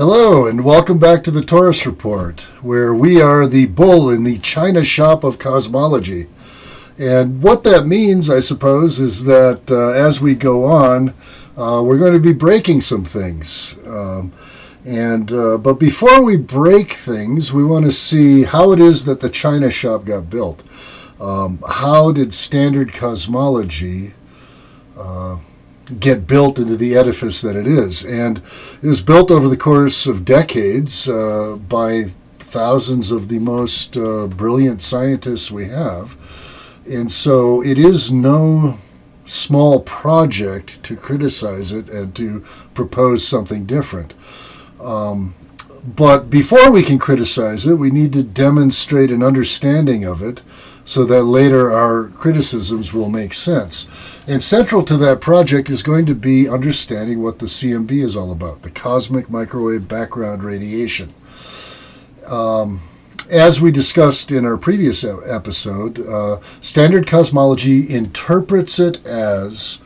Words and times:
Hello, 0.00 0.46
and 0.46 0.64
welcome 0.64 0.98
back 0.98 1.22
to 1.24 1.30
the 1.30 1.44
Taurus 1.44 1.84
Report, 1.84 2.40
where 2.62 2.94
we 2.94 3.20
are 3.20 3.46
the 3.46 3.66
bull 3.66 4.08
in 4.08 4.24
the 4.24 4.38
China 4.38 4.82
shop 4.82 5.24
of 5.24 5.38
cosmology. 5.38 6.26
And 6.98 7.42
what 7.42 7.64
that 7.64 7.86
means, 7.86 8.30
I 8.30 8.40
suppose, 8.40 8.98
is 8.98 9.26
that 9.26 9.70
uh, 9.70 9.90
as 9.90 10.18
we 10.18 10.34
go 10.34 10.64
on, 10.64 11.10
uh, 11.54 11.82
we're 11.84 11.98
going 11.98 12.14
to 12.14 12.18
be 12.18 12.32
breaking 12.32 12.80
some 12.80 13.04
things. 13.04 13.76
Um, 13.86 14.32
and 14.86 15.30
uh, 15.34 15.58
but 15.58 15.74
before 15.74 16.22
we 16.22 16.38
break 16.38 16.94
things, 16.94 17.52
we 17.52 17.62
want 17.62 17.84
to 17.84 17.92
see 17.92 18.44
how 18.44 18.72
it 18.72 18.80
is 18.80 19.04
that 19.04 19.20
the 19.20 19.28
China 19.28 19.70
shop 19.70 20.06
got 20.06 20.30
built. 20.30 20.64
Um, 21.20 21.62
how 21.68 22.10
did 22.10 22.32
standard 22.32 22.94
cosmology 22.94 24.14
uh, 24.96 25.40
get 25.98 26.26
built 26.26 26.58
into 26.58 26.76
the 26.76 26.94
edifice 26.96 27.40
that 27.42 27.56
it 27.56 27.66
is. 27.66 28.04
And 28.04 28.38
it 28.82 28.86
was 28.86 29.00
built 29.00 29.30
over 29.30 29.48
the 29.48 29.56
course 29.56 30.06
of 30.06 30.24
decades 30.24 31.08
uh, 31.08 31.56
by 31.56 32.04
thousands 32.38 33.10
of 33.10 33.28
the 33.28 33.38
most 33.38 33.96
uh, 33.96 34.26
brilliant 34.26 34.82
scientists 34.82 35.50
we 35.50 35.68
have. 35.68 36.16
And 36.90 37.10
so 37.10 37.62
it 37.62 37.78
is 37.78 38.12
no 38.12 38.78
small 39.24 39.80
project 39.80 40.82
to 40.82 40.96
criticize 40.96 41.72
it 41.72 41.88
and 41.88 42.14
to 42.16 42.40
propose 42.74 43.26
something 43.26 43.64
different. 43.64 44.12
Um, 44.80 45.34
but 45.84 46.28
before 46.28 46.70
we 46.70 46.82
can 46.82 46.98
criticize 46.98 47.66
it, 47.66 47.74
we 47.74 47.90
need 47.90 48.12
to 48.12 48.22
demonstrate 48.22 49.10
an 49.10 49.22
understanding 49.22 50.04
of 50.04 50.20
it 50.20 50.42
so 50.84 51.04
that 51.04 51.24
later 51.24 51.72
our 51.72 52.08
criticisms 52.08 52.92
will 52.92 53.08
make 53.08 53.32
sense. 53.32 53.86
And 54.30 54.44
central 54.44 54.84
to 54.84 54.96
that 54.98 55.20
project 55.20 55.68
is 55.68 55.82
going 55.82 56.06
to 56.06 56.14
be 56.14 56.48
understanding 56.48 57.20
what 57.20 57.40
the 57.40 57.46
CMB 57.46 57.90
is 57.90 58.14
all 58.14 58.30
about 58.30 58.62
the 58.62 58.70
cosmic 58.70 59.28
microwave 59.28 59.88
background 59.88 60.44
radiation. 60.44 61.12
Um, 62.28 62.80
as 63.28 63.60
we 63.60 63.72
discussed 63.72 64.30
in 64.30 64.46
our 64.46 64.56
previous 64.56 65.02
episode, 65.02 65.98
uh, 66.06 66.40
standard 66.60 67.08
cosmology 67.08 67.92
interprets 67.92 68.78
it 68.78 69.04
as 69.04 69.80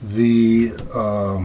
the 0.00 0.70
uh, 0.94 1.44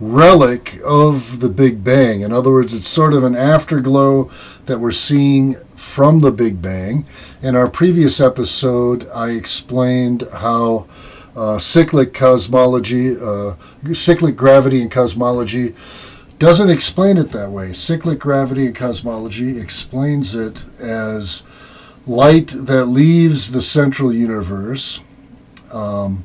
relic 0.00 0.80
of 0.86 1.40
the 1.40 1.50
Big 1.50 1.84
Bang. 1.84 2.22
In 2.22 2.32
other 2.32 2.50
words, 2.50 2.72
it's 2.72 2.88
sort 2.88 3.12
of 3.12 3.22
an 3.22 3.36
afterglow 3.36 4.30
that 4.64 4.80
we're 4.80 4.90
seeing 4.90 5.56
from 5.74 6.20
the 6.20 6.32
Big 6.32 6.62
Bang. 6.62 7.04
In 7.42 7.54
our 7.54 7.68
previous 7.68 8.22
episode, 8.22 9.06
I 9.14 9.32
explained 9.32 10.26
how 10.32 10.86
uh, 11.36 11.58
cyclic 11.58 12.14
cosmology, 12.14 13.14
uh, 13.20 13.54
cyclic 13.92 14.36
gravity 14.36 14.80
and 14.80 14.90
cosmology 14.90 15.74
doesn't 16.38 16.70
explain 16.70 17.16
it 17.16 17.32
that 17.32 17.50
way. 17.50 17.72
Cyclic 17.72 18.18
gravity 18.18 18.66
and 18.66 18.74
cosmology 18.74 19.58
explains 19.58 20.34
it 20.34 20.64
as 20.80 21.42
light 22.06 22.48
that 22.48 22.86
leaves 22.86 23.52
the 23.52 23.62
central 23.62 24.12
universe 24.12 25.00
um, 25.72 26.24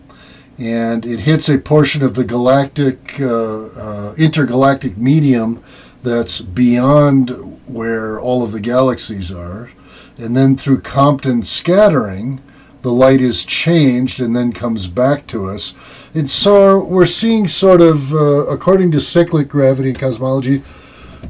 and 0.58 1.06
it 1.06 1.22
hits 1.22 1.50
a 1.50 1.58
portion 1.58 2.04
of 2.04 2.14
the 2.14 2.24
galactic, 2.24 3.20
uh, 3.20 3.66
uh 3.68 4.16
intergalactic 4.18 4.98
medium 4.98 5.62
that's 6.04 6.42
beyond 6.42 7.30
where 7.68 8.20
all 8.20 8.44
of 8.44 8.52
the 8.52 8.60
galaxies 8.60 9.32
are, 9.32 9.70
and 10.18 10.36
then 10.36 10.56
through 10.56 10.82
Compton 10.82 11.44
scattering, 11.44 12.42
the 12.82 12.92
light 12.92 13.22
is 13.22 13.46
changed 13.46 14.20
and 14.20 14.36
then 14.36 14.52
comes 14.52 14.88
back 14.88 15.28
to 15.28 15.50
us. 15.50 15.76
And 16.14 16.30
so 16.30 16.84
we're 16.84 17.06
seeing 17.06 17.48
sort 17.48 17.82
of, 17.82 18.14
uh, 18.14 18.48
according 18.48 18.92
to 18.92 19.00
cyclic 19.00 19.48
gravity 19.48 19.90
and 19.90 20.00
cosmology, 20.00 20.64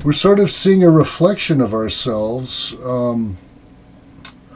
we're 0.03 0.13
sort 0.13 0.39
of 0.39 0.51
seeing 0.51 0.83
a 0.83 0.89
reflection 0.89 1.61
of 1.61 1.73
ourselves 1.73 2.73
um, 2.83 3.37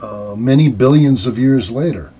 uh, 0.02 0.36
many 0.38 0.70
billions 0.70 1.28
of 1.28 1.38
years 1.38 1.72
later. 1.72 2.12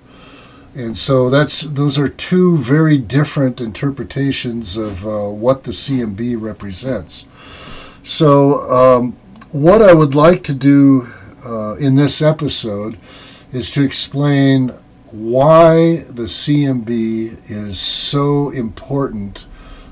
And 0.74 0.98
so 0.98 1.30
that's 1.30 1.62
those 1.62 1.98
are 1.98 2.08
two 2.08 2.58
very 2.58 2.98
different 2.98 3.62
interpretations 3.62 4.76
of 4.76 5.06
uh, 5.06 5.30
what 5.30 5.64
the 5.64 5.70
CMB 5.70 6.38
represents. 6.38 7.24
So 8.02 8.70
um, 8.70 9.12
what 9.52 9.80
I 9.80 9.94
would 9.94 10.14
like 10.14 10.44
to 10.44 10.54
do 10.54 11.10
uh, 11.44 11.76
in 11.76 11.94
this 11.94 12.20
episode 12.20 12.98
is 13.56 13.70
to 13.70 13.82
explain 13.82 14.68
why 15.10 16.04
the 16.10 16.24
CMB 16.24 17.50
is 17.50 17.80
so 17.80 18.50
important 18.50 19.46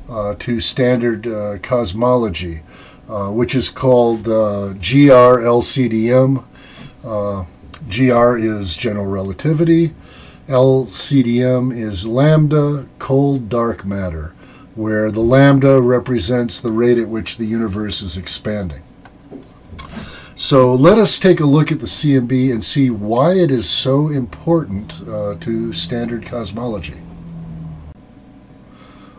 uh, 0.07 0.35
to 0.35 0.61
standard 0.61 1.27
uh, 1.27 1.57
cosmology, 1.63 2.61
uh, 3.09 3.31
which 3.31 3.55
is 3.55 3.71
called 3.71 4.29
uh, 4.29 4.75
GR-LCDM. 4.75 6.45
Uh, 7.03 7.45
GR 7.89 8.37
is 8.37 8.77
general 8.77 9.07
relativity. 9.07 9.95
LCDM 10.47 11.75
is 11.75 12.07
lambda, 12.07 12.87
cold 12.99 13.49
dark 13.49 13.87
matter, 13.87 14.35
where 14.75 15.11
the 15.11 15.21
lambda 15.21 15.81
represents 15.81 16.61
the 16.61 16.71
rate 16.71 16.99
at 16.99 17.09
which 17.09 17.39
the 17.39 17.47
universe 17.47 18.03
is 18.03 18.19
expanding. 18.19 18.83
So 20.37 20.75
let 20.75 20.99
us 20.99 21.21
take 21.21 21.39
a 21.39 21.47
look 21.47 21.71
at 21.71 21.79
the 21.79 21.87
CMB 21.87 22.53
and 22.53 22.65
see 22.65 22.91
why 22.91 23.35
it 23.35 23.53
is 23.53 23.71
so 23.71 24.09
important 24.09 25.01
uh, 25.09 25.37
to 25.37 25.73
standard 25.73 26.27
cosmology. 26.27 27.01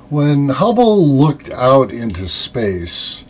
When 0.10 0.50
Hubble 0.50 1.08
looked 1.08 1.50
out 1.50 1.90
into 1.92 2.28
space 2.28 3.24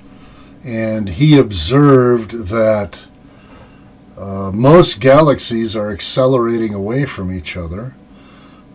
and 0.64 1.10
he 1.10 1.38
observed 1.38 2.48
that 2.48 3.06
uh, 4.18 4.52
most 4.52 5.00
galaxies 5.00 5.76
are 5.76 5.92
accelerating 5.92 6.74
away 6.74 7.06
from 7.06 7.32
each 7.32 7.56
other, 7.56 7.94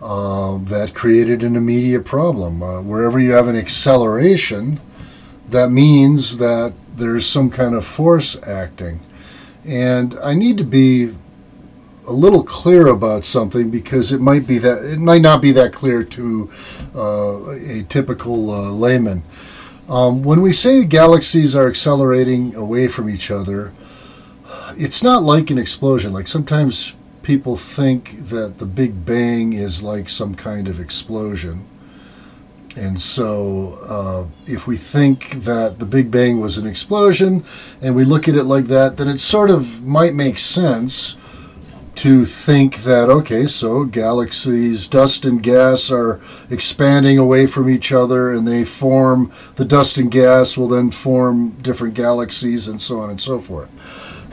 uh, 0.01 0.57
that 0.59 0.93
created 0.93 1.43
an 1.43 1.57
immediate 1.57 2.05
problem. 2.05 2.63
Uh, 2.63 2.81
wherever 2.81 3.19
you 3.19 3.31
have 3.31 3.47
an 3.47 3.57
acceleration, 3.57 4.79
that 5.49 5.69
means 5.69 6.37
that 6.37 6.73
there's 6.95 7.25
some 7.25 7.49
kind 7.49 7.75
of 7.75 7.85
force 7.85 8.41
acting. 8.43 9.01
And 9.65 10.15
I 10.23 10.33
need 10.33 10.57
to 10.57 10.63
be 10.63 11.13
a 12.07 12.11
little 12.11 12.43
clear 12.43 12.87
about 12.87 13.25
something 13.25 13.69
because 13.69 14.11
it 14.11 14.19
might 14.19 14.47
be 14.47 14.57
that 14.57 14.83
it 14.83 14.99
might 14.99 15.21
not 15.21 15.41
be 15.41 15.51
that 15.51 15.71
clear 15.71 16.03
to 16.03 16.49
uh, 16.95 17.51
a 17.51 17.83
typical 17.83 18.49
uh, 18.49 18.71
layman. 18.71 19.23
Um, 19.87 20.23
when 20.23 20.41
we 20.41 20.51
say 20.51 20.83
galaxies 20.83 21.55
are 21.55 21.67
accelerating 21.67 22.55
away 22.55 22.87
from 22.87 23.09
each 23.09 23.29
other, 23.29 23.73
it's 24.77 25.03
not 25.03 25.23
like 25.23 25.49
an 25.49 25.57
explosion. 25.57 26.13
Like 26.13 26.27
sometimes 26.27 26.95
people 27.23 27.55
think 27.55 28.29
that 28.29 28.57
the 28.57 28.65
Big 28.65 29.05
Bang 29.05 29.53
is 29.53 29.83
like 29.83 30.09
some 30.09 30.33
kind 30.35 30.67
of 30.67 30.79
explosion. 30.79 31.67
And 32.75 33.01
so, 33.01 33.79
uh, 33.83 34.27
if 34.47 34.67
we 34.67 34.77
think 34.77 35.43
that 35.43 35.79
the 35.79 35.85
Big 35.85 36.09
Bang 36.09 36.39
was 36.39 36.57
an 36.57 36.65
explosion 36.65 37.43
and 37.81 37.95
we 37.95 38.05
look 38.05 38.27
at 38.27 38.35
it 38.35 38.45
like 38.45 38.65
that, 38.65 38.97
then 38.97 39.07
it 39.07 39.19
sort 39.19 39.49
of 39.49 39.83
might 39.83 40.13
make 40.13 40.37
sense 40.37 41.17
to 41.95 42.25
think 42.25 42.83
that, 42.83 43.09
okay, 43.09 43.45
so 43.45 43.83
galaxies, 43.83 44.87
dust 44.87 45.25
and 45.25 45.43
gas 45.43 45.91
are 45.91 46.21
expanding 46.49 47.17
away 47.17 47.45
from 47.45 47.69
each 47.69 47.91
other 47.91 48.31
and 48.31 48.47
they 48.47 48.63
form, 48.63 49.31
the 49.57 49.65
dust 49.65 49.97
and 49.97 50.09
gas 50.09 50.57
will 50.57 50.69
then 50.69 50.89
form 50.89 51.51
different 51.61 51.93
galaxies 51.93 52.67
and 52.67 52.81
so 52.81 52.99
on 52.99 53.09
and 53.09 53.21
so 53.21 53.39
forth. 53.39 53.69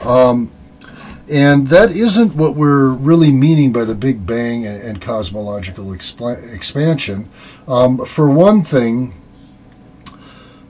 Um, 0.05 0.51
and 1.29 1.67
that 1.67 1.91
isn't 1.91 2.35
what 2.35 2.55
we're 2.55 2.89
really 2.89 3.31
meaning 3.31 3.71
by 3.71 3.85
the 3.85 3.95
Big 3.95 4.25
Bang 4.25 4.65
and, 4.65 4.81
and 4.81 5.01
cosmological 5.01 5.93
expansion. 5.93 7.29
Um, 7.67 8.05
for 8.05 8.29
one 8.29 8.63
thing, 8.63 9.13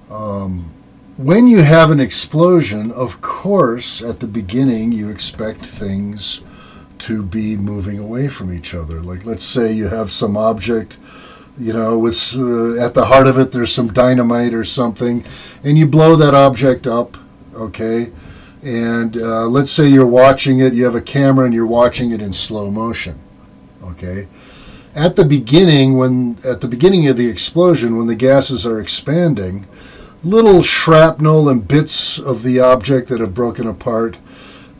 um, 0.09 0.73
when 1.17 1.47
you 1.47 1.63
have 1.63 1.91
an 1.91 1.99
explosion, 1.99 2.91
of 2.91 3.21
course, 3.21 4.01
at 4.01 4.19
the 4.19 4.27
beginning, 4.27 4.91
you 4.91 5.09
expect 5.09 5.65
things 5.65 6.41
to 6.99 7.23
be 7.23 7.55
moving 7.55 7.99
away 7.99 8.27
from 8.27 8.53
each 8.53 8.73
other. 8.73 9.01
Like, 9.01 9.25
let's 9.25 9.45
say 9.45 9.71
you 9.71 9.87
have 9.87 10.11
some 10.11 10.35
object, 10.35 10.97
you 11.57 11.73
know, 11.73 11.97
with 11.97 12.35
uh, 12.37 12.83
at 12.83 12.93
the 12.93 13.05
heart 13.05 13.27
of 13.27 13.37
it, 13.37 13.51
there's 13.51 13.73
some 13.73 13.93
dynamite 13.93 14.53
or 14.53 14.63
something, 14.63 15.25
and 15.63 15.77
you 15.77 15.85
blow 15.85 16.15
that 16.15 16.33
object 16.33 16.87
up, 16.87 17.17
okay? 17.53 18.11
And 18.61 19.17
uh, 19.17 19.47
let's 19.47 19.71
say 19.71 19.87
you're 19.87 20.05
watching 20.05 20.59
it, 20.59 20.73
you 20.73 20.85
have 20.85 20.95
a 20.95 21.01
camera 21.01 21.45
and 21.45 21.53
you're 21.53 21.65
watching 21.65 22.11
it 22.11 22.21
in 22.21 22.33
slow 22.33 22.69
motion. 22.69 23.21
Okay, 23.83 24.27
at 24.93 25.15
the 25.15 25.25
beginning, 25.25 25.97
when 25.97 26.37
at 26.45 26.61
the 26.61 26.67
beginning 26.67 27.07
of 27.07 27.17
the 27.17 27.29
explosion, 27.29 27.97
when 27.97 28.07
the 28.07 28.15
gases 28.15 28.65
are 28.65 28.81
expanding, 28.81 29.67
little 30.23 30.61
shrapnel 30.61 31.47
and 31.47 31.67
bits 31.67 32.19
of 32.19 32.43
the 32.43 32.59
object 32.59 33.07
that 33.09 33.21
have 33.21 33.33
broken 33.33 33.67
apart, 33.67 34.17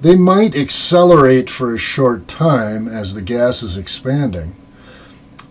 they 0.02 0.16
might 0.16 0.56
accelerate 0.56 1.50
for 1.50 1.74
a 1.74 1.80
short 1.80 2.28
time 2.28 2.88
as 2.88 3.14
the 3.14 3.22
gas 3.22 3.62
is 3.62 3.78
expanding. 3.78 4.56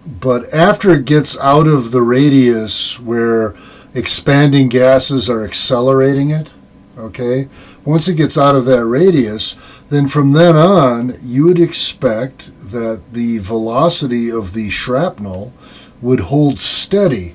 But 0.07 0.53
after 0.55 0.91
it 0.91 1.05
gets 1.05 1.39
out 1.39 1.67
of 1.67 1.91
the 1.91 2.03
radius 2.03 2.99
where 2.99 3.55
expanding 3.95 4.69
gases 4.69 5.29
are 5.29 5.45
accelerating 5.45 6.31
it. 6.31 6.55
Okay? 6.97 7.49
Once 7.89 8.07
it 8.07 8.19
gets 8.19 8.37
out 8.37 8.55
of 8.55 8.67
that 8.67 8.85
radius, 8.85 9.55
then 9.89 10.07
from 10.07 10.33
then 10.33 10.55
on, 10.55 11.19
you 11.23 11.45
would 11.47 11.59
expect 11.59 12.51
that 12.71 13.03
the 13.15 13.39
velocity 13.39 14.31
of 14.31 14.53
the 14.53 14.69
shrapnel 14.69 15.55
would 16.03 16.21
hold 16.21 16.61
steady, 16.61 17.35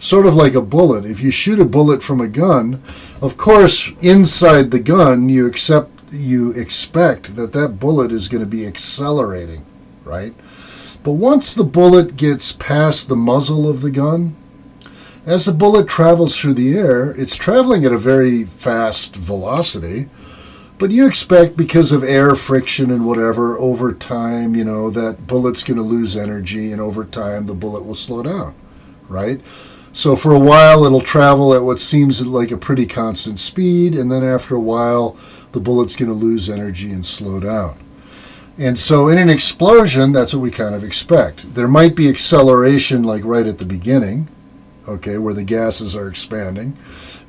sort 0.00 0.26
of 0.26 0.34
like 0.34 0.56
a 0.56 0.60
bullet. 0.60 1.04
If 1.04 1.20
you 1.20 1.30
shoot 1.30 1.60
a 1.60 1.64
bullet 1.64 2.02
from 2.02 2.20
a 2.20 2.26
gun, 2.26 2.82
of 3.22 3.36
course, 3.36 3.92
inside 4.00 4.72
the 4.72 4.80
gun, 4.80 5.28
you 5.28 5.46
accept 5.46 6.12
you 6.12 6.50
expect 6.54 7.36
that 7.36 7.52
that 7.52 7.78
bullet 7.78 8.10
is 8.10 8.26
going 8.26 8.42
to 8.42 8.50
be 8.50 8.66
accelerating, 8.66 9.64
right? 10.02 10.34
But 11.04 11.12
once 11.12 11.54
the 11.54 11.62
bullet 11.62 12.16
gets 12.16 12.50
past 12.50 13.08
the 13.08 13.14
muzzle 13.14 13.68
of 13.68 13.80
the 13.80 13.92
gun, 13.92 14.34
as 15.26 15.46
the 15.46 15.52
bullet 15.52 15.88
travels 15.88 16.38
through 16.38 16.54
the 16.54 16.76
air, 16.76 17.12
it's 17.12 17.36
traveling 17.36 17.84
at 17.84 17.92
a 17.92 17.98
very 17.98 18.44
fast 18.44 19.16
velocity. 19.16 20.08
But 20.76 20.90
you 20.90 21.06
expect, 21.06 21.56
because 21.56 21.92
of 21.92 22.02
air 22.02 22.34
friction 22.34 22.90
and 22.90 23.06
whatever, 23.06 23.56
over 23.58 23.92
time, 23.92 24.54
you 24.54 24.64
know, 24.64 24.90
that 24.90 25.26
bullet's 25.26 25.64
going 25.64 25.78
to 25.78 25.84
lose 25.84 26.16
energy, 26.16 26.72
and 26.72 26.80
over 26.80 27.04
time, 27.04 27.46
the 27.46 27.54
bullet 27.54 27.84
will 27.84 27.94
slow 27.94 28.22
down, 28.22 28.54
right? 29.08 29.40
So 29.92 30.16
for 30.16 30.34
a 30.34 30.38
while, 30.40 30.84
it'll 30.84 31.00
travel 31.00 31.54
at 31.54 31.62
what 31.62 31.80
seems 31.80 32.26
like 32.26 32.50
a 32.50 32.56
pretty 32.56 32.84
constant 32.84 33.38
speed, 33.38 33.94
and 33.94 34.10
then 34.10 34.24
after 34.24 34.56
a 34.56 34.60
while, 34.60 35.16
the 35.52 35.60
bullet's 35.60 35.94
going 35.94 36.10
to 36.10 36.14
lose 36.14 36.50
energy 36.50 36.90
and 36.90 37.06
slow 37.06 37.38
down. 37.38 37.78
And 38.58 38.76
so 38.76 39.08
in 39.08 39.18
an 39.18 39.30
explosion, 39.30 40.12
that's 40.12 40.34
what 40.34 40.42
we 40.42 40.50
kind 40.50 40.74
of 40.74 40.82
expect. 40.82 41.54
There 41.54 41.68
might 41.68 41.94
be 41.94 42.08
acceleration, 42.08 43.04
like 43.04 43.24
right 43.24 43.46
at 43.46 43.58
the 43.58 43.64
beginning, 43.64 44.28
okay, 44.88 45.18
where 45.18 45.34
the 45.34 45.44
gases 45.44 45.94
are 45.96 46.08
expanding. 46.08 46.76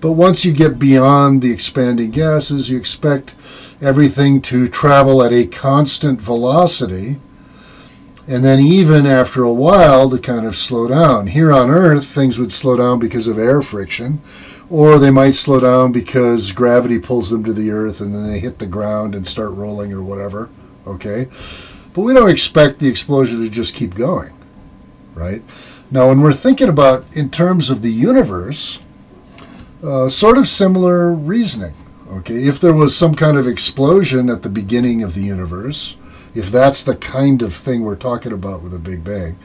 But 0.02 0.14
once 0.14 0.46
you 0.46 0.52
get 0.52 0.78
beyond 0.78 1.42
the 1.42 1.52
expanding 1.52 2.12
gases, 2.12 2.70
you 2.70 2.78
expect 2.78 3.36
everything 3.82 4.42
to 4.44 4.68
travel 4.68 5.24
at 5.24 5.34
a 5.34 5.46
constant 5.46 6.22
velocity. 6.22 7.18
And 8.28 8.44
then, 8.44 8.60
even 8.60 9.06
after 9.06 9.44
a 9.44 9.54
while, 9.54 10.10
to 10.10 10.18
kind 10.18 10.46
of 10.46 10.56
slow 10.56 10.88
down. 10.88 11.28
Here 11.28 11.52
on 11.54 11.70
Earth, 11.70 12.06
things 12.06 12.40
would 12.40 12.52
slow 12.52 12.76
down 12.78 13.00
because 13.00 13.28
of 13.28 13.38
air 13.38 13.62
friction, 13.62 14.22
or 14.70 14.98
they 14.98 15.12
might 15.12 15.36
slow 15.36 15.60
down 15.60 15.92
because 15.92 16.52
gravity 16.52 16.98
pulls 16.98 17.30
them 17.30 17.44
to 17.44 17.54
the 17.54 17.70
Earth 17.72 18.02
and 18.02 18.16
then 18.16 18.28
they 18.28 18.40
hit 18.40 18.58
the 18.58 18.66
ground 18.66 19.14
and 19.14 19.28
start 19.28 19.52
rolling 19.52 19.94
or 19.94 20.02
whatever. 20.02 20.50
Okay? 20.88 21.28
But 21.94 22.02
we 22.02 22.14
don't 22.14 22.30
expect 22.30 22.80
the 22.80 22.90
explosion 22.90 23.42
to 23.44 23.50
just 23.50 23.76
keep 23.76 23.94
going, 23.94 24.34
right? 25.14 25.44
Now, 25.96 26.10
when 26.10 26.20
we're 26.20 26.34
thinking 26.34 26.68
about 26.68 27.06
in 27.14 27.30
terms 27.30 27.70
of 27.70 27.82
the 27.82 27.90
universe, 27.90 28.82
uh, 29.82 30.10
sort 30.10 30.38
of 30.38 30.46
similar 30.46 31.14
reasoning. 31.14 31.74
Okay, 32.10 32.50
if 32.50 32.60
there 32.60 32.74
was 32.74 32.94
some 32.94 33.16
kind 33.16 33.38
of 33.38 33.48
explosion 33.48 34.30
at 34.30 34.44
the 34.44 34.50
beginning 34.50 35.04
of 35.04 35.16
the 35.16 35.22
universe, 35.22 35.96
if 36.34 36.52
that's 36.52 36.84
the 36.84 36.98
kind 36.98 37.42
of 37.42 37.54
thing 37.54 37.82
we're 37.84 37.96
talking 37.96 38.34
about 38.34 38.62
with 38.62 38.74
a 38.74 38.78
Big 38.78 39.06
Bang, 39.06 39.40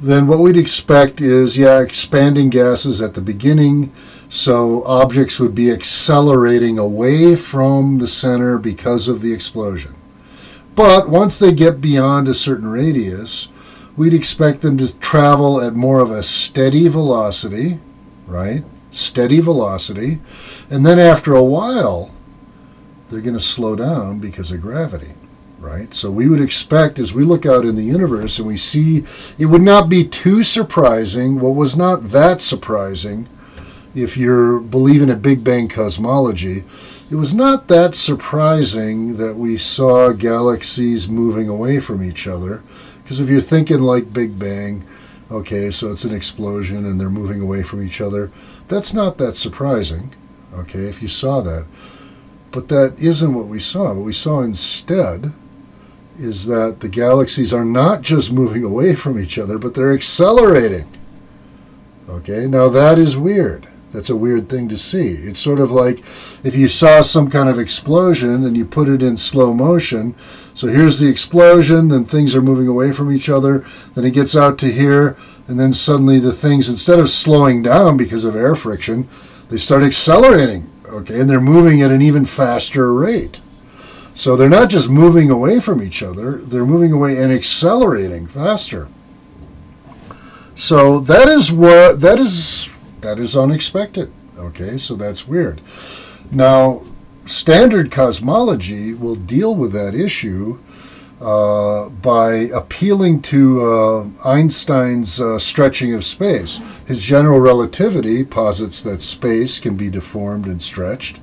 then 0.00 0.28
what 0.28 0.38
we'd 0.38 0.56
expect 0.56 1.20
is, 1.20 1.58
yeah, 1.58 1.80
expanding 1.80 2.48
gases 2.48 3.02
at 3.02 3.14
the 3.14 3.20
beginning, 3.20 3.92
so 4.28 4.84
objects 4.84 5.40
would 5.40 5.56
be 5.56 5.72
accelerating 5.72 6.78
away 6.78 7.34
from 7.34 7.98
the 7.98 8.06
center 8.06 8.56
because 8.56 9.08
of 9.08 9.20
the 9.20 9.32
explosion. 9.32 9.96
But 10.76 11.08
once 11.08 11.40
they 11.40 11.50
get 11.50 11.80
beyond 11.80 12.28
a 12.28 12.34
certain 12.34 12.68
radius, 12.68 13.48
we'd 14.00 14.14
expect 14.14 14.62
them 14.62 14.78
to 14.78 14.98
travel 14.98 15.60
at 15.60 15.74
more 15.74 16.00
of 16.00 16.10
a 16.10 16.22
steady 16.22 16.88
velocity, 16.88 17.78
right? 18.26 18.64
steady 18.90 19.40
velocity, 19.40 20.20
and 20.68 20.84
then 20.84 20.98
after 20.98 21.34
a 21.34 21.44
while, 21.44 22.10
they're 23.08 23.20
going 23.20 23.34
to 23.34 23.40
slow 23.40 23.76
down 23.76 24.18
because 24.18 24.50
of 24.50 24.60
gravity, 24.60 25.14
right? 25.58 25.94
So 25.94 26.10
we 26.10 26.28
would 26.28 26.40
expect 26.40 26.98
as 26.98 27.14
we 27.14 27.24
look 27.24 27.44
out 27.44 27.64
in 27.64 27.76
the 27.76 27.84
universe 27.84 28.38
and 28.38 28.46
we 28.46 28.56
see, 28.56 29.04
it 29.38 29.46
would 29.46 29.62
not 29.62 29.88
be 29.88 30.06
too 30.06 30.42
surprising, 30.42 31.40
what 31.40 31.54
was 31.54 31.76
not 31.76 32.08
that 32.10 32.40
surprising, 32.40 33.28
if 33.94 34.16
you're 34.16 34.60
believing 34.60 35.10
a 35.10 35.16
Big 35.16 35.42
Bang 35.42 35.68
cosmology, 35.68 36.64
it 37.10 37.16
was 37.16 37.34
not 37.34 37.66
that 37.66 37.96
surprising 37.96 39.16
that 39.16 39.34
we 39.34 39.56
saw 39.56 40.12
galaxies 40.12 41.08
moving 41.08 41.48
away 41.48 41.80
from 41.80 42.02
each 42.02 42.28
other. 42.28 42.62
Because 43.10 43.18
if 43.18 43.28
you're 43.28 43.40
thinking 43.40 43.80
like 43.80 44.12
Big 44.12 44.38
Bang, 44.38 44.86
Okay, 45.32 45.70
so 45.70 45.92
it's 45.92 46.02
an 46.02 46.14
explosion 46.14 46.84
and 46.84 47.00
they're 47.00 47.08
moving 47.08 47.40
away 47.40 47.62
from 47.62 47.84
each 47.84 48.00
other. 48.00 48.32
That's 48.66 48.92
not 48.92 49.16
that 49.18 49.36
surprising, 49.36 50.12
okay, 50.52 50.86
if 50.86 51.00
you 51.00 51.06
saw 51.06 51.40
that. 51.42 51.66
But 52.50 52.68
that 52.68 52.98
isn't 52.98 53.32
what 53.32 53.46
we 53.46 53.60
saw. 53.60 53.94
What 53.94 54.04
we 54.04 54.12
saw 54.12 54.40
instead 54.40 55.32
is 56.18 56.46
that 56.46 56.80
the 56.80 56.88
galaxies 56.88 57.54
are 57.54 57.64
not 57.64 58.02
just 58.02 58.32
moving 58.32 58.64
away 58.64 58.96
from 58.96 59.20
each 59.20 59.38
other, 59.38 59.56
but 59.56 59.74
they're 59.74 59.94
accelerating. 59.94 60.88
Okay, 62.08 62.48
now 62.48 62.68
that 62.68 62.98
is 62.98 63.16
weird. 63.16 63.68
That's 63.92 64.10
a 64.10 64.16
weird 64.16 64.48
thing 64.48 64.68
to 64.68 64.78
see. 64.78 65.08
It's 65.08 65.40
sort 65.40 65.58
of 65.58 65.72
like 65.72 65.98
if 66.44 66.54
you 66.54 66.68
saw 66.68 67.02
some 67.02 67.28
kind 67.28 67.48
of 67.48 67.58
explosion 67.58 68.44
and 68.44 68.56
you 68.56 68.64
put 68.64 68.88
it 68.88 69.02
in 69.02 69.16
slow 69.16 69.52
motion. 69.52 70.14
So 70.54 70.68
here's 70.68 71.00
the 71.00 71.08
explosion, 71.08 71.88
then 71.88 72.04
things 72.04 72.34
are 72.36 72.42
moving 72.42 72.68
away 72.68 72.92
from 72.92 73.12
each 73.12 73.28
other. 73.28 73.64
Then 73.94 74.04
it 74.04 74.14
gets 74.14 74.36
out 74.36 74.58
to 74.58 74.70
here, 74.70 75.16
and 75.48 75.58
then 75.58 75.72
suddenly 75.72 76.20
the 76.20 76.32
things, 76.32 76.68
instead 76.68 77.00
of 77.00 77.10
slowing 77.10 77.62
down 77.62 77.96
because 77.96 78.24
of 78.24 78.36
air 78.36 78.54
friction, 78.54 79.08
they 79.48 79.56
start 79.56 79.82
accelerating. 79.82 80.70
Okay, 80.86 81.20
and 81.20 81.28
they're 81.28 81.40
moving 81.40 81.82
at 81.82 81.90
an 81.90 82.02
even 82.02 82.24
faster 82.24 82.92
rate. 82.92 83.40
So 84.14 84.36
they're 84.36 84.48
not 84.48 84.70
just 84.70 84.90
moving 84.90 85.30
away 85.30 85.60
from 85.60 85.82
each 85.82 86.02
other, 86.02 86.38
they're 86.38 86.66
moving 86.66 86.92
away 86.92 87.16
and 87.16 87.32
accelerating 87.32 88.26
faster. 88.26 88.88
So 90.54 91.00
that 91.00 91.26
is 91.26 91.50
what 91.50 92.00
that 92.02 92.18
is 92.18 92.68
that 93.02 93.18
is 93.18 93.36
unexpected. 93.36 94.12
Okay, 94.36 94.78
so 94.78 94.94
that's 94.94 95.28
weird. 95.28 95.60
Now, 96.30 96.82
standard 97.26 97.90
cosmology 97.90 98.94
will 98.94 99.16
deal 99.16 99.54
with 99.54 99.72
that 99.72 99.94
issue 99.94 100.58
uh, 101.20 101.90
by 101.90 102.32
appealing 102.32 103.20
to 103.20 103.62
uh, 103.62 104.06
Einstein's 104.24 105.20
uh, 105.20 105.38
stretching 105.38 105.92
of 105.92 106.04
space. 106.04 106.60
His 106.86 107.02
general 107.02 107.40
relativity 107.40 108.24
posits 108.24 108.82
that 108.84 109.02
space 109.02 109.60
can 109.60 109.76
be 109.76 109.90
deformed 109.90 110.46
and 110.46 110.62
stretched. 110.62 111.20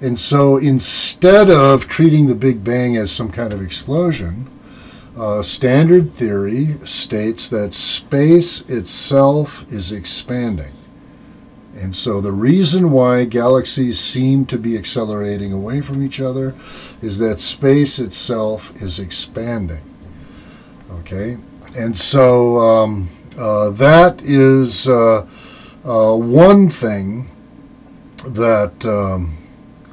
And 0.00 0.18
so 0.18 0.56
instead 0.56 1.50
of 1.50 1.88
treating 1.88 2.26
the 2.26 2.34
Big 2.34 2.64
Bang 2.64 2.96
as 2.96 3.12
some 3.12 3.30
kind 3.30 3.52
of 3.52 3.60
explosion, 3.60 4.50
uh, 5.16 5.42
standard 5.42 6.14
theory 6.14 6.78
states 6.86 7.48
that 7.50 7.74
space 7.74 8.62
itself 8.68 9.70
is 9.70 9.92
expanding. 9.92 10.72
And 11.74 11.96
so 11.96 12.20
the 12.20 12.32
reason 12.32 12.90
why 12.90 13.24
galaxies 13.24 13.98
seem 13.98 14.44
to 14.46 14.58
be 14.58 14.76
accelerating 14.76 15.52
away 15.52 15.80
from 15.80 16.02
each 16.04 16.20
other 16.20 16.54
is 17.00 17.18
that 17.18 17.40
space 17.40 17.98
itself 17.98 18.72
is 18.82 18.98
expanding. 18.98 19.82
Okay? 20.90 21.38
And 21.76 21.96
so 21.96 22.58
um, 22.58 23.08
uh, 23.38 23.70
that 23.70 24.20
is 24.22 24.86
uh, 24.86 25.26
uh, 25.84 26.16
one 26.16 26.68
thing 26.68 27.30
that 28.26 28.84
um, 28.84 29.36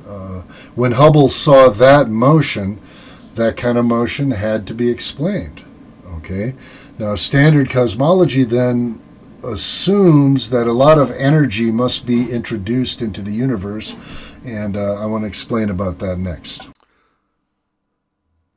uh, 0.06 0.42
when 0.76 0.94
Hubble 0.94 1.30
saw 1.30 1.70
that 1.70 2.10
motion, 2.10 2.82
that 3.36 3.56
kind 3.56 3.78
of 3.78 3.86
motion 3.86 4.32
had 4.32 4.68
to 4.68 4.74
be 4.74 4.90
explained. 4.90 5.64
Okay? 6.18 6.56
Now, 6.98 7.16
standard 7.16 7.70
cosmology 7.70 8.44
then 8.44 9.02
assumes 9.44 10.50
that 10.50 10.68
a 10.68 10.74
lot 10.74 10.98
of 10.98 11.12
energy 11.12 11.72
must 11.72 12.06
be 12.06 12.32
introduced 12.32 13.02
into 13.02 13.22
the 13.22 13.32
universe, 13.32 13.96
and 14.46 14.76
uh, 14.76 14.96
I 14.96 15.06
want 15.06 15.24
to 15.24 15.28
explain 15.28 15.70
about 15.70 16.00
that 16.00 16.18
next. 16.18 16.70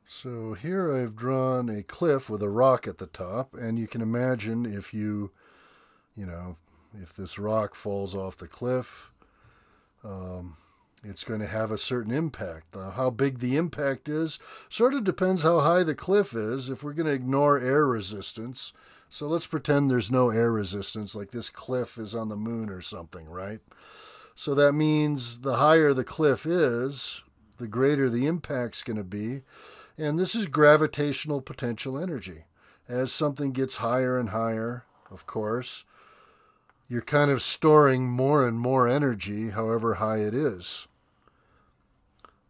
So 0.05 0.53
here 0.53 0.95
I've 0.95 1.15
drawn 1.15 1.69
a 1.69 1.83
cliff 1.83 2.29
with 2.29 2.41
a 2.41 2.49
rock 2.49 2.87
at 2.87 2.97
the 2.97 3.07
top, 3.07 3.53
and 3.53 3.77
you 3.77 3.87
can 3.87 4.01
imagine 4.01 4.65
if 4.65 4.93
you, 4.93 5.31
you 6.15 6.25
know, 6.25 6.55
if 7.01 7.13
this 7.13 7.37
rock 7.37 7.75
falls 7.75 8.15
off 8.15 8.37
the 8.37 8.47
cliff, 8.47 9.11
um, 10.03 10.55
it's 11.03 11.25
going 11.25 11.41
to 11.41 11.47
have 11.47 11.71
a 11.71 11.77
certain 11.77 12.13
impact. 12.13 12.75
Uh, 12.75 12.91
how 12.91 13.09
big 13.09 13.39
the 13.39 13.57
impact 13.57 14.07
is 14.07 14.39
sort 14.69 14.93
of 14.93 15.03
depends 15.03 15.43
how 15.43 15.59
high 15.59 15.83
the 15.83 15.95
cliff 15.95 16.33
is. 16.33 16.69
If 16.69 16.83
we're 16.83 16.93
going 16.93 17.07
to 17.07 17.11
ignore 17.11 17.59
air 17.59 17.85
resistance, 17.85 18.71
so 19.13 19.27
let's 19.27 19.45
pretend 19.45 19.91
there's 19.91 20.09
no 20.09 20.31
air 20.31 20.51
resistance, 20.51 21.13
like 21.13 21.29
this 21.29 21.51
cliff 21.51 21.99
is 21.99 22.15
on 22.15 22.29
the 22.29 22.35
moon 22.35 22.71
or 22.71 22.81
something, 22.81 23.29
right? 23.29 23.59
So 24.33 24.55
that 24.55 24.73
means 24.73 25.41
the 25.41 25.57
higher 25.57 25.93
the 25.93 26.03
cliff 26.03 26.47
is, 26.47 27.21
the 27.57 27.67
greater 27.67 28.09
the 28.09 28.25
impact's 28.25 28.81
going 28.81 28.97
to 28.97 29.03
be. 29.03 29.43
And 29.99 30.17
this 30.17 30.33
is 30.33 30.47
gravitational 30.47 31.41
potential 31.41 31.95
energy. 31.95 32.45
As 32.89 33.11
something 33.11 33.51
gets 33.51 33.75
higher 33.75 34.17
and 34.17 34.31
higher, 34.31 34.85
of 35.11 35.27
course, 35.27 35.85
you're 36.87 37.01
kind 37.01 37.29
of 37.29 37.43
storing 37.43 38.07
more 38.07 38.47
and 38.47 38.59
more 38.59 38.89
energy, 38.89 39.51
however 39.51 39.93
high 39.93 40.21
it 40.21 40.33
is. 40.33 40.87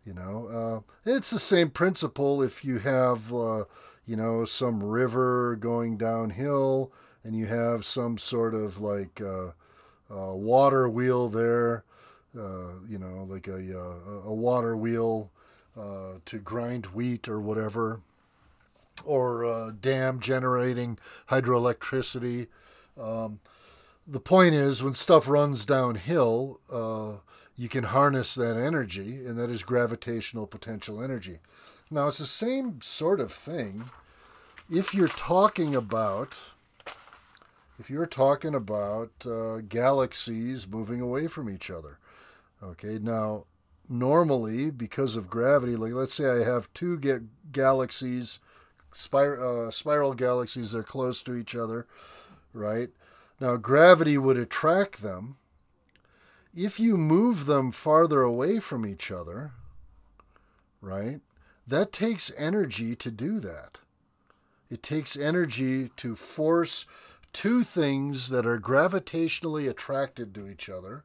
You 0.05 0.13
know, 0.13 0.47
uh, 0.47 0.93
it's 1.11 1.29
the 1.29 1.39
same 1.39 1.71
principle 1.71 2.41
if 2.41 2.63
you 2.63 2.77
have, 2.77 3.33
uh, 3.33 3.65
you 4.05 4.15
know, 4.15 4.45
some 4.45 4.83
river 4.83 5.55
going 5.55 5.97
downhill 5.97 6.91
and 7.23 7.35
you 7.35 7.45
have 7.45 7.85
some 7.85 8.17
sort 8.17 8.53
of 8.53 8.79
like 8.81 9.21
uh, 10.13 10.33
water 10.33 10.89
wheel 10.89 11.29
there, 11.29 11.83
uh, 12.37 12.73
you 12.87 12.97
know, 12.97 13.25
like 13.29 13.47
a, 13.47 13.79
uh, 13.79 14.27
a 14.27 14.33
water 14.33 14.75
wheel 14.75 15.31
uh, 15.77 16.13
to 16.25 16.37
grind 16.39 16.87
wheat 16.87 17.27
or 17.27 17.39
whatever, 17.39 18.01
or 19.05 19.43
a 19.43 19.73
dam 19.79 20.19
generating 20.19 20.97
hydroelectricity. 21.29 22.47
Um, 22.99 23.39
the 24.05 24.19
point 24.19 24.53
is, 24.53 24.83
when 24.83 24.93
stuff 24.93 25.27
runs 25.27 25.65
downhill, 25.65 26.59
uh, 26.71 27.19
you 27.55 27.69
can 27.69 27.85
harness 27.85 28.35
that 28.35 28.57
energy, 28.57 29.25
and 29.25 29.39
that 29.39 29.49
is 29.49 29.63
gravitational 29.63 30.45
potential 30.45 31.01
energy. 31.01 31.39
Now, 31.93 32.07
it's 32.07 32.17
the 32.17 32.25
same 32.25 32.81
sort 32.81 33.19
of 33.19 33.31
thing 33.31 33.85
if 34.67 34.95
you're 34.95 35.07
talking 35.07 35.75
about 35.75 36.39
if 37.79 37.87
you're 37.89 38.07
talking 38.07 38.55
about 38.55 39.11
uh, 39.25 39.57
galaxies 39.67 40.67
moving 40.67 41.01
away 41.01 41.27
from 41.27 41.49
each 41.49 41.69
other. 41.69 41.99
Okay, 42.63 42.97
now 42.97 43.45
normally 43.87 44.71
because 44.71 45.15
of 45.15 45.29
gravity, 45.29 45.75
like 45.75 45.93
let's 45.93 46.15
say 46.15 46.29
I 46.29 46.43
have 46.43 46.73
two 46.73 46.97
get 46.97 47.51
galaxies, 47.51 48.39
uh, 49.13 49.69
spiral 49.69 50.13
galaxies, 50.15 50.71
they're 50.71 50.81
close 50.81 51.21
to 51.23 51.35
each 51.35 51.55
other, 51.55 51.85
right? 52.53 52.89
Now 53.39 53.55
gravity 53.57 54.17
would 54.17 54.37
attract 54.37 55.03
them. 55.03 55.37
If 56.55 56.79
you 56.79 56.97
move 56.97 57.45
them 57.45 57.71
farther 57.71 58.23
away 58.23 58.59
from 58.59 58.83
each 58.83 59.11
other, 59.11 59.51
right, 60.81 61.19
that 61.67 61.91
takes 61.91 62.31
energy 62.37 62.95
to 62.95 63.11
do 63.11 63.39
that. 63.39 63.79
It 64.69 64.83
takes 64.83 65.15
energy 65.15 65.89
to 65.97 66.15
force 66.15 66.85
two 67.33 67.63
things 67.63 68.29
that 68.29 68.45
are 68.45 68.59
gravitationally 68.59 69.69
attracted 69.69 70.33
to 70.35 70.47
each 70.47 70.69
other, 70.69 71.03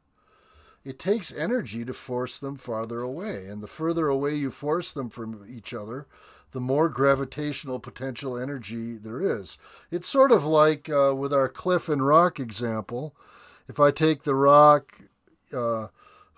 it 0.85 0.97
takes 0.97 1.33
energy 1.33 1.83
to 1.83 1.93
force 1.93 2.39
them 2.39 2.55
farther 2.55 3.01
away. 3.01 3.47
And 3.47 3.61
the 3.61 3.67
further 3.67 4.07
away 4.07 4.35
you 4.35 4.49
force 4.49 4.93
them 4.93 5.09
from 5.09 5.45
each 5.49 5.73
other, 5.73 6.07
the 6.51 6.61
more 6.61 6.87
gravitational 6.87 7.79
potential 7.79 8.37
energy 8.37 8.97
there 8.97 9.21
is. 9.21 9.57
It's 9.91 10.07
sort 10.07 10.31
of 10.31 10.45
like 10.45 10.89
uh, 10.89 11.13
with 11.15 11.33
our 11.33 11.49
cliff 11.49 11.89
and 11.89 12.05
rock 12.05 12.39
example. 12.39 13.15
If 13.67 13.79
I 13.79 13.91
take 13.91 14.23
the 14.23 14.35
rock 14.35 15.01
uh, 15.53 15.87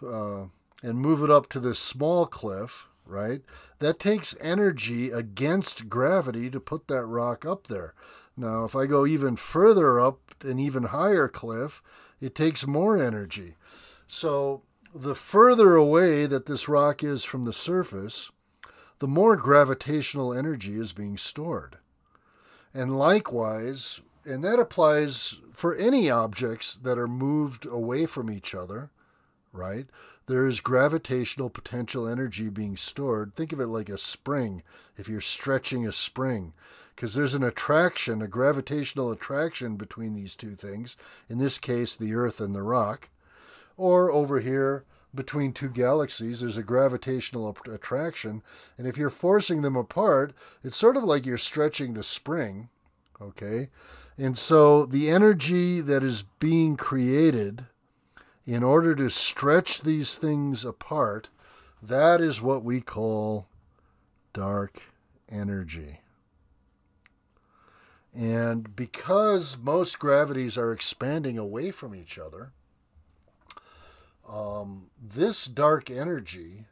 uh, 0.06 0.46
and 0.84 1.00
move 1.00 1.24
it 1.24 1.30
up 1.30 1.48
to 1.50 1.60
this 1.60 1.80
small 1.80 2.25
cliff, 2.25 2.88
right, 3.05 3.41
that 3.79 4.00
takes 4.00 4.36
energy 4.39 5.10
against 5.10 5.89
gravity 5.89 6.50
to 6.50 6.60
put 6.60 6.88
that 6.88 7.05
rock 7.05 7.46
up 7.46 7.67
there. 7.67 7.93
Now, 8.38 8.63
if 8.63 8.75
I 8.75 8.86
go 8.86 9.05
even 9.05 9.36
further 9.36 10.00
up 10.00 10.20
an 10.43 10.60
even 10.60 10.84
higher 10.84 11.27
cliff, 11.27 11.81
it 12.20 12.36
takes 12.36 12.65
more 12.65 12.98
energy. 12.98 13.55
So, 14.08 14.63
the 14.93 15.15
further 15.15 15.75
away 15.75 16.25
that 16.25 16.46
this 16.46 16.67
rock 16.67 17.03
is 17.03 17.24
from 17.24 17.43
the 17.43 17.53
surface, 17.53 18.29
the 19.00 19.08
more 19.08 19.36
gravitational 19.36 20.34
energy 20.34 20.75
is 20.75 20.93
being 20.93 21.17
stored. 21.17 21.77
And 22.74 22.98
likewise, 22.98 24.01
and 24.25 24.43
that 24.43 24.60
applies 24.60 25.38
for 25.53 25.75
any 25.75 26.10
objects 26.10 26.75
that 26.75 26.98
are 26.98 27.08
moved 27.08 27.65
away 27.65 28.05
from 28.05 28.29
each 28.29 28.53
other, 28.53 28.91
right? 29.53 29.86
There 30.27 30.48
is 30.48 30.60
gravitational 30.60 31.50
potential 31.50 32.08
energy 32.08 32.50
being 32.50 32.77
stored. 32.77 33.36
Think 33.36 33.51
of 33.51 33.60
it 33.60 33.67
like 33.67 33.89
a 33.89 33.98
spring, 33.98 34.63
if 34.98 35.10
you're 35.10 35.22
stretching 35.22 35.86
a 35.86 35.91
spring, 35.91 36.53
because 36.96 37.13
there's 37.13 37.34
an 37.34 37.43
attraction, 37.43 38.22
a 38.22 38.27
gravitational 38.27 39.12
attraction 39.12 39.75
between 39.75 40.13
these 40.13 40.36
two 40.36 40.55
things, 40.55 40.96
in 41.29 41.38
this 41.38 41.58
case, 41.58 41.96
the 41.96 42.13
Earth 42.13 42.39
and 42.39 42.55
the 42.55 42.63
rock. 42.63 43.10
Or 43.77 44.12
over 44.12 44.39
here, 44.39 44.86
between 45.13 45.51
two 45.51 45.70
galaxies, 45.70 46.39
there's 46.39 46.58
a 46.58 46.63
gravitational 46.63 47.58
attraction. 47.70 48.41
And 48.77 48.88
if 48.88 48.98
you're 48.98 49.10
forcing 49.10 49.62
them 49.62 49.75
apart, 49.75 50.34
it's 50.63 50.77
sort 50.77 50.96
of 50.96 51.03
like 51.03 51.25
you're 51.25 51.38
stretching 51.38 51.93
the 51.93 52.03
spring, 52.03 52.70
okay? 53.22 53.70
And 54.17 54.38
so 54.38 54.86
the 54.86 55.10
energy 55.10 55.81
that 55.81 56.03
is 56.03 56.24
being 56.39 56.77
created 56.77 57.65
in 58.45 58.63
order 58.63 58.95
to 58.95 59.10
stretch 59.10 59.81
these 59.81 60.15
things 60.15 60.65
apart, 60.65 61.29
that 61.81 62.21
is 62.21 62.41
what 62.41 62.63
we 62.63 62.81
call 62.81 63.48
dark 64.33 64.83
energy. 65.29 66.00
And 68.13 68.75
because 68.75 69.57
most 69.57 70.00
gravities 70.00 70.57
are 70.57 70.74
expanding 70.74 71.38
away 71.38 71.71
from 71.71 71.95
each 71.95 72.19
other, 72.19 72.51
um, 74.27 74.89
this 75.01 75.45
dark 75.45 75.89
energy 75.89 76.65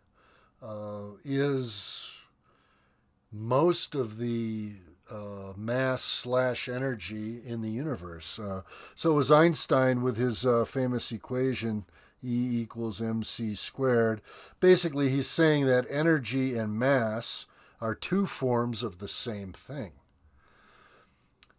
uh, 0.62 1.12
is 1.24 2.10
most 3.32 3.96
of 3.96 4.18
the 4.18 4.74
uh, 5.12 5.54
mass 5.56 6.02
slash 6.02 6.70
energy 6.70 7.42
in 7.46 7.62
the 7.62 7.70
universe. 7.70 8.40
Uh, 8.40 8.62
so 8.96 9.14
was 9.14 9.32
Einstein 9.32 10.02
with 10.02 10.18
his 10.18 10.46
uh, 10.46 10.66
famous 10.66 11.12
equation 11.12 11.86
E 12.24 12.62
equals 12.62 13.02
mc 13.02 13.56
squared. 13.56 14.22
Basically, 14.60 15.10
he's 15.10 15.28
saying 15.28 15.66
that 15.66 15.86
energy 15.90 16.58
and 16.58 16.78
mass 16.78 17.46
are 17.80 17.96
two 17.96 18.26
forms 18.26 18.84
of 18.84 19.00
the 19.00 19.08
same 19.08 19.54
thing. 19.54 19.94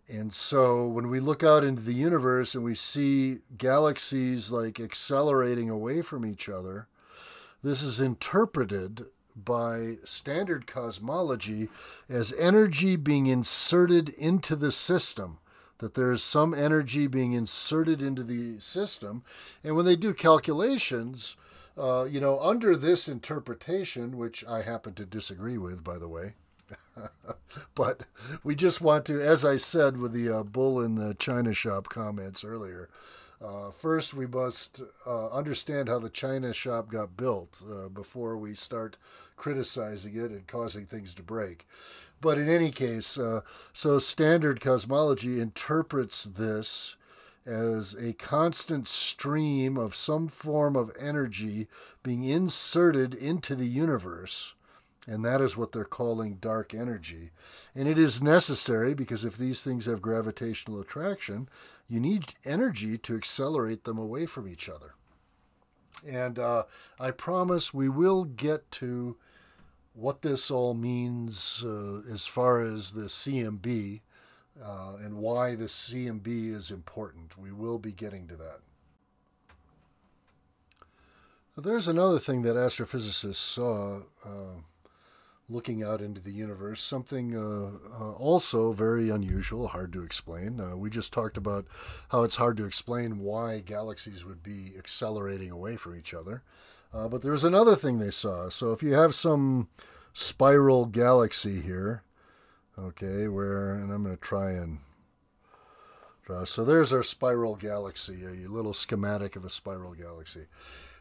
And 0.09 0.35
so 0.35 0.87
when 0.87 1.09
we 1.09 1.21
look 1.21 1.45
out 1.45 1.65
into 1.65 1.83
the 1.83 1.95
universe 1.95 2.55
and 2.55 2.65
we 2.65 2.75
see 2.75 3.39
galaxies 3.57 4.51
like 4.51 4.81
accelerating 4.81 5.71
away 5.71 6.03
from 6.03 6.27
each 6.27 6.49
other, 6.49 6.89
this 7.63 7.81
is 7.81 8.01
interpreted 8.01 9.07
by 9.45 9.99
standard 10.05 10.67
cosmology 10.67 11.69
as 12.09 12.33
energy 12.39 12.97
being 12.97 13.27
inserted 13.27 14.11
into 14.11 14.57
the 14.57 14.73
system, 14.73 15.39
that 15.79 15.95
there 15.95 16.11
is 16.11 16.23
some 16.23 16.55
energy 16.55 17.07
being 17.07 17.33
inserted 17.33 18.03
into 18.03 18.23
the 18.23 18.61
system. 18.61 19.23
And 19.65 19.77
when 19.77 19.87
they 19.87 19.97
do 19.97 20.13
calculations, 20.15 21.37
uh, 21.77 22.07
you 22.11 22.21
know, 22.21 22.39
under 22.41 22.77
this 22.77 23.09
interpretation, 23.09 24.19
which 24.19 24.45
I 24.47 24.63
happen 24.63 24.95
to 24.95 25.07
disagree 25.07 25.59
with, 25.59 25.83
by 25.83 25.99
the 25.99 26.09
way, 26.09 26.35
but 27.75 28.03
we 28.45 28.55
just 28.55 28.81
want 28.81 29.05
to, 29.07 29.21
as 29.21 29.45
I 29.45 29.57
said 29.57 29.97
with 29.97 30.13
the 30.13 30.29
uh, 30.31 30.43
bull 30.43 30.81
in 30.81 30.97
the 30.97 31.15
china 31.15 31.53
shop 31.53 31.89
comments 31.89 32.45
earlier, 32.45 32.89
uh, 33.43 33.71
first, 33.71 34.13
we 34.13 34.27
must 34.27 34.83
uh, 35.07 35.29
understand 35.29 35.89
how 35.89 35.99
the 35.99 36.11
China 36.11 36.53
shop 36.53 36.91
got 36.91 37.17
built 37.17 37.63
uh, 37.71 37.89
before 37.89 38.37
we 38.37 38.55
start 38.55 38.99
criticizing 39.37 40.15
it 40.15 40.31
and 40.31 40.47
causing 40.47 40.85
things 40.85 41.15
to 41.15 41.23
break. 41.23 41.67
But 42.21 42.37
in 42.37 42.51
any 42.51 42.71
case, 42.71 43.17
uh, 43.17 43.41
so 43.73 43.99
standard 43.99 44.61
cosmology 44.61 45.41
interprets 45.41 46.25
this 46.25 46.97
as 47.47 47.95
a 47.95 48.13
constant 48.13 48.87
stream 48.87 49.79
of 49.79 49.97
some 49.97 50.29
form 50.29 50.77
of 50.77 50.93
energy 51.01 51.67
being 52.03 52.25
inserted 52.25 53.15
into 53.15 53.55
the 53.55 53.67
universe 53.67 54.55
and 55.07 55.25
that 55.25 55.41
is 55.41 55.57
what 55.57 55.73
they're 55.73 55.85
calling 55.85 56.37
dark 56.37 56.75
energy. 56.75 57.31
And 57.75 57.89
it 57.89 57.99
is 57.99 58.23
necessary 58.23 58.95
because 58.95 59.25
if 59.25 59.37
these 59.37 59.65
things 59.65 59.87
have 59.87 60.03
gravitational 60.03 60.81
attraction, 60.81 61.49
you 61.89 62.01
need 62.01 62.35
energy 62.45 62.99
to 62.99 63.17
accelerate 63.17 63.85
them 63.85 63.99
away 63.99 64.27
from 64.27 64.49
each 64.49 64.69
other. 64.69 64.95
And 66.07 66.39
uh, 66.39 66.65
I 66.99 67.11
promise 67.11 67.75
we 67.75 67.89
will 67.89 68.25
get 68.25 68.71
to 68.73 69.17
what 69.93 70.23
this 70.23 70.51
all 70.51 70.75
means 70.75 71.65
uh, 71.67 72.01
as 72.11 72.27
far 72.27 72.63
as 72.63 72.93
the 72.93 73.07
CMB 73.07 74.01
uh, 74.63 74.97
and 75.03 75.17
why 75.17 75.55
the 75.55 75.65
CMB 75.65 76.55
is 76.55 76.71
important. 76.71 77.39
We 77.39 77.53
will 77.53 77.79
be 77.79 77.93
getting 77.93 78.29
to 78.29 78.37
that. 78.37 78.61
There's 81.57 81.89
another 81.89 82.19
thing 82.19 82.43
that 82.43 82.57
astrophysicists 82.57 83.35
saw 83.35 84.01
uh, 84.25 84.61
looking 85.51 85.83
out 85.83 86.01
into 86.01 86.21
the 86.21 86.31
universe, 86.31 86.81
something 86.81 87.37
uh, 87.37 87.73
uh, 88.01 88.13
also 88.13 88.73
very 88.73 89.11
unusual, 89.11 89.69
hard 89.69 89.93
to 89.93 90.03
explain. 90.05 90.61
Uh, 90.61 90.77
we 90.77 90.89
just 90.89 91.13
talked 91.13 91.37
about 91.37 91.67
how 92.11 92.23
it's 92.23 92.37
hard 92.37 92.57
to 92.57 92.65
explain 92.65 93.19
why 93.19 93.61
galaxies 93.61 94.25
would 94.25 94.43
be 94.43 94.73
accelerating 94.79 95.51
away 95.51 95.77
from 95.77 95.97
each 95.97 96.15
other. 96.15 96.43
Uh, 96.95 97.09
but 97.09 97.23
there's 97.23 97.45
another 97.45 97.77
thing 97.77 97.99
they 97.99 98.11
saw. 98.11 98.49
So 98.49 98.73
if 98.73 98.83
you 98.83 98.95
have 98.95 99.15
some 99.15 99.69
spiral 100.13 100.87
galaxy 100.87 101.61
here, 101.61 102.03
okay, 102.79 103.29
where, 103.29 103.75
and 103.75 103.93
I'm 103.93 104.05
going 104.05 104.17
to 104.17 104.23
try 104.23 104.53
and 104.53 104.79
Uh, 106.31 106.45
so 106.45 106.65
there's 106.65 106.93
our 106.93 107.03
spiral 107.03 107.57
galaxy, 107.57 108.23
a 108.25 108.49
little 108.49 108.73
schematic 108.73 109.35
of 109.35 109.45
a 109.45 109.51
spiral 109.51 109.95
galaxy. 109.95 110.47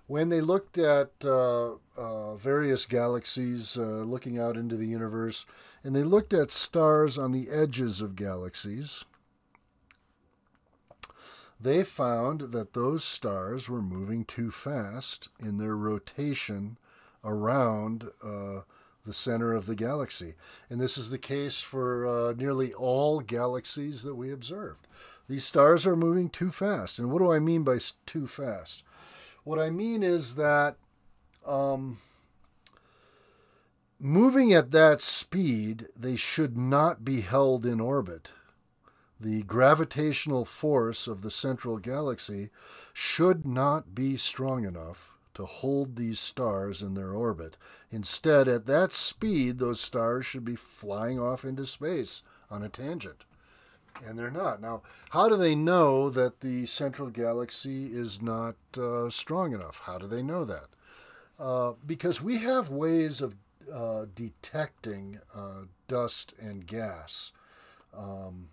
When 0.09 0.29
they 0.29 0.41
looked 0.41 0.79
at 0.79 1.11
uh, 1.23 1.73
uh, 1.95 2.35
various 2.35 2.87
galaxies 2.87 3.77
uh, 3.77 3.81
looking 3.81 4.39
out 4.39 4.57
into 4.57 4.75
the 4.75 4.87
universe, 4.87 5.45
and 5.83 5.95
they 5.95 6.01
looked 6.01 6.33
at 6.33 6.51
stars 6.51 7.15
on 7.15 7.31
the 7.31 7.47
edges 7.51 8.01
of 8.01 8.15
galaxies, 8.15 9.05
they 11.61 11.83
found 11.83 12.53
that 12.53 12.73
those 12.73 13.03
stars 13.03 13.69
were 13.69 13.83
moving 13.83 14.25
too 14.25 14.49
fast 14.49 15.29
in 15.39 15.59
their 15.59 15.77
rotation 15.77 16.79
around 17.23 18.09
uh, 18.23 18.61
the 19.05 19.13
center 19.13 19.53
of 19.53 19.67
the 19.67 19.75
galaxy. 19.75 20.33
And 20.71 20.81
this 20.81 20.97
is 20.97 21.11
the 21.11 21.19
case 21.19 21.61
for 21.61 22.07
uh, 22.07 22.33
nearly 22.33 22.73
all 22.73 23.19
galaxies 23.19 24.01
that 24.01 24.15
we 24.15 24.31
observed. 24.31 24.87
These 25.27 25.43
stars 25.43 25.85
are 25.85 25.95
moving 25.95 26.31
too 26.31 26.49
fast. 26.49 26.97
And 26.97 27.11
what 27.11 27.19
do 27.19 27.31
I 27.31 27.37
mean 27.37 27.61
by 27.61 27.77
too 28.07 28.25
fast? 28.25 28.83
What 29.49 29.57
I 29.57 29.71
mean 29.71 30.03
is 30.03 30.35
that 30.35 30.75
um, 31.43 31.97
moving 33.99 34.53
at 34.53 34.69
that 34.69 35.01
speed, 35.01 35.87
they 35.97 36.15
should 36.17 36.55
not 36.55 37.03
be 37.03 37.21
held 37.21 37.65
in 37.65 37.79
orbit 37.79 38.31
the 39.19 39.41
gravitational 39.41 40.45
force 40.45 41.07
of 41.07 41.23
the 41.23 41.31
central 41.31 41.79
galaxy 41.79 42.51
should 42.93 43.43
not 43.43 43.95
be 43.95 44.17
strong 44.17 44.65
enough 44.65 45.13
to 45.33 45.47
hold 45.47 45.95
these 45.95 46.19
stars 46.19 46.83
in 46.83 46.93
their 46.93 47.13
orbit. 47.13 47.57
Instead, 47.89 48.47
at 48.47 48.67
that 48.67 48.93
speed, 48.93 49.57
those 49.57 49.81
stars 49.81 50.27
should 50.27 50.45
be 50.45 50.55
flying 50.55 51.19
off 51.19 51.43
into 51.43 51.65
space 51.65 52.21
on 52.51 52.61
a 52.61 52.69
tangent. 52.69 53.25
And 54.05 54.17
they're 54.17 54.31
not. 54.31 54.61
Now, 54.61 54.81
how 55.09 55.27
do 55.27 55.35
they 55.35 55.55
know 55.55 56.09
that 56.09 56.39
the 56.39 56.65
central 56.65 57.09
galaxy 57.09 57.87
is 57.87 58.21
not 58.21 58.55
uh, 58.77 59.09
strong 59.09 59.53
enough? 59.53 59.81
How 59.83 59.97
do 59.97 60.07
they 60.07 60.23
know 60.23 60.45
that? 60.45 60.67
Uh, 61.37 61.73
because 61.85 62.21
we 62.21 62.37
have 62.37 62.69
ways 62.69 63.21
of 63.21 63.35
uh, 63.73 64.05
detecting 64.15 65.19
uh, 65.35 65.63
dust 65.87 66.33
and 66.39 66.65
gas. 66.65 67.31
Um, 67.95 68.49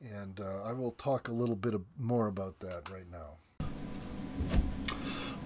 and 0.00 0.40
uh, 0.40 0.64
I 0.64 0.72
will 0.72 0.92
talk 0.92 1.28
a 1.28 1.32
little 1.32 1.56
bit 1.56 1.74
more 1.98 2.26
about 2.26 2.60
that 2.60 2.90
right 2.90 3.10
now. 3.10 3.66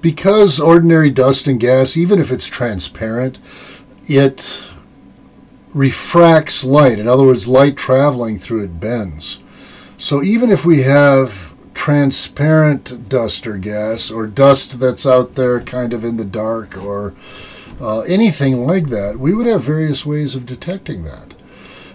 Because 0.01 0.61
ordinary 0.61 1.11
dust 1.11 1.47
and 1.47 1.59
gas, 1.59 1.97
even 1.97 2.21
if 2.21 2.31
it's 2.31 2.47
transparent, 2.47 3.39
it 4.07 4.63
refracts 5.75 6.64
light. 6.64 6.99
In 6.99 7.09
other 7.09 7.25
words, 7.25 7.49
light 7.49 7.76
traveling 7.76 8.38
through 8.38 8.64
it 8.64 8.81
bends. 8.81 9.40
So 9.99 10.23
even 10.23 10.50
if 10.50 10.64
we 10.64 10.83
have 10.83 11.52
transparent 11.75 13.09
dust 13.09 13.47
or 13.47 13.59
gas, 13.59 14.11
or 14.11 14.26
dust 14.26 14.78
that's 14.81 15.04
out 15.07 15.35
there 15.35 15.61
kind 15.61 15.93
of 15.93 16.04
in 16.04 16.16
the 16.16 16.25
dark, 16.25 16.76
or 16.76 17.14
uh, 17.81 18.00
anything 18.00 18.64
like 18.64 18.87
that, 18.87 19.19
we 19.19 19.35
would 19.35 19.47
have 19.47 19.62
various 19.62 20.07
ways 20.07 20.35
of 20.35 20.47
detecting 20.47 21.04
that. 21.04 21.35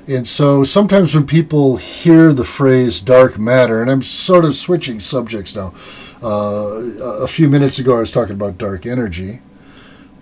And 0.07 0.27
so 0.27 0.63
sometimes 0.63 1.13
when 1.13 1.27
people 1.27 1.77
hear 1.77 2.33
the 2.33 2.43
phrase 2.43 2.99
dark 2.99 3.37
matter, 3.37 3.81
and 3.81 3.89
I'm 3.89 4.01
sort 4.01 4.43
of 4.43 4.55
switching 4.55 4.99
subjects 4.99 5.55
now. 5.55 5.73
Uh, 6.21 7.21
a 7.21 7.27
few 7.27 7.47
minutes 7.47 7.79
ago, 7.79 7.95
I 7.95 7.99
was 7.99 8.11
talking 8.11 8.35
about 8.35 8.57
dark 8.57 8.85
energy, 8.85 9.39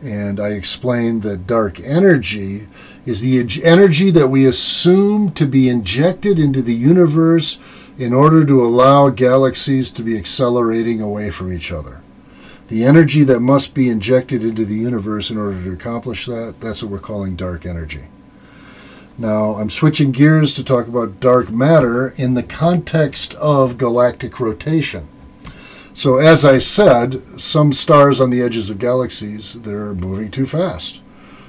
and 0.01 0.39
I 0.39 0.49
explained 0.49 1.23
that 1.23 1.47
dark 1.47 1.79
energy 1.79 2.67
is 3.05 3.21
the 3.21 3.39
energy 3.63 4.11
that 4.11 4.27
we 4.27 4.45
assume 4.45 5.31
to 5.31 5.45
be 5.45 5.69
injected 5.69 6.39
into 6.39 6.61
the 6.61 6.75
universe 6.75 7.59
in 7.97 8.13
order 8.13 8.45
to 8.45 8.61
allow 8.61 9.09
galaxies 9.09 9.91
to 9.91 10.03
be 10.03 10.17
accelerating 10.17 11.01
away 11.01 11.31
from 11.31 11.51
each 11.51 11.71
other. 11.71 12.01
The 12.67 12.83
energy 12.83 13.23
that 13.23 13.39
must 13.39 13.73
be 13.73 13.89
injected 13.89 14.43
into 14.43 14.65
the 14.65 14.75
universe 14.75 15.31
in 15.31 15.37
order 15.37 15.63
to 15.63 15.71
accomplish 15.71 16.25
that, 16.25 16.55
that's 16.59 16.83
what 16.83 16.91
we're 16.91 16.99
calling 16.99 17.35
dark 17.35 17.65
energy. 17.65 18.07
Now, 19.17 19.55
I'm 19.55 19.71
switching 19.71 20.11
gears 20.11 20.53
to 20.55 20.63
talk 20.63 20.87
about 20.87 21.19
dark 21.19 21.49
matter 21.49 22.13
in 22.17 22.35
the 22.35 22.43
context 22.43 23.33
of 23.35 23.77
galactic 23.77 24.39
rotation. 24.39 25.07
So, 25.97 26.17
as 26.17 26.45
I 26.45 26.59
said, 26.59 27.23
some 27.41 27.73
stars 27.73 28.21
on 28.21 28.29
the 28.29 28.43
edges 28.43 28.69
of 28.69 28.77
galaxies, 28.77 29.63
they're 29.63 29.95
moving 29.95 30.29
too 30.29 30.45
fast. 30.45 31.01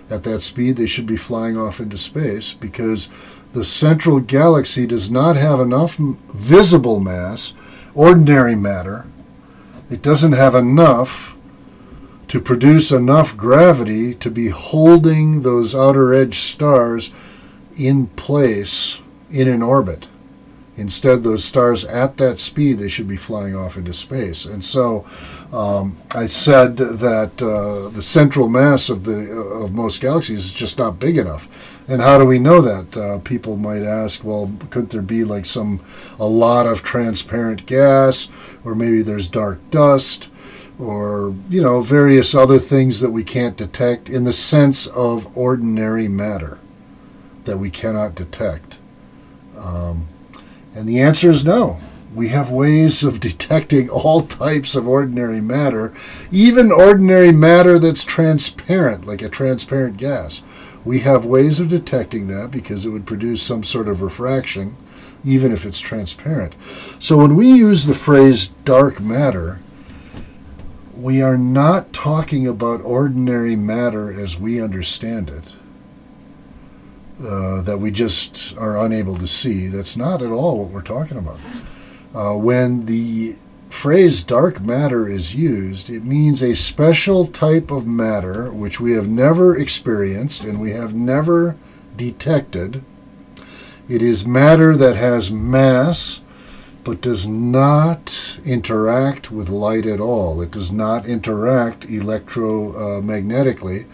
At 0.09 0.25
that 0.25 0.41
speed, 0.41 0.77
they 0.77 0.87
should 0.87 1.05
be 1.05 1.19
flying 1.19 1.59
off 1.59 1.81
into 1.81 1.99
space 1.99 2.55
because 2.55 3.11
the 3.53 3.63
central 3.63 4.21
galaxy 4.21 4.87
does 4.87 5.11
not 5.11 5.37
have 5.37 5.61
enough 5.61 5.97
visible 5.97 6.99
mass, 6.99 7.53
ordinary 7.95 8.57
matter. 8.57 9.05
It 9.91 10.01
doesn't 10.01 10.33
have 10.33 10.55
enough 10.55 11.37
to 12.29 12.41
produce 12.41 12.91
enough 12.91 13.37
gravity 13.37 14.15
to 14.15 14.31
be 14.31 14.49
holding 14.49 15.43
those 15.43 15.75
outer 15.75 16.15
edge 16.15 16.39
stars 16.39 17.13
in 17.77 18.07
place 18.07 19.03
in 19.31 19.47
an 19.47 19.61
orbit. 19.61 20.09
Instead, 20.79 21.25
those 21.25 21.45
stars 21.45 21.85
at 21.85 22.17
that 22.19 22.39
speed, 22.39 22.79
they 22.79 22.89
should 22.89 23.09
be 23.09 23.17
flying 23.17 23.57
off 23.57 23.77
into 23.77 23.93
space. 23.93 24.45
And 24.47 24.65
so 24.65 25.05
um, 25.53 25.97
I 26.15 26.27
said 26.27 26.77
that 26.77 27.43
uh, 27.43 27.89
the 27.89 28.03
central 28.03 28.49
mass 28.49 28.89
of, 28.89 29.05
the, 29.05 29.29
uh, 29.29 29.65
of 29.65 29.73
most 29.73 30.01
galaxies 30.01 30.45
is 30.45 30.55
just 30.55 30.79
not 30.79 31.01
big 31.01 31.19
enough. 31.19 31.49
And 31.89 32.01
how 32.01 32.17
do 32.17 32.25
we 32.25 32.39
know 32.39 32.61
that? 32.61 32.97
Uh, 32.97 33.19
people 33.19 33.57
might 33.57 33.83
ask, 33.83 34.23
well, 34.23 34.53
could 34.71 34.91
there 34.91 35.03
be 35.03 35.25
like 35.25 35.47
some, 35.47 35.81
a 36.21 36.27
lot 36.27 36.67
of 36.67 36.85
transparent 36.85 37.67
gas, 37.67 38.29
or 38.65 38.77
maybe 38.77 39.03
there's 39.03 39.29
dark 39.29 39.59
dust, 39.71 40.29
or, 40.79 41.35
you 41.51 41.61
know, 41.61 41.81
various 41.81 42.37
other 42.37 42.61
things 42.61 43.01
that 43.01 43.11
we 43.11 43.25
can't 43.25 43.57
detect 43.57 44.09
in 44.09 44.23
the 44.23 44.33
sense 44.33 44.87
of 44.87 45.37
ordinary 45.37 46.07
matter 46.07 46.61
that 47.45 47.59
we 47.59 47.69
cannot 47.69 48.15
detect? 48.15 48.79
Um, 49.57 50.07
and 50.79 50.89
the 50.89 51.01
answer 51.01 51.29
is 51.29 51.45
no. 51.45 51.81
We 52.15 52.29
have 52.29 52.51
ways 52.51 53.03
of 53.03 53.19
detecting 53.19 53.91
all 53.91 54.23
types 54.23 54.77
of 54.77 54.87
ordinary 54.87 55.41
matter, 55.41 55.93
even 56.31 56.71
ordinary 56.71 57.33
matter 57.33 57.81
that's 57.81 58.05
transparent, 58.05 59.05
like 59.05 59.21
a 59.21 59.29
transparent 59.29 59.97
gas. 59.97 60.43
We 60.85 61.01
have 61.01 61.27
ways 61.27 61.59
of 61.59 61.69
detecting 61.69 62.29
that 62.29 62.53
because 62.53 62.87
it 62.87 62.91
would 62.91 63.07
produce 63.07 63.43
some 63.43 63.65
sort 63.65 63.89
of 63.89 64.01
refraction, 64.01 64.77
even 65.25 65.53
if 65.53 65.67
it's 65.67 65.81
transparent. 65.81 66.55
So 67.01 67.17
when 67.17 67.35
we 67.35 67.49
use 67.49 67.87
the 67.87 67.95
phrase 67.95 68.47
dark 68.65 69.01
matter, 69.01 69.61
we 70.97 71.21
are 71.21 71.37
not 71.37 71.93
talking 71.93 72.47
about 72.47 72.81
ordinary 72.83 73.57
matter 73.57 74.13
as 74.19 74.39
we 74.39 74.63
understand 74.63 75.29
it. 75.29 75.55
Uh, 77.21 77.61
that 77.63 77.79
we 77.79 77.91
just 77.91 78.57
are 78.59 78.79
unable 78.79 79.17
to 79.17 79.27
see. 79.27 79.67
That's 79.67 79.97
not 79.97 80.23
at 80.23 80.31
all 80.31 80.61
what 80.61 80.71
we're 80.71 80.83
talking 80.83 81.17
about. 81.19 81.41
Uh, 82.15 82.37
when 82.37 82.87
the 82.87 83.35
phrase 83.71 84.23
dark 84.23 84.61
matter 84.61 85.09
is 85.09 85.35
used, 85.35 85.91
it 85.91 86.05
means 86.05 86.41
a 86.41 86.55
special 86.55 87.27
type 87.27 87.73
of 87.73 87.89
matter 87.89 88.53
which 88.53 88.79
we 88.79 88.93
have 88.93 89.09
never 89.09 89.59
experienced 89.59 90.45
and 90.45 90.61
we 90.61 90.71
have 90.71 90.95
never 90.95 91.57
detected. 91.97 92.85
It 93.89 94.01
is 94.01 94.25
matter 94.25 94.77
that 94.77 94.95
has 94.97 95.33
mass 95.33 96.23
but 96.85 97.01
does 97.01 97.27
not 97.27 98.39
interact 98.45 99.33
with 99.33 99.49
light 99.49 99.87
at 99.87 100.01
all. 100.01 100.41
It 100.41 100.53
does 100.53 100.71
not 100.71 101.05
interact 101.05 101.81
electromagnetically. 101.89 103.87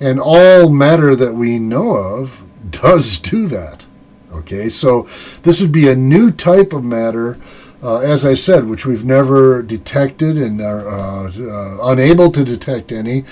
And 0.00 0.20
all 0.20 0.70
matter 0.70 1.16
that 1.16 1.34
we 1.34 1.58
know 1.58 1.96
of 1.96 2.44
does 2.70 3.18
do 3.18 3.46
that. 3.46 3.86
Okay, 4.32 4.68
so 4.68 5.02
this 5.42 5.60
would 5.60 5.72
be 5.72 5.88
a 5.88 5.96
new 5.96 6.30
type 6.30 6.72
of 6.72 6.84
matter, 6.84 7.38
uh, 7.82 7.98
as 8.00 8.26
I 8.26 8.34
said, 8.34 8.66
which 8.66 8.84
we've 8.84 9.04
never 9.04 9.62
detected 9.62 10.36
and 10.36 10.60
are 10.60 10.88
uh, 10.88 11.30
uh, 11.30 11.78
unable 11.90 12.30
to 12.32 12.44
detect 12.44 12.92
any, 12.92 13.24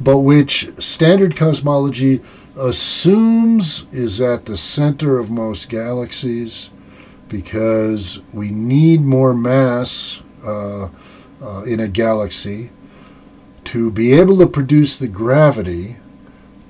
but 0.00 0.18
which 0.18 0.70
standard 0.78 1.36
cosmology 1.36 2.20
assumes 2.56 3.86
is 3.92 4.20
at 4.20 4.46
the 4.46 4.56
center 4.56 5.18
of 5.18 5.30
most 5.30 5.68
galaxies 5.68 6.70
because 7.28 8.22
we 8.32 8.50
need 8.50 9.00
more 9.00 9.34
mass 9.34 10.22
uh, 10.44 10.88
uh, 11.42 11.62
in 11.64 11.80
a 11.80 11.88
galaxy 11.88 12.70
to 13.64 13.90
be 13.90 14.12
able 14.12 14.38
to 14.38 14.46
produce 14.46 14.98
the 14.98 15.08
gravity 15.08 15.96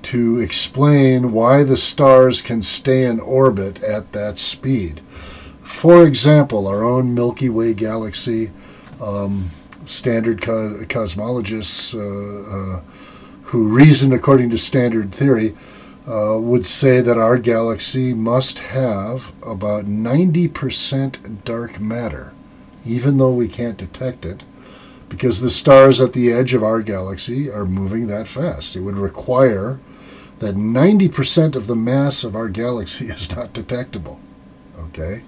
to 0.05 0.39
explain 0.39 1.31
why 1.31 1.63
the 1.63 1.77
stars 1.77 2.41
can 2.41 2.61
stay 2.61 3.03
in 3.05 3.19
orbit 3.19 3.81
at 3.83 4.11
that 4.13 4.37
speed. 4.37 5.01
For 5.63 6.05
example, 6.05 6.67
our 6.67 6.83
own 6.83 7.13
Milky 7.13 7.49
Way 7.49 7.73
galaxy, 7.73 8.51
um, 9.01 9.49
standard 9.85 10.41
co- 10.41 10.83
cosmologists 10.85 11.93
uh, 11.93 12.77
uh, 12.77 12.81
who 13.45 13.67
reason 13.67 14.13
according 14.13 14.49
to 14.51 14.57
standard 14.57 15.11
theory 15.11 15.55
uh, 16.07 16.37
would 16.39 16.67
say 16.67 17.01
that 17.01 17.17
our 17.17 17.37
galaxy 17.37 18.13
must 18.13 18.59
have 18.59 19.31
about 19.41 19.85
90% 19.85 21.43
dark 21.43 21.79
matter, 21.79 22.31
even 22.85 23.17
though 23.17 23.33
we 23.33 23.47
can't 23.47 23.77
detect 23.77 24.23
it, 24.23 24.43
because 25.09 25.39
the 25.39 25.49
stars 25.49 25.99
at 25.99 26.13
the 26.13 26.31
edge 26.31 26.53
of 26.53 26.63
our 26.63 26.81
galaxy 26.81 27.49
are 27.49 27.65
moving 27.65 28.05
that 28.05 28.27
fast. 28.27 28.75
It 28.75 28.81
would 28.81 28.97
require 28.97 29.79
that 30.39 30.55
90% 30.55 31.55
of 31.55 31.67
the 31.67 31.75
mass 31.75 32.23
of 32.23 32.35
our 32.35 32.49
galaxy 32.49 33.05
is 33.09 33.35
not 33.35 33.53
detectable. 33.53 34.19
Okay? 34.77 35.23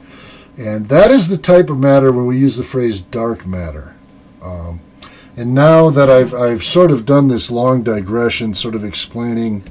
And 0.57 0.89
that 0.89 1.11
is 1.11 1.27
the 1.27 1.37
type 1.37 1.69
of 1.69 1.77
matter 1.77 2.11
when 2.11 2.25
we 2.25 2.37
use 2.37 2.57
the 2.57 2.63
phrase 2.63 3.01
dark 3.01 3.45
matter. 3.45 3.95
Um, 4.41 4.81
and 5.35 5.53
now 5.53 5.91
that 5.91 6.09
I've, 6.09 6.33
I've 6.33 6.63
sort 6.63 6.89
of 6.89 7.05
done 7.05 7.27
this 7.27 7.51
long 7.51 7.83
digression, 7.83 8.55
sort 8.55 8.73
of 8.73 8.83
explaining 8.83 9.63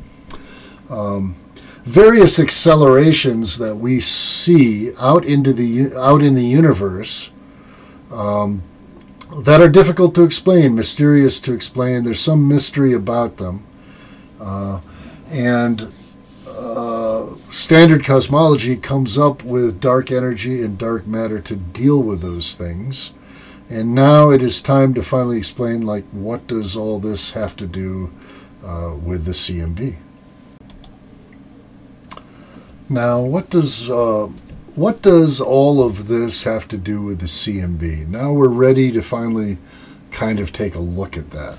um, 0.89 1.35
various 1.83 2.39
accelerations 2.39 3.59
that 3.59 3.77
we 3.77 4.01
see 4.01 4.93
out 4.99 5.25
into 5.25 5.53
the 5.53 5.93
out 5.97 6.23
in 6.23 6.35
the 6.35 6.45
universe 6.45 7.31
um, 8.11 8.63
that 9.43 9.61
are 9.61 9.69
difficult 9.69 10.15
to 10.15 10.25
explain, 10.25 10.75
mysterious 10.75 11.41
to 11.41 11.53
explain. 11.53 12.05
There's 12.05 12.21
some 12.21 12.47
mystery 12.47 12.93
about 12.93 13.37
them, 13.37 13.65
uh, 14.41 14.81
and 15.29 15.93
uh, 16.49 17.35
standard 17.51 18.05
cosmology 18.05 18.77
comes 18.77 19.19
up 19.19 19.43
with 19.43 19.81
dark 19.81 20.11
energy 20.11 20.63
and 20.63 20.79
dark 20.79 21.07
matter 21.07 21.41
to 21.41 21.57
deal 21.57 22.03
with 22.03 22.23
those 22.23 22.55
things. 22.55 23.13
And 23.69 23.95
now 23.95 24.31
it 24.31 24.43
is 24.43 24.63
time 24.63 24.95
to 24.95 25.03
finally 25.03 25.39
explain, 25.39 25.83
like, 25.83 26.05
what 26.13 26.47
does 26.47 26.77
all 26.77 27.01
this 27.01 27.33
have 27.33 27.57
to 27.57 27.67
do 27.67 28.13
uh, 28.65 28.95
with 29.03 29.25
the 29.25 29.33
CMB? 29.33 29.97
Now, 32.89 33.21
what 33.21 33.51
does 33.51 33.91
uh, 33.91 34.29
what 34.77 35.01
does 35.01 35.41
all 35.41 35.83
of 35.83 36.07
this 36.07 36.45
have 36.45 36.69
to 36.69 36.77
do 36.77 37.03
with 37.03 37.21
the 37.21 37.27
CMB? 37.27 38.07
Now 38.09 38.33
we're 38.33 38.49
ready 38.49 38.93
to 38.93 39.03
finally 39.03 39.57
kind 40.13 40.39
of 40.39 40.53
take 40.53 40.75
a 40.75 40.81
look 40.81 41.17
at 41.17 41.31
that. 41.31 41.57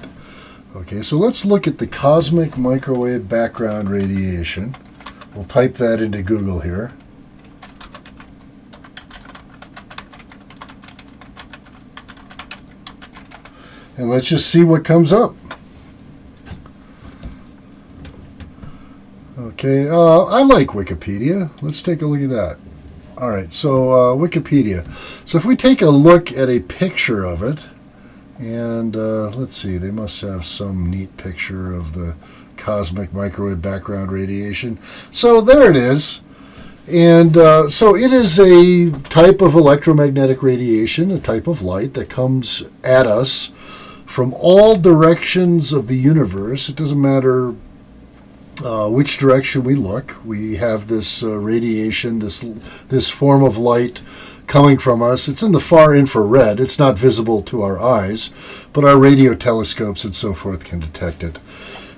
Okay, 0.77 1.01
so 1.01 1.17
let's 1.17 1.43
look 1.43 1.65
at 1.65 1.79
the 1.79 1.87
cosmic 1.87 2.55
microwave 2.55 3.27
background 3.27 3.89
radiation. 3.89 4.75
We'll 5.33 5.43
type 5.43 5.73
that 5.75 5.99
into 5.99 6.21
Google 6.21 6.59
here. 6.59 6.93
And 13.97 14.07
let's 14.11 14.27
just 14.27 14.51
see 14.51 14.63
what 14.63 14.85
comes 14.85 15.11
up. 15.11 15.35
Okay, 19.39 19.89
uh, 19.89 20.25
I 20.25 20.43
like 20.43 20.67
Wikipedia. 20.67 21.49
Let's 21.63 21.81
take 21.81 22.03
a 22.03 22.05
look 22.05 22.21
at 22.21 22.29
that. 22.29 22.59
All 23.17 23.31
right, 23.31 23.51
so 23.51 23.89
uh, 23.89 24.15
Wikipedia. 24.15 24.87
So 25.27 25.39
if 25.39 25.43
we 25.43 25.55
take 25.55 25.81
a 25.81 25.89
look 25.89 26.31
at 26.31 26.49
a 26.49 26.59
picture 26.59 27.25
of 27.25 27.41
it, 27.41 27.65
and 28.39 28.95
uh, 28.95 29.29
let's 29.29 29.55
see, 29.55 29.77
they 29.77 29.91
must 29.91 30.21
have 30.21 30.45
some 30.45 30.89
neat 30.89 31.15
picture 31.17 31.73
of 31.73 31.93
the 31.93 32.15
cosmic 32.55 33.13
microwave 33.13 33.61
background 33.61 34.11
radiation. 34.11 34.79
So 35.11 35.41
there 35.41 35.69
it 35.69 35.75
is. 35.75 36.21
And 36.89 37.35
uh, 37.35 37.69
so 37.69 37.95
it 37.95 38.13
is 38.13 38.39
a 38.39 38.91
type 39.09 39.41
of 39.41 39.55
electromagnetic 39.55 40.41
radiation, 40.41 41.11
a 41.11 41.19
type 41.19 41.47
of 41.47 41.61
light 41.61 41.93
that 41.95 42.09
comes 42.09 42.63
at 42.83 43.05
us 43.05 43.51
from 44.05 44.33
all 44.33 44.77
directions 44.77 45.73
of 45.73 45.87
the 45.87 45.97
universe. 45.97 46.69
It 46.69 46.77
doesn't 46.77 47.01
matter 47.01 47.53
uh, 48.63 48.89
which 48.89 49.17
direction 49.17 49.63
we 49.63 49.75
look, 49.75 50.15
we 50.25 50.55
have 50.55 50.87
this 50.87 51.21
uh, 51.23 51.37
radiation, 51.37 52.19
this 52.19 52.39
this 52.87 53.09
form 53.09 53.43
of 53.43 53.57
light 53.57 54.01
coming 54.47 54.77
from 54.77 55.01
us. 55.01 55.27
It's 55.27 55.43
in 55.43 55.51
the 55.51 55.59
far 55.59 55.95
infrared. 55.95 56.59
It's 56.59 56.79
not 56.79 56.97
visible 56.97 57.41
to 57.43 57.61
our 57.61 57.79
eyes, 57.79 58.31
but 58.73 58.83
our 58.83 58.97
radio 58.97 59.35
telescopes 59.35 60.03
and 60.03 60.15
so 60.15 60.33
forth 60.33 60.63
can 60.63 60.79
detect 60.79 61.21
it. 61.21 61.39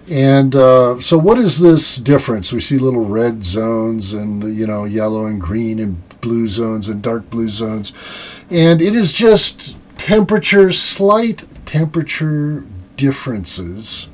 And 0.09 0.55
uh, 0.55 0.99
so, 0.99 1.17
what 1.19 1.37
is 1.37 1.59
this 1.59 1.97
difference? 1.97 2.51
We 2.51 2.59
see 2.59 2.79
little 2.79 3.05
red 3.05 3.45
zones, 3.45 4.11
and 4.11 4.57
you 4.57 4.65
know, 4.65 4.85
yellow 4.85 5.27
and 5.27 5.39
green 5.39 5.79
and 5.79 6.01
blue 6.19 6.47
zones 6.47 6.89
and 6.89 7.01
dark 7.01 7.29
blue 7.29 7.47
zones, 7.47 8.43
and 8.49 8.81
it 8.81 8.95
is 8.95 9.13
just 9.13 9.77
temperature, 9.97 10.71
slight 10.71 11.45
temperature 11.67 12.65
differences 12.97 14.09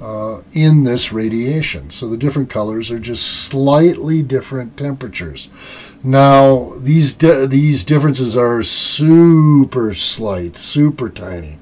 uh, 0.00 0.42
in 0.52 0.84
this 0.84 1.12
radiation. 1.12 1.90
So 1.90 2.08
the 2.08 2.16
different 2.16 2.50
colors 2.50 2.90
are 2.90 2.98
just 2.98 3.24
slightly 3.24 4.22
different 4.22 4.76
temperatures. 4.76 5.87
Now 6.02 6.72
these 6.76 7.12
di- 7.14 7.46
these 7.46 7.84
differences 7.84 8.36
are 8.36 8.62
super 8.62 9.94
slight, 9.94 10.56
super 10.56 11.08
tiny. 11.08 11.58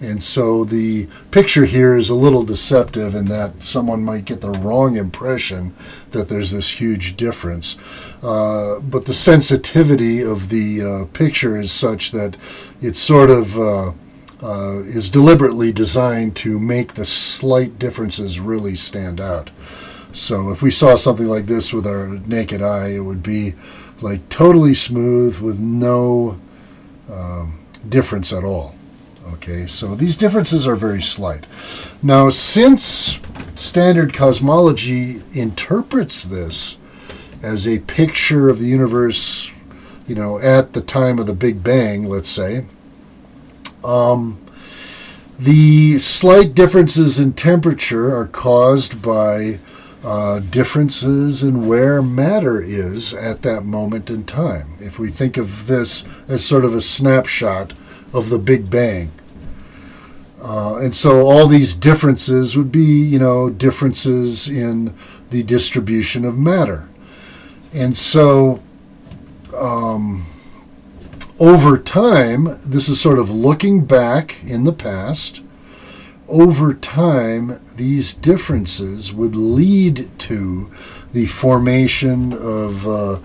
And 0.00 0.22
so 0.22 0.64
the 0.64 1.08
picture 1.32 1.64
here 1.64 1.96
is 1.96 2.08
a 2.08 2.14
little 2.14 2.44
deceptive 2.44 3.16
in 3.16 3.24
that 3.26 3.64
someone 3.64 4.04
might 4.04 4.26
get 4.26 4.40
the 4.40 4.50
wrong 4.50 4.96
impression 4.96 5.74
that 6.12 6.28
there's 6.28 6.52
this 6.52 6.80
huge 6.80 7.16
difference. 7.16 7.76
Uh, 8.22 8.78
but 8.78 9.06
the 9.06 9.14
sensitivity 9.14 10.22
of 10.22 10.50
the 10.50 10.82
uh, 10.82 11.04
picture 11.12 11.58
is 11.58 11.72
such 11.72 12.12
that 12.12 12.36
it's 12.80 13.00
sort 13.00 13.28
of 13.28 13.58
uh, 13.58 13.92
uh, 14.40 14.82
is 14.84 15.10
deliberately 15.10 15.72
designed 15.72 16.36
to 16.36 16.60
make 16.60 16.94
the 16.94 17.04
slight 17.04 17.76
differences 17.78 18.38
really 18.38 18.76
stand 18.76 19.20
out. 19.20 19.50
So 20.12 20.50
if 20.50 20.62
we 20.62 20.70
saw 20.70 20.96
something 20.96 21.26
like 21.26 21.46
this 21.46 21.72
with 21.72 21.86
our 21.86 22.18
naked 22.26 22.62
eye, 22.62 22.88
it 22.88 23.00
would 23.00 23.22
be 23.22 23.54
like 24.00 24.28
totally 24.28 24.74
smooth 24.74 25.38
with 25.40 25.58
no 25.60 26.38
um, 27.10 27.60
difference 27.88 28.32
at 28.32 28.44
all. 28.44 28.74
Okay, 29.34 29.66
so 29.66 29.94
these 29.94 30.16
differences 30.16 30.66
are 30.66 30.76
very 30.76 31.02
slight. 31.02 31.46
Now, 32.02 32.30
since 32.30 33.20
standard 33.56 34.14
cosmology 34.14 35.22
interprets 35.32 36.24
this 36.24 36.78
as 37.42 37.68
a 37.68 37.80
picture 37.80 38.48
of 38.48 38.58
the 38.58 38.66
universe, 38.66 39.50
you 40.06 40.14
know, 40.14 40.38
at 40.38 40.72
the 40.72 40.80
time 40.80 41.18
of 41.18 41.26
the 41.26 41.34
Big 41.34 41.62
Bang, 41.62 42.04
let's 42.04 42.30
say, 42.30 42.64
um, 43.84 44.40
the 45.38 45.98
slight 45.98 46.54
differences 46.54 47.20
in 47.20 47.32
temperature 47.32 48.14
are 48.16 48.26
caused 48.26 49.02
by 49.02 49.60
uh, 50.04 50.40
differences 50.40 51.42
in 51.42 51.66
where 51.66 52.00
matter 52.00 52.62
is 52.62 53.12
at 53.14 53.42
that 53.42 53.64
moment 53.64 54.10
in 54.10 54.24
time. 54.24 54.74
If 54.78 54.98
we 54.98 55.08
think 55.08 55.36
of 55.36 55.66
this 55.66 56.04
as 56.28 56.44
sort 56.44 56.64
of 56.64 56.74
a 56.74 56.80
snapshot 56.80 57.72
of 58.12 58.30
the 58.30 58.38
Big 58.38 58.70
Bang. 58.70 59.10
Uh, 60.40 60.78
and 60.78 60.94
so 60.94 61.26
all 61.26 61.48
these 61.48 61.74
differences 61.74 62.56
would 62.56 62.70
be, 62.70 62.84
you 62.84 63.18
know, 63.18 63.50
differences 63.50 64.48
in 64.48 64.94
the 65.30 65.42
distribution 65.42 66.24
of 66.24 66.38
matter. 66.38 66.88
And 67.74 67.96
so 67.96 68.62
um, 69.56 70.26
over 71.38 71.76
time, 71.76 72.58
this 72.64 72.88
is 72.88 73.00
sort 73.00 73.18
of 73.18 73.30
looking 73.30 73.84
back 73.84 74.42
in 74.44 74.64
the 74.64 74.72
past. 74.72 75.42
Over 76.28 76.74
time, 76.74 77.58
these 77.76 78.12
differences 78.12 79.14
would 79.14 79.34
lead 79.34 80.10
to 80.18 80.70
the 81.14 81.24
formation 81.24 82.34
of, 82.34 82.86
uh, 82.86 83.18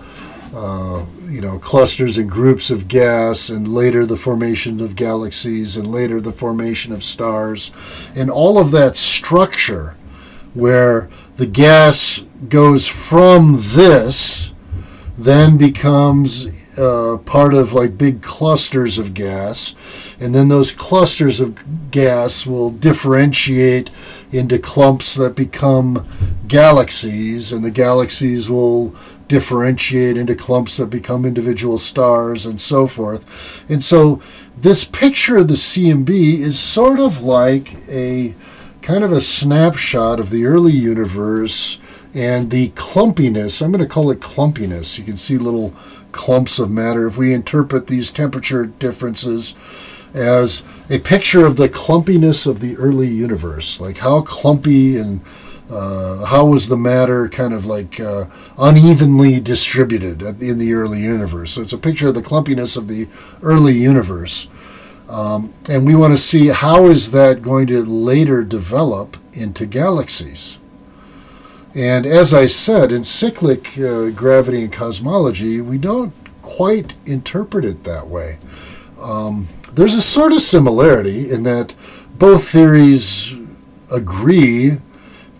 uh, 0.54 1.04
you 1.28 1.42
know, 1.42 1.58
clusters 1.58 2.16
and 2.16 2.30
groups 2.30 2.70
of 2.70 2.88
gas, 2.88 3.50
and 3.50 3.68
later 3.68 4.06
the 4.06 4.16
formation 4.16 4.80
of 4.80 4.96
galaxies, 4.96 5.76
and 5.76 5.86
later 5.86 6.18
the 6.18 6.32
formation 6.32 6.94
of 6.94 7.04
stars, 7.04 7.70
and 8.16 8.30
all 8.30 8.56
of 8.56 8.70
that 8.70 8.96
structure 8.96 9.96
where 10.54 11.10
the 11.36 11.46
gas 11.46 12.24
goes 12.48 12.88
from 12.88 13.60
this, 13.60 14.54
then 15.18 15.58
becomes 15.58 16.78
uh, 16.78 17.18
part 17.26 17.52
of 17.52 17.72
like 17.72 17.98
big 17.98 18.22
clusters 18.22 18.98
of 18.98 19.12
gas, 19.14 19.74
and 20.20 20.34
then 20.34 20.48
those 20.48 20.72
clusters 20.72 21.40
of 21.40 21.90
gas 21.90 22.46
will 22.46 22.70
differentiate 22.70 23.90
into 24.32 24.58
clumps 24.58 25.14
that 25.14 25.34
become 25.34 26.06
galaxies, 26.46 27.52
and 27.52 27.64
the 27.64 27.70
galaxies 27.70 28.48
will 28.48 28.94
differentiate 29.28 30.16
into 30.16 30.34
clumps 30.34 30.76
that 30.76 30.86
become 30.86 31.24
individual 31.24 31.78
stars, 31.78 32.46
and 32.46 32.60
so 32.60 32.86
forth. 32.86 33.68
And 33.70 33.82
so, 33.82 34.20
this 34.56 34.84
picture 34.84 35.38
of 35.38 35.48
the 35.48 35.54
CMB 35.54 36.10
is 36.10 36.58
sort 36.58 37.00
of 37.00 37.22
like 37.22 37.76
a 37.88 38.34
kind 38.82 39.02
of 39.02 39.12
a 39.12 39.20
snapshot 39.20 40.20
of 40.20 40.30
the 40.30 40.44
early 40.44 40.72
universe 40.72 41.80
and 42.12 42.50
the 42.50 42.68
clumpiness. 42.70 43.60
I'm 43.60 43.72
going 43.72 43.82
to 43.82 43.92
call 43.92 44.10
it 44.10 44.20
clumpiness. 44.20 44.98
You 44.98 45.04
can 45.04 45.16
see 45.16 45.36
little 45.36 45.74
clumps 46.12 46.58
of 46.58 46.70
matter, 46.70 47.08
if 47.08 47.18
we 47.18 47.34
interpret 47.34 47.88
these 47.88 48.12
temperature 48.12 48.66
differences 48.66 49.54
as 50.14 50.62
a 50.88 51.00
picture 51.00 51.44
of 51.44 51.56
the 51.56 51.68
clumpiness 51.68 52.46
of 52.46 52.60
the 52.60 52.76
early 52.76 53.08
universe, 53.08 53.80
like 53.80 53.98
how 53.98 54.22
clumpy 54.22 54.96
and 54.96 55.20
uh, 55.68 56.24
how 56.26 56.46
was 56.46 56.68
the 56.68 56.76
matter 56.76 57.28
kind 57.28 57.52
of 57.52 57.66
like 57.66 57.98
uh, 57.98 58.26
unevenly 58.56 59.40
distributed 59.40 60.22
in 60.40 60.58
the 60.58 60.72
early 60.72 61.00
universe? 61.00 61.52
So 61.52 61.62
it's 61.62 61.72
a 61.72 61.78
picture 61.78 62.08
of 62.08 62.14
the 62.14 62.22
clumpiness 62.22 62.76
of 62.76 62.86
the 62.86 63.08
early 63.42 63.72
universe. 63.72 64.48
Um, 65.08 65.52
and 65.68 65.86
we 65.86 65.94
want 65.94 66.12
to 66.12 66.18
see 66.18 66.48
how 66.48 66.86
is 66.86 67.10
that 67.10 67.42
going 67.42 67.66
to 67.68 67.82
later 67.82 68.44
develop 68.44 69.16
into 69.32 69.66
galaxies. 69.66 70.58
And 71.74 72.06
as 72.06 72.32
I 72.32 72.46
said, 72.46 72.92
in 72.92 73.02
cyclic 73.02 73.76
uh, 73.78 74.10
gravity 74.10 74.62
and 74.62 74.72
cosmology, 74.72 75.60
we 75.60 75.76
don't 75.76 76.12
quite 76.40 76.94
interpret 77.04 77.64
it 77.64 77.84
that 77.84 78.06
way. 78.06 78.38
Um, 79.00 79.48
there's 79.74 79.94
a 79.94 80.02
sort 80.02 80.32
of 80.32 80.40
similarity 80.40 81.30
in 81.30 81.42
that 81.42 81.74
both 82.16 82.48
theories 82.48 83.34
agree 83.90 84.78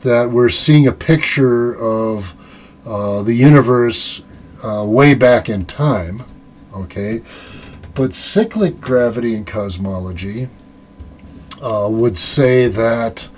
that 0.00 0.30
we're 0.30 0.50
seeing 0.50 0.86
a 0.86 0.92
picture 0.92 1.78
of 1.78 2.34
uh, 2.84 3.22
the 3.22 3.34
universe 3.34 4.22
uh, 4.62 4.84
way 4.86 5.14
back 5.14 5.48
in 5.48 5.64
time, 5.64 6.22
okay? 6.74 7.22
But 7.94 8.14
cyclic 8.14 8.80
gravity 8.80 9.34
and 9.34 9.46
cosmology 9.46 10.48
uh, 11.62 11.88
would 11.90 12.18
say 12.18 12.66
that 12.68 13.28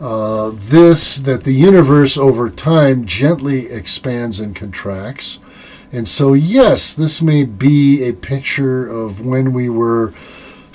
uh, 0.00 0.52
this, 0.54 1.16
that 1.16 1.44
the 1.44 1.52
universe 1.52 2.16
over 2.16 2.50
time 2.50 3.04
gently 3.04 3.66
expands 3.66 4.38
and 4.38 4.54
contracts. 4.54 5.40
And 5.92 6.08
so, 6.08 6.34
yes, 6.34 6.94
this 6.94 7.20
may 7.20 7.44
be 7.44 8.04
a 8.04 8.12
picture 8.12 8.86
of 8.86 9.24
when 9.24 9.52
we 9.52 9.68
were 9.68 10.12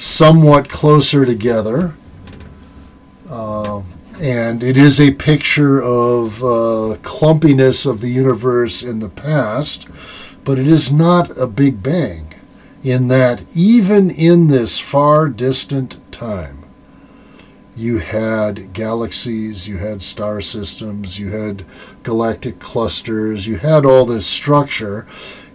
somewhat 0.01 0.67
closer 0.67 1.25
together. 1.25 1.93
Uh, 3.29 3.83
and 4.19 4.63
it 4.63 4.75
is 4.75 4.99
a 4.99 5.11
picture 5.11 5.81
of 5.81 6.43
uh, 6.43 6.97
clumpiness 7.01 7.85
of 7.85 8.01
the 8.01 8.09
universe 8.09 8.83
in 8.83 8.99
the 8.99 9.09
past, 9.09 9.87
but 10.43 10.57
it 10.57 10.67
is 10.67 10.91
not 10.91 11.35
a 11.37 11.47
Big 11.47 11.83
Bang, 11.83 12.33
in 12.83 13.07
that 13.09 13.43
even 13.55 14.09
in 14.09 14.47
this 14.47 14.79
far 14.79 15.29
distant 15.29 15.99
time, 16.11 16.65
you 17.75 17.99
had 17.99 18.73
galaxies, 18.73 19.67
you 19.67 19.77
had 19.77 20.01
star 20.01 20.41
systems, 20.41 21.19
you 21.19 21.29
had 21.29 21.63
galactic 22.03 22.59
clusters, 22.59 23.47
you 23.47 23.57
had 23.57 23.85
all 23.85 24.05
this 24.05 24.27
structure, 24.27 25.07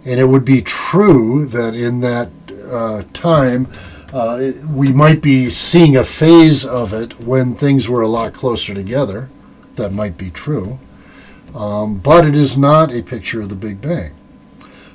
and 0.05 0.19
it 0.19 0.25
would 0.25 0.45
be 0.45 0.61
true 0.61 1.45
that 1.45 1.75
in 1.75 1.99
that 1.99 2.29
uh, 2.69 3.03
time, 3.13 3.67
uh, 4.17 4.51
we 4.73 4.91
might 4.91 5.21
be 5.21 5.47
seeing 5.47 5.95
a 5.95 6.03
phase 6.03 6.65
of 6.65 6.91
it 6.91 7.19
when 7.19 7.53
things 7.53 7.87
were 7.87 8.01
a 8.01 8.07
lot 8.07 8.33
closer 8.33 8.73
together. 8.73 9.29
That 9.75 9.93
might 9.93 10.17
be 10.17 10.31
true. 10.31 10.79
Um, 11.53 11.99
but 11.99 12.25
it 12.25 12.35
is 12.35 12.57
not 12.57 12.91
a 12.91 13.03
picture 13.03 13.41
of 13.41 13.49
the 13.49 13.55
Big 13.55 13.79
Bang. 13.79 14.15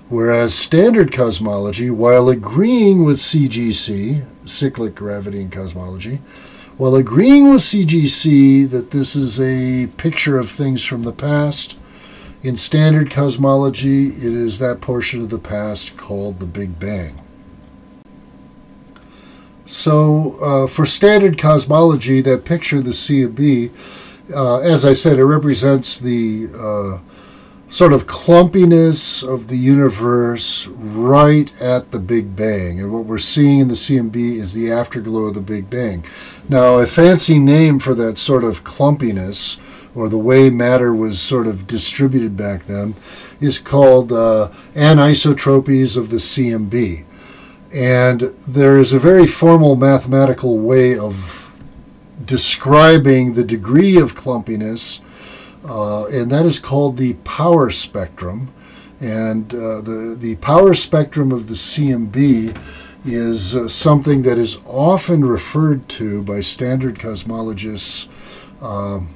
Whereas 0.09 0.57
standard 0.57 1.13
cosmology, 1.13 1.89
while 1.89 2.29
agreeing 2.29 3.05
with 3.05 3.19
CGC, 3.19 4.25
cyclic 4.45 4.97
gravity 4.97 5.41
and 5.41 5.53
cosmology, 5.53 6.17
while 6.77 6.97
agreeing 6.97 7.49
with 7.49 7.61
CGC 7.61 8.69
that 8.71 8.91
this 8.91 9.15
is 9.15 9.41
a 9.41 9.87
picture 9.99 10.37
of 10.37 10.51
things 10.51 10.85
from 10.85 11.05
the 11.05 11.13
past, 11.13 11.79
in 12.43 12.57
standard 12.57 13.09
cosmology, 13.09 14.09
it 14.09 14.35
is 14.35 14.59
that 14.59 14.81
portion 14.81 15.21
of 15.21 15.31
the 15.31 15.39
past 15.39 15.97
called 15.97 16.41
the 16.41 16.47
Big 16.47 16.81
Bang. 16.81 17.22
So, 19.73 20.37
uh, 20.43 20.67
for 20.67 20.85
standard 20.85 21.39
cosmology, 21.39 22.21
that 22.21 22.45
picture, 22.45 22.77
of 22.77 22.85
the 22.85 22.91
CMB, 22.91 23.71
uh, 24.31 24.59
as 24.59 24.85
I 24.85 24.93
said, 24.93 25.19
it 25.19 25.25
represents 25.25 25.99
the 25.99 26.49
uh, 26.55 26.99
sort 27.71 27.95
of 27.95 28.07
clumpiness 28.07 29.27
of 29.27 29.49
the 29.49 29.57
universe 29.57 30.67
right 30.67 31.51
at 31.59 31.91
the 31.91 32.01
Big 32.01 32.37
Bang. 32.37 32.81
And 32.81 32.93
what 32.93 33.07
we're 33.07 33.17
seeing 33.17 33.61
in 33.61 33.69
the 33.69 33.75
CMB 33.75 34.15
is 34.15 34.53
the 34.53 34.71
afterglow 34.71 35.23
of 35.23 35.35
the 35.35 35.41
Big 35.41 35.71
Bang. 35.71 36.05
Now, 36.51 36.77
a 36.77 36.87
fancy 36.87 37.39
name 37.39 37.79
for 37.79 37.95
that 37.95 38.19
sort 38.19 38.45
of 38.45 38.65
clumpiness, 38.65 39.59
or 39.95 40.11
the 40.11 40.19
way 40.19 40.51
matter 40.51 40.93
was 40.93 41.19
sort 41.19 41.47
of 41.47 41.67
distributed 41.67 42.37
back 42.37 42.67
then, 42.67 42.95
is 43.41 43.59
called 43.59 44.13
uh, 44.13 44.51
anisotropies 44.75 45.97
of 45.97 46.11
the 46.11 46.19
CMB. 46.19 47.07
And 47.73 48.21
there 48.47 48.77
is 48.77 48.93
a 48.93 48.99
very 48.99 49.27
formal 49.27 49.77
mathematical 49.77 50.59
way 50.59 50.97
of 50.99 51.51
describing 52.25 53.33
the 53.33 53.45
degree 53.45 53.97
of 53.99 54.15
clumpiness, 54.15 55.01
uh, 55.65 56.07
and 56.07 56.31
that 56.31 56.45
is 56.45 56.59
called 56.59 56.99
the 56.99 57.15
power 57.25 57.71
spectrum. 57.71 58.53
And 59.01 59.53
uh, 59.55 59.81
the, 59.81 60.17
the 60.19 60.37
power 60.37 60.75
spectrum 60.75 61.33
of 61.33 61.49
the 61.49 61.55
CMB 61.55 62.57
is 63.05 63.57
uh, 63.57 63.67
something 63.69 64.23
that 64.23 64.39
is 64.39 64.59
often 64.67 65.25
referred 65.25 65.89
to 65.89 66.23
by 66.23 66.41
standard 66.41 66.99
cosmologists 66.99 68.09
um, 68.63 69.09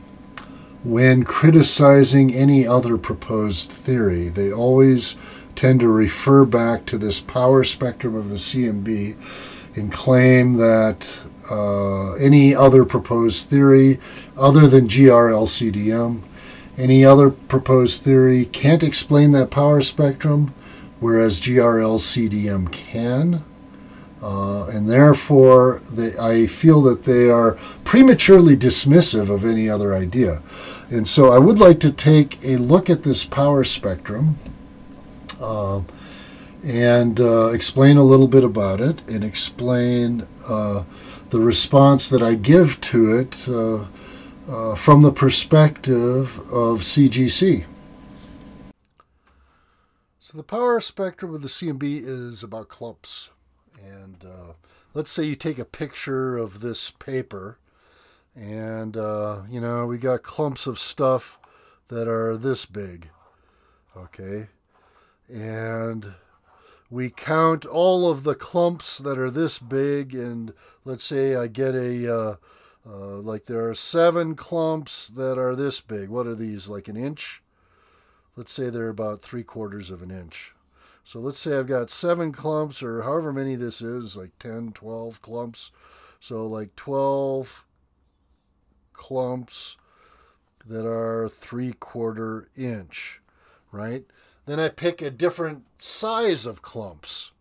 when 0.83 1.25
criticizing 1.25 2.35
any 2.35 2.67
other 2.67 2.97
proposed 2.97 3.71
theory. 3.71 4.29
They 4.29 4.53
always 4.53 5.17
tend 5.57 5.81
to 5.81 5.89
refer 5.89 6.45
back 6.45 6.87
to 6.87 6.99
this 6.99 7.21
power 7.21 7.65
spectrum 7.65 8.15
of 8.15 8.29
the 8.29 8.37
CMB 8.37 9.77
and 9.77 9.93
claim 9.93 10.55
that 10.55 11.19
uh, 11.51 12.15
any 12.15 12.55
other 12.55 12.85
proposed 12.85 13.49
theory 13.49 13.99
other 14.37 14.67
than 14.67 14.89
GRLCDM, 14.89 16.23
any 16.77 17.05
other 17.05 17.31
proposed 17.31 18.03
theory 18.03 18.45
can't 18.45 18.83
explain 18.83 19.33
that 19.33 19.51
power 19.51 19.81
spectrum, 19.81 20.53
whereas 21.01 21.41
GRLCDM 21.41 22.71
can. 22.73 23.45
Uh, 24.23 24.67
and 24.69 24.89
therefore, 24.89 25.81
they, 25.91 26.17
I 26.19 26.47
feel 26.47 26.83
that 26.83 27.05
they 27.05 27.31
are 27.31 27.53
prematurely 27.85 28.57
dismissive 28.57 29.31
of 29.31 29.45
any 29.45 29.69
other 29.69 29.95
idea. 29.95 30.43
And 30.91 31.07
so 31.07 31.33
I 31.33 31.39
would 31.39 31.59
like 31.59 31.81
to 31.81 31.93
take 31.93 32.43
a 32.45 32.57
look 32.57 32.89
at 32.91 33.03
this 33.03 33.25
power 33.25 33.63
spectrum 33.63 34.39
uh, 35.41 35.83
and 36.65 37.21
uh, 37.21 37.49
explain 37.49 37.97
a 37.97 38.03
little 38.03 38.29
bit 38.29 38.45
about 38.45 38.81
it 38.81 39.03
and 39.09 39.23
explain 39.23 40.27
uh, 40.49 40.85
the 41.31 41.41
response 41.41 42.09
that 42.09 42.23
I 42.23 42.35
give 42.35 42.81
to 42.83 43.13
it 43.19 43.49
uh, 43.49 43.87
uh, 44.49 44.75
from 44.75 45.03
the 45.03 45.13
perspective 45.13 46.39
of 46.53 46.81
CGC. 46.81 47.65
So, 50.19 50.37
the 50.37 50.43
power 50.43 50.81
spectrum 50.81 51.35
of 51.35 51.43
the 51.43 51.49
CMB 51.49 52.03
is 52.05 52.43
about 52.43 52.69
clumps. 52.69 53.31
And 53.81 54.25
uh, 54.25 54.55
let's 54.93 55.11
say 55.11 55.23
you 55.25 55.37
take 55.37 55.59
a 55.59 55.65
picture 55.65 56.37
of 56.37 56.61
this 56.61 56.91
paper, 56.91 57.59
and 58.35 58.97
you 58.97 59.61
know, 59.61 59.87
we 59.87 59.99
got 59.99 60.23
clumps 60.25 60.67
of 60.67 60.79
stuff 60.79 61.39
that 61.89 62.09
are 62.09 62.37
this 62.37 62.67
big. 62.67 63.11
Okay, 63.97 64.49
and 65.29 66.15
we 66.91 67.11
count 67.11 67.65
all 67.67 68.11
of 68.11 68.23
the 68.23 68.35
clumps 68.35 68.99
that 68.99 69.19
are 69.19 69.31
this 69.31 69.59
big 69.59 70.15
and 70.15 70.53
let's 70.85 71.05
say 71.05 71.35
i 71.35 71.47
get 71.47 71.75
a 71.75 72.15
uh, 72.15 72.37
uh, 72.89 73.19
like 73.19 73.47
there 73.47 73.69
are 73.69 73.75
seven 73.75 74.37
clumps 74.37 75.09
that 75.09 75.39
are 75.39 75.57
this 75.57 75.81
big. 75.81 76.09
What 76.09 76.27
are 76.27 76.37
these 76.37 76.69
like 76.69 76.87
an 76.87 76.97
inch? 76.97 77.43
Let's 78.37 78.53
say 78.53 78.71
they're 78.71 78.89
about 78.89 79.23
three 79.23 79.43
quarters 79.43 79.91
of 79.91 80.03
an 80.03 80.11
inch. 80.11 80.55
So 81.03 81.19
let's 81.21 81.39
say 81.39 81.57
i've 81.57 81.67
got 81.67 81.91
seven 81.91 82.33
clumps 82.33 82.83
or 82.83 83.03
however 83.03 83.33
many 83.33 83.55
this 83.55 83.81
is 83.81 84.17
like 84.17 84.39
10 84.39 84.73
12 84.73 85.21
clumps. 85.21 85.73
So 86.21 86.47
like 86.47 86.77
12 86.77 87.65
clumps 88.93 89.77
that 90.65 90.87
are 90.87 91.29
three 91.29 91.73
quarter 91.73 92.49
inch 92.57 93.21
right 93.73 94.05
then 94.47 94.61
I 94.61 94.69
pick 94.69 95.03
a 95.03 95.11
different 95.11 95.65
size 95.79 96.47
of 96.47 96.63
clumps. 96.63 97.33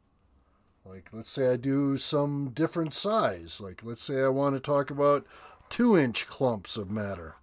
Like, 0.83 1.09
let's 1.11 1.31
say 1.31 1.51
I 1.51 1.55
do 1.55 1.97
some 1.97 2.51
different 2.53 2.93
size. 2.93 3.61
Like, 3.61 3.81
let's 3.83 4.03
say 4.03 4.21
I 4.21 4.27
want 4.27 4.55
to 4.55 4.59
talk 4.59 4.91
about 4.91 5.25
two 5.69 5.97
inch 5.97 6.27
clumps 6.27 6.77
of 6.77 6.91
matter. 6.91 7.35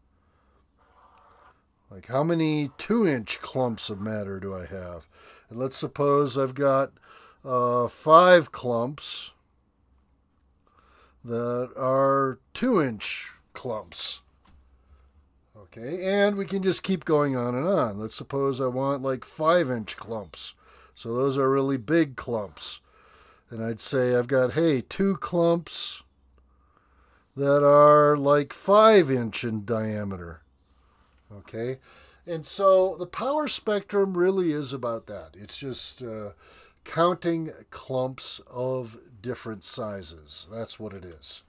Like, 1.91 2.07
how 2.07 2.23
many 2.23 2.71
two 2.79 3.07
inch 3.07 3.41
clumps 3.41 3.91
of 3.91 4.01
matter 4.01 4.41
do 4.41 4.55
I 4.55 4.67
have? 4.67 5.07
And 5.51 5.59
let's 5.59 5.77
suppose 5.77 6.39
I've 6.39 6.55
got 6.55 6.93
uh, 7.45 7.89
five 7.89 8.53
clumps 8.53 9.33
that 11.25 11.71
are 11.77 12.39
two 12.55 12.81
inch 12.81 13.33
clumps. 13.53 14.23
Okay, 15.63 16.05
and 16.05 16.37
we 16.37 16.45
can 16.45 16.63
just 16.63 16.83
keep 16.83 17.05
going 17.05 17.37
on 17.37 17.55
and 17.55 17.67
on. 17.67 17.99
Let's 17.99 18.15
suppose 18.15 18.61
I 18.61 18.67
want 18.67 19.03
like 19.03 19.25
five 19.25 19.71
inch 19.71 19.97
clumps. 19.97 20.55
So 20.95 21.15
those 21.15 21.39
are 21.39 21.51
really 21.51 21.77
big 21.77 22.17
clumps. 22.17 22.81
And 23.49 23.65
I'd 23.65 23.81
say 23.81 24.15
I've 24.15 24.29
got, 24.29 24.53
hey, 24.53 24.81
two 24.81 25.17
clumps 25.17 26.03
that 27.37 27.65
are 27.65 28.17
like 28.17 28.53
five 28.53 29.11
inch 29.11 29.45
in 29.45 29.65
diameter. 29.65 30.43
Okay? 31.33 31.79
And 32.27 32.47
so 32.47 32.97
the 32.97 33.07
power 33.07 33.49
spectrum 33.49 34.17
really 34.17 34.53
is 34.53 34.73
about 34.73 35.07
that. 35.07 35.31
It's 35.35 35.57
just 35.57 36.03
uh, 36.03 36.31
counting 36.85 37.53
clumps 37.71 38.41
of 38.51 38.99
different 39.21 39.65
sizes. 39.65 40.47
That's 40.51 40.79
what 40.79 40.93
it 40.93 41.05
is. 41.05 41.43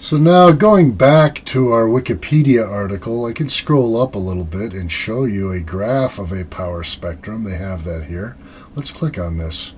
So 0.00 0.16
now 0.16 0.52
going 0.52 0.92
back 0.92 1.44
to 1.46 1.72
our 1.72 1.86
Wikipedia 1.86 2.64
article, 2.64 3.26
I 3.26 3.32
can 3.32 3.48
scroll 3.48 4.00
up 4.00 4.14
a 4.14 4.18
little 4.18 4.44
bit 4.44 4.72
and 4.72 4.90
show 4.90 5.24
you 5.24 5.50
a 5.50 5.58
graph 5.58 6.20
of 6.20 6.30
a 6.30 6.44
power 6.44 6.84
spectrum. 6.84 7.42
They 7.42 7.56
have 7.56 7.82
that 7.82 8.04
here. 8.04 8.36
Let's 8.76 8.92
click 8.92 9.18
on 9.18 9.38
this. 9.38 9.74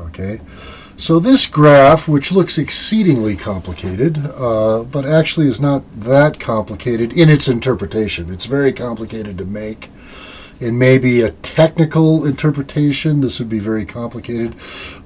Okay. 0.00 0.40
So 0.96 1.20
this 1.20 1.46
graph, 1.46 2.08
which 2.08 2.32
looks 2.32 2.58
exceedingly 2.58 3.36
complicated, 3.36 4.18
uh, 4.36 4.82
but 4.82 5.04
actually 5.04 5.46
is 5.46 5.60
not 5.60 5.84
that 6.00 6.40
complicated 6.40 7.12
in 7.12 7.28
its 7.28 7.46
interpretation. 7.46 8.32
It's 8.32 8.46
very 8.46 8.72
complicated 8.72 9.38
to 9.38 9.44
make 9.44 9.88
in 10.60 10.78
maybe 10.78 11.20
a 11.20 11.30
technical 11.30 12.24
interpretation, 12.24 13.20
this 13.20 13.38
would 13.38 13.48
be 13.48 13.58
very 13.58 13.84
complicated. 13.84 14.54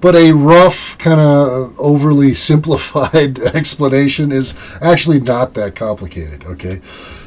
But 0.01 0.15
a 0.15 0.33
rough, 0.33 0.97
kind 0.99 1.21
of 1.21 1.79
overly 1.79 2.35
simplified 2.51 3.39
explanation 3.55 4.33
is 4.33 4.55
actually 4.81 5.21
not 5.21 5.55
that 5.55 5.75
complicated, 5.75 6.45
okay? 6.45 6.81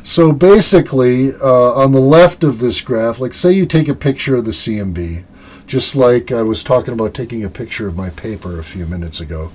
So 0.04 0.32
basically, 0.32 1.34
uh, 1.34 1.74
on 1.74 1.92
the 1.92 2.00
left 2.00 2.44
of 2.44 2.60
this 2.60 2.82
graph, 2.82 3.20
like 3.20 3.34
say 3.34 3.52
you 3.52 3.66
take 3.66 3.88
a 3.88 3.96
picture 3.96 4.36
of 4.36 4.46
the 4.46 4.52
CMB, 4.52 5.26
just 5.68 5.96
like 5.96 6.32
I 6.32 6.42
was 6.42 6.64
talking 6.64 6.94
about 6.94 7.14
taking 7.14 7.44
a 7.44 7.50
picture 7.50 7.88
of 7.88 7.96
my 7.96 8.10
paper 8.10 8.60
a 8.60 8.64
few 8.64 8.86
minutes 8.86 9.22
ago. 9.22 9.52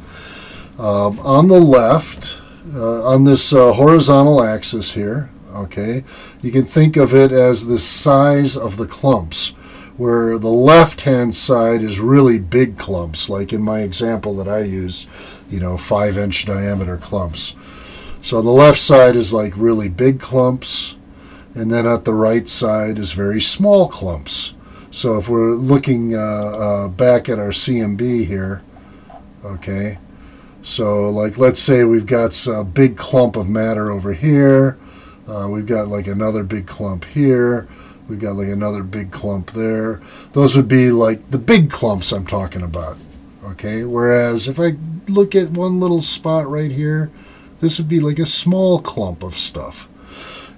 Um, 0.79 1.19
on 1.21 1.49
the 1.49 1.61
left, 1.61 2.41
uh, 2.75 3.05
on 3.07 3.25
this 3.25 3.53
uh, 3.53 3.73
horizontal 3.73 4.43
axis 4.43 4.95
here, 4.95 5.31
Okay, 5.57 6.05
you 6.43 6.53
can 6.53 6.65
think 6.65 6.97
of 6.97 7.15
it 7.15 7.33
as 7.33 7.67
the 7.67 7.79
size 7.79 8.57
of 8.57 8.77
the 8.77 8.87
clumps, 8.87 9.51
where 9.97 10.39
the 10.39 10.49
left 10.49 11.03
hand 11.03 11.35
side 11.35 11.83
is 11.83 11.99
really 11.99 12.39
big 12.39 12.77
clumps, 12.77 13.31
like 13.31 13.53
in 13.53 13.63
my 13.63 13.81
example 13.81 14.37
that 14.37 14.49
I 14.49 14.61
used, 14.61 15.09
you 15.49 15.59
know, 15.59 15.79
five 15.79 16.19
inch 16.19 16.45
diameter 16.45 16.99
clumps. 16.99 17.55
So 18.21 18.43
the 18.43 18.51
left 18.51 18.79
side 18.79 19.17
is 19.17 19.33
like 19.33 19.53
really 19.57 19.89
big 19.89 20.21
clumps, 20.21 20.97
and 21.55 21.73
then 21.73 21.87
at 21.87 22.05
the 22.05 22.15
right 22.15 22.49
side 22.49 22.99
is 22.99 23.13
very 23.13 23.41
small 23.41 23.89
clumps. 23.89 24.53
So 24.91 25.17
if 25.17 25.29
we're 25.29 25.55
looking 25.55 26.15
uh, 26.15 26.19
uh, 26.19 26.89
back 26.89 27.29
at 27.29 27.39
our 27.39 27.51
CMB 27.51 28.27
here, 28.27 28.63
okay, 29.45 29.99
so 30.63 31.09
like 31.09 31.39
let's 31.39 31.61
say 31.61 31.85
we've 31.85 32.07
got 32.07 32.47
a 32.47 32.65
big 32.65 32.97
clump 32.97 33.37
of 33.37 33.49
matter 33.49 33.91
over 33.91 34.13
here, 34.13 34.77
uh, 35.29 35.49
we've 35.51 35.67
got 35.67 35.89
like 35.89 36.07
another 36.07 36.43
big 36.45 36.67
clump 36.67 37.05
here. 37.05 37.69
We've 38.09 38.21
got 38.21 38.37
like 38.37 38.49
another 38.49 38.83
big 38.83 39.11
clump 39.11 39.51
there. 39.51 40.01
Those 40.33 40.57
would 40.57 40.69
be 40.69 40.91
like 40.91 41.31
the 41.31 41.39
big 41.39 41.71
clumps 41.71 42.13
I'm 42.13 42.27
talking 42.27 42.63
about. 42.63 42.99
Okay, 43.45 43.85
whereas 43.85 44.49
if 44.49 44.59
I 44.59 44.77
look 45.09 45.35
at 45.35 45.51
one 45.51 45.81
little 45.81 46.03
spot 46.03 46.49
right 46.49 46.71
here, 46.71 47.11
this 47.61 47.79
would 47.79 47.89
be 47.89 48.01
like 48.01 48.19
a 48.19 48.27
small 48.27 48.81
clump 48.81 49.23
of 49.23 49.35
stuff. 49.35 49.89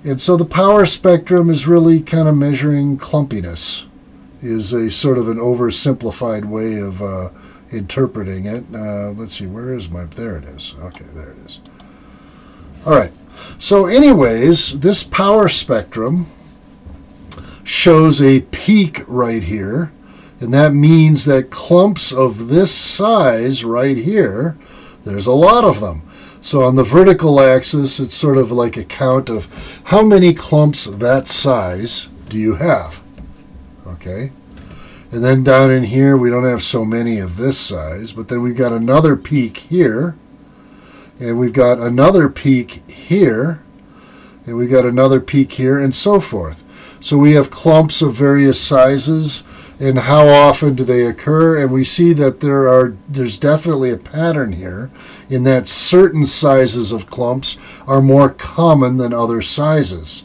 And 0.04 0.20
so 0.20 0.36
the 0.36 0.44
power 0.44 0.86
spectrum 0.86 1.50
is 1.50 1.66
really 1.66 2.00
kind 2.00 2.28
of 2.28 2.36
measuring 2.36 2.98
clumpiness, 2.98 3.86
is 4.40 4.72
a 4.72 4.90
sort 4.90 5.18
of 5.18 5.28
an 5.28 5.38
oversimplified 5.38 6.44
way 6.44 6.78
of 6.78 7.02
uh, 7.02 7.30
interpreting 7.70 8.46
it. 8.46 8.64
Uh, 8.72 9.10
let's 9.10 9.34
see, 9.34 9.46
where 9.46 9.74
is 9.74 9.90
my, 9.90 10.04
there 10.04 10.36
it 10.36 10.44
is. 10.44 10.74
Okay, 10.80 11.04
there 11.14 11.30
it 11.30 11.38
is. 11.46 11.60
All 12.86 12.96
right. 12.96 13.12
So, 13.58 13.86
anyways, 13.86 14.80
this 14.80 15.04
power 15.04 15.48
spectrum 15.48 16.26
shows 17.64 18.22
a 18.22 18.40
peak 18.42 19.02
right 19.06 19.42
here, 19.42 19.92
and 20.40 20.54
that 20.54 20.72
means 20.72 21.24
that 21.26 21.50
clumps 21.50 22.12
of 22.12 22.48
this 22.48 22.74
size 22.74 23.64
right 23.64 23.96
here, 23.96 24.56
there's 25.04 25.26
a 25.26 25.32
lot 25.32 25.64
of 25.64 25.80
them. 25.80 26.02
So 26.40 26.62
on 26.62 26.76
the 26.76 26.84
vertical 26.84 27.40
axis, 27.40 27.98
it's 27.98 28.14
sort 28.14 28.38
of 28.38 28.52
like 28.52 28.76
a 28.76 28.84
count 28.84 29.28
of 29.28 29.82
how 29.86 30.02
many 30.02 30.32
clumps 30.32 30.84
that 30.86 31.28
size 31.28 32.08
do 32.28 32.38
you 32.38 32.54
have. 32.54 33.02
Okay? 33.86 34.32
And 35.10 35.24
then 35.24 35.42
down 35.42 35.70
in 35.70 35.84
here, 35.84 36.16
we 36.16 36.30
don't 36.30 36.44
have 36.44 36.62
so 36.62 36.84
many 36.84 37.18
of 37.18 37.36
this 37.36 37.58
size, 37.58 38.12
but 38.12 38.28
then 38.28 38.42
we've 38.42 38.56
got 38.56 38.72
another 38.72 39.16
peak 39.16 39.56
here 39.58 40.16
and 41.18 41.38
we've 41.38 41.52
got 41.52 41.78
another 41.78 42.28
peak 42.28 42.88
here, 42.90 43.62
and 44.46 44.56
we've 44.56 44.70
got 44.70 44.86
another 44.86 45.20
peak 45.20 45.52
here, 45.52 45.78
and 45.78 45.94
so 45.94 46.20
forth. 46.20 46.64
So 47.00 47.16
we 47.16 47.34
have 47.34 47.50
clumps 47.50 48.02
of 48.02 48.14
various 48.14 48.60
sizes, 48.60 49.44
and 49.80 50.00
how 50.00 50.26
often 50.26 50.74
do 50.74 50.82
they 50.82 51.04
occur? 51.06 51.62
And 51.62 51.72
we 51.72 51.84
see 51.84 52.12
that 52.14 52.40
there 52.40 52.68
are 52.68 52.96
there's 53.08 53.38
definitely 53.38 53.90
a 53.90 53.96
pattern 53.96 54.52
here, 54.52 54.90
in 55.28 55.44
that 55.44 55.68
certain 55.68 56.26
sizes 56.26 56.92
of 56.92 57.10
clumps 57.10 57.56
are 57.86 58.02
more 58.02 58.30
common 58.30 58.96
than 58.96 59.12
other 59.12 59.42
sizes. 59.42 60.24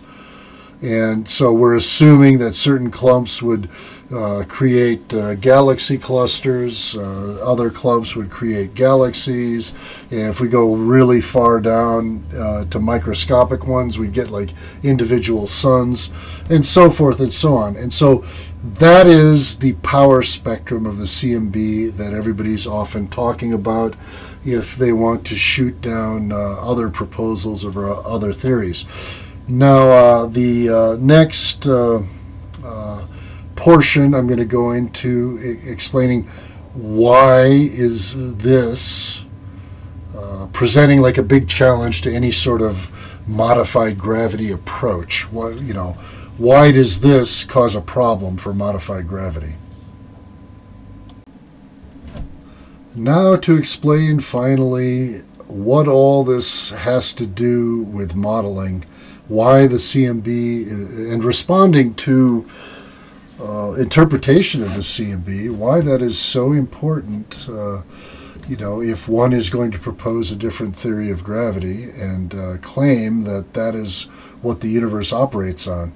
And 0.81 1.29
so 1.29 1.53
we're 1.53 1.77
assuming 1.77 2.39
that 2.39 2.55
certain 2.55 2.91
clumps 2.91 3.41
would 3.41 3.69
uh, 4.13 4.43
create 4.47 5.13
uh, 5.13 5.35
galaxy 5.35 5.97
clusters. 5.97 6.95
Uh, 6.95 7.39
other 7.43 7.69
clumps 7.69 8.15
would 8.15 8.29
create 8.29 8.75
galaxies. 8.75 9.73
And 10.11 10.29
if 10.29 10.39
we 10.39 10.47
go 10.47 10.75
really 10.75 11.21
far 11.21 11.59
down 11.59 12.23
uh, 12.37 12.65
to 12.65 12.79
microscopic 12.79 13.65
ones, 13.65 13.97
we'd 13.97 14.13
get 14.13 14.29
like 14.29 14.53
individual 14.83 15.47
suns 15.47 16.11
and 16.49 16.65
so 16.65 16.89
forth 16.89 17.19
and 17.19 17.33
so 17.33 17.55
on. 17.55 17.75
And 17.75 17.93
so 17.93 18.23
that 18.63 19.07
is 19.07 19.59
the 19.59 19.73
power 19.73 20.21
spectrum 20.21 20.85
of 20.85 20.97
the 20.97 21.05
CMB 21.05 21.97
that 21.97 22.13
everybody's 22.13 22.67
often 22.67 23.07
talking 23.07 23.51
about 23.51 23.95
if 24.45 24.75
they 24.75 24.93
want 24.93 25.25
to 25.27 25.35
shoot 25.35 25.81
down 25.81 26.31
uh, 26.31 26.35
other 26.35 26.89
proposals 26.89 27.65
or 27.65 28.05
other 28.05 28.31
theories. 28.31 28.85
Now, 29.47 29.89
uh, 29.89 30.25
the 30.27 30.69
uh, 30.69 30.97
next 30.99 31.67
uh, 31.67 32.03
uh 32.63 33.07
portion, 33.55 34.13
I'm 34.13 34.27
going 34.27 34.39
to 34.39 34.45
go 34.45 34.71
into 34.71 35.39
explaining 35.65 36.23
why 36.73 37.45
is 37.45 38.37
this 38.37 39.25
uh, 40.15 40.47
presenting 40.53 41.01
like 41.01 41.17
a 41.17 41.23
big 41.23 41.47
challenge 41.47 42.01
to 42.01 42.13
any 42.13 42.31
sort 42.31 42.61
of 42.61 42.89
modified 43.27 43.97
gravity 43.97 44.51
approach. 44.51 45.31
Why, 45.31 45.51
you 45.51 45.73
know, 45.73 45.91
why 46.37 46.71
does 46.71 47.01
this 47.01 47.43
cause 47.43 47.75
a 47.75 47.81
problem 47.81 48.37
for 48.37 48.53
modified 48.53 49.07
gravity? 49.07 49.55
Now 52.95 53.35
to 53.37 53.57
explain 53.57 54.19
finally 54.19 55.19
what 55.47 55.87
all 55.87 56.23
this 56.23 56.71
has 56.71 57.13
to 57.13 57.25
do 57.25 57.83
with 57.83 58.15
modeling 58.15 58.85
why 59.27 59.67
the 59.67 59.77
CMB 59.77 60.67
and 61.11 61.23
responding 61.23 61.95
to 61.95 62.49
interpretation 63.75 64.61
of 64.61 64.73
the 64.73 64.81
CMB, 64.81 65.55
why 65.55 65.81
that 65.81 66.01
is 66.01 66.17
so 66.17 66.51
important. 66.51 67.47
Uh, 67.49 67.81
you 68.47 68.57
know, 68.57 68.81
if 68.81 69.07
one 69.07 69.31
is 69.31 69.49
going 69.49 69.71
to 69.71 69.79
propose 69.79 70.31
a 70.31 70.35
different 70.35 70.75
theory 70.75 71.09
of 71.09 71.23
gravity 71.23 71.89
and 71.91 72.35
uh, 72.35 72.57
claim 72.61 73.21
that 73.21 73.53
that 73.53 73.73
is 73.73 74.03
what 74.41 74.61
the 74.61 74.67
universe 74.67 75.13
operates 75.13 75.67
on. 75.67 75.93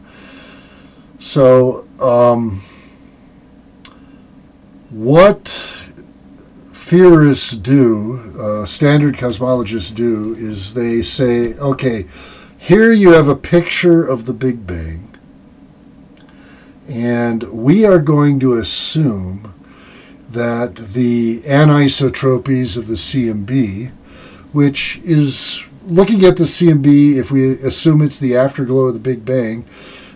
So, 1.19 1.87
um, 1.99 2.61
what 4.89 5.81
theorists 6.67 7.51
do, 7.51 8.33
uh, 8.39 8.65
standard 8.65 9.17
cosmologists 9.17 9.93
do, 9.93 10.35
is 10.35 10.73
they 10.73 11.01
say, 11.01 11.53
okay, 11.55 12.05
here 12.57 12.91
you 12.91 13.11
have 13.11 13.27
a 13.27 13.35
picture 13.35 14.05
of 14.05 14.25
the 14.25 14.33
Big 14.33 14.65
Bang, 14.65 15.06
and 16.87 17.43
we 17.43 17.85
are 17.85 17.99
going 17.99 18.39
to 18.39 18.53
assume 18.53 19.53
that 20.29 20.75
the 20.75 21.41
anisotropies 21.41 22.77
of 22.77 22.87
the 22.87 22.95
CMB, 22.95 23.91
which 24.53 24.99
is 25.03 25.65
looking 25.85 26.23
at 26.23 26.37
the 26.37 26.43
CMB, 26.43 27.15
if 27.15 27.31
we 27.31 27.51
assume 27.53 28.01
it's 28.01 28.19
the 28.19 28.35
afterglow 28.35 28.85
of 28.85 28.93
the 28.93 28.99
Big 28.99 29.25
Bang, 29.25 29.65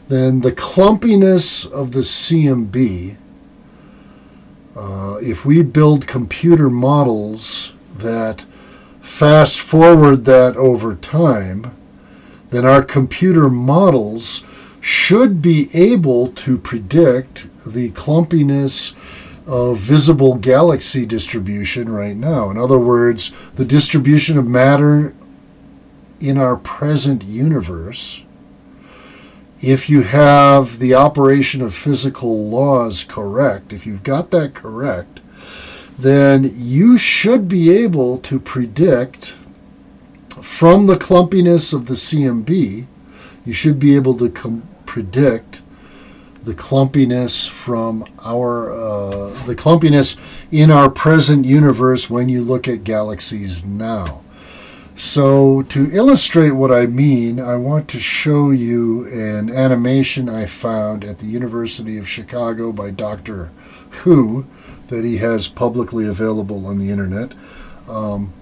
then 0.08 0.42
the 0.42 0.52
clumpiness 0.52 1.70
of 1.72 1.92
the 1.92 2.02
CMB, 2.02 3.18
uh, 4.76 5.18
if 5.22 5.46
we 5.46 5.64
build 5.64 6.08
computer 6.08 6.70
models 6.70 7.74
that 7.94 8.46
fast 9.02 9.60
forward 9.60 10.26
that 10.26 10.56
over 10.56 10.96
time, 10.96 11.76
then 12.50 12.66
our 12.66 12.84
computer 12.84 13.50
models 13.50 14.44
should 14.82 15.42
be 15.42 15.70
able 15.74 16.30
to 16.30 16.58
predict 16.58 17.48
the 17.66 17.92
clumpiness 17.92 18.96
of 19.48 19.78
visible 19.78 20.36
galaxy 20.36 21.06
distribution 21.06 21.88
right 21.88 22.18
now. 22.18 22.50
In 22.50 22.58
other 22.58 22.80
words, 22.80 23.32
the 23.56 23.66
distribution 23.66 24.38
of 24.38 24.48
matter 24.48 25.16
in 26.20 26.38
our 26.38 26.58
present 26.58 27.24
universe, 27.24 28.24
if 29.62 29.90
you 29.90 30.02
have 30.02 30.80
the 30.80 30.96
operation 30.96 31.62
of 31.62 31.76
physical 31.76 32.50
laws 32.50 33.04
correct, 33.04 33.72
if 33.72 33.86
you've 33.86 34.04
got 34.04 34.32
that 34.32 34.56
correct, 34.56 35.22
then 35.98 36.52
you 36.56 36.98
should 36.98 37.48
be 37.48 37.70
able 37.70 38.18
to 38.18 38.40
predict 38.40 39.36
from 40.42 40.88
the 40.88 40.96
clumpiness 40.96 41.74
of 41.74 41.86
the 41.86 41.94
CMB, 41.94 42.88
you 43.46 43.54
should 43.54 43.80
be 43.80 43.96
able 43.96 44.18
to 44.18 44.30
com- 44.30 44.68
predict 44.86 45.62
the 46.44 46.54
clumpiness 46.54 47.48
from 47.48 48.04
our 48.26 48.72
uh, 48.72 49.46
the 49.46 49.56
clumpiness 49.56 50.18
in 50.52 50.72
our 50.72 50.90
present 50.90 51.46
universe 51.46 52.10
when 52.10 52.30
you 52.30 52.42
look 52.42 52.68
at 52.68 52.84
galaxies 52.84 53.64
now. 53.64 54.22
So 54.96 55.64
to 55.64 55.90
illustrate 55.92 56.52
what 56.52 56.72
I 56.72 56.86
mean, 56.86 57.40
I 57.40 57.56
want 57.56 57.88
to 57.90 58.00
show 58.00 58.52
you 58.52 59.08
an 59.08 59.50
animation 59.50 60.30
I 60.30 60.46
found 60.46 61.04
at 61.04 61.20
the 61.20 61.26
University 61.26 61.98
of 61.98 62.08
Chicago 62.08 62.72
by 62.72 62.92
Dr. 62.92 63.52
Hu 64.02 64.46
that 64.88 65.04
he 65.04 65.18
has 65.18 65.48
publicly 65.48 66.06
available 66.06 66.68
on 66.68 66.78
the 66.78 66.92
internet. 66.92 67.34
Um, 67.88 68.34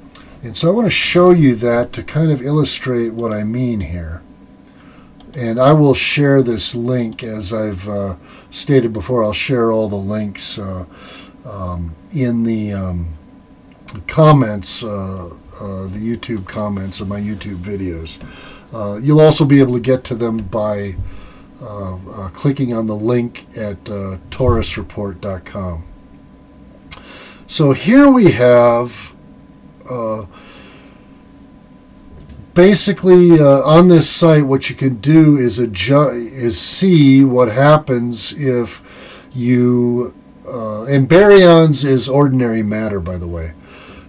and 0.42 0.58
so 0.58 0.68
I 0.68 0.72
want 0.72 0.86
to 0.86 0.92
show 0.92 1.32
you 1.32 1.56
that 1.56 1.94
to 1.94 2.04
kind 2.04 2.32
of 2.32 2.42
illustrate 2.42 3.14
what 3.14 3.34
I 3.34 3.44
mean 3.44 3.82
here. 3.82 4.22
And 5.38 5.60
I 5.60 5.74
will 5.74 5.94
share 5.94 6.42
this 6.42 6.74
link 6.74 7.22
as 7.24 7.54
I've 7.54 7.88
uh, 7.88 8.16
stated 8.50 8.94
before. 8.94 9.24
I'll 9.24 9.34
share 9.34 9.72
all 9.72 9.88
the 9.88 9.96
links 9.96 10.58
uh, 10.58 10.86
um, 11.46 11.96
in 12.12 12.44
the 12.44 12.74
um, 12.74 13.10
comments, 14.08 14.84
uh, 14.84 15.28
uh 15.28 15.88
the 15.88 16.00
YouTube 16.00 16.48
comments 16.48 17.00
of 17.00 17.08
my 17.08 17.20
YouTube 17.20 17.58
videos. 17.58 18.18
Uh, 18.74 18.98
you'll 18.98 19.22
also 19.22 19.46
be 19.46 19.60
able 19.60 19.74
to 19.74 19.80
get 19.80 20.04
to 20.06 20.16
them 20.16 20.38
by 20.38 20.96
uh, 21.62 22.30
clicking 22.34 22.74
on 22.74 22.88
the 22.88 22.96
link 22.96 23.46
at 23.58 23.84
taurusreport.com. 23.84 25.84
So 27.48 27.74
here 27.74 28.10
we 28.10 28.32
have 28.32 29.14
basically 32.54 33.40
uh, 33.40 33.62
on 33.62 33.88
this 33.88 34.10
site 34.10 34.46
what 34.46 34.70
you 34.70 34.76
can 34.76 34.96
do 34.98 35.38
is 35.38 35.60
adjust 35.60 36.14
is 36.14 36.60
see 36.60 37.24
what 37.24 37.52
happens 37.52 38.34
if 38.34 39.28
you 39.34 40.14
uh, 40.48 40.86
and 40.86 41.08
baryons 41.08 41.86
is 41.86 42.10
ordinary 42.10 42.64
matter 42.64 43.00
by 43.00 43.18
the 43.18 43.28
way. 43.28 43.54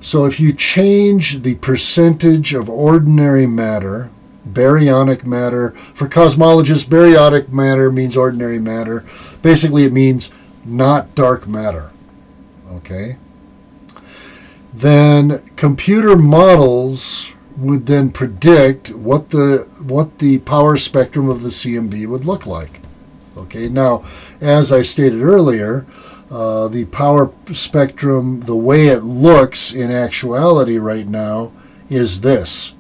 So 0.00 0.24
if 0.24 0.40
you 0.40 0.52
change 0.52 1.42
the 1.42 1.56
percentage 1.56 2.54
of 2.54 2.70
ordinary 2.70 3.46
matter 3.46 4.10
baryonic 4.48 5.24
matter 5.24 5.70
for 5.72 6.08
cosmologists 6.08 6.86
baryonic 6.86 7.50
matter 7.50 7.92
means 7.92 8.16
ordinary 8.16 8.58
matter. 8.58 9.04
Basically 9.42 9.84
it 9.84 9.92
means 9.92 10.32
not 10.64 11.14
dark 11.14 11.46
matter 11.46 11.90
okay? 12.70 13.16
Then 14.72 15.38
computer 15.56 16.16
models 16.16 17.34
would 17.60 17.86
then 17.86 18.10
predict 18.10 18.90
what 18.90 19.30
the 19.30 19.68
what 19.86 20.18
the 20.18 20.38
power 20.38 20.76
spectrum 20.76 21.28
of 21.28 21.42
the 21.42 21.50
CMB 21.50 22.06
would 22.06 22.24
look 22.24 22.46
like. 22.46 22.80
Okay, 23.36 23.68
now 23.68 24.02
as 24.40 24.72
I 24.72 24.82
stated 24.82 25.22
earlier, 25.22 25.86
uh, 26.30 26.68
the 26.68 26.86
power 26.86 27.32
spectrum, 27.52 28.40
the 28.40 28.56
way 28.56 28.88
it 28.88 29.02
looks 29.02 29.74
in 29.74 29.90
actuality 29.90 30.78
right 30.78 31.06
now, 31.06 31.52
is 31.88 32.20
this. 32.20 32.74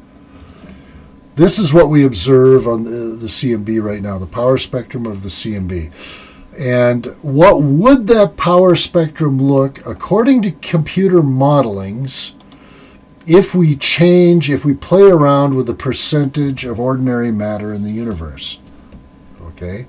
This 1.36 1.58
is 1.58 1.72
what 1.72 1.88
we 1.88 2.04
observe 2.04 2.66
on 2.66 2.84
the, 2.84 2.90
the 2.90 3.26
CMB 3.26 3.82
right 3.82 4.02
now, 4.02 4.18
the 4.18 4.26
power 4.26 4.58
spectrum 4.58 5.06
of 5.06 5.22
the 5.22 5.28
CMB. 5.28 5.92
And 6.58 7.06
what 7.22 7.62
would 7.62 8.06
that 8.08 8.36
power 8.36 8.76
spectrum 8.76 9.38
look, 9.38 9.84
according 9.86 10.42
to 10.42 10.50
computer 10.50 11.22
modelings, 11.22 12.34
if 13.30 13.54
we 13.54 13.76
change, 13.76 14.50
if 14.50 14.64
we 14.64 14.74
play 14.74 15.08
around 15.08 15.54
with 15.54 15.68
the 15.68 15.74
percentage 15.74 16.64
of 16.64 16.80
ordinary 16.80 17.30
matter 17.30 17.72
in 17.72 17.84
the 17.84 17.92
universe? 17.92 18.58
Okay? 19.40 19.86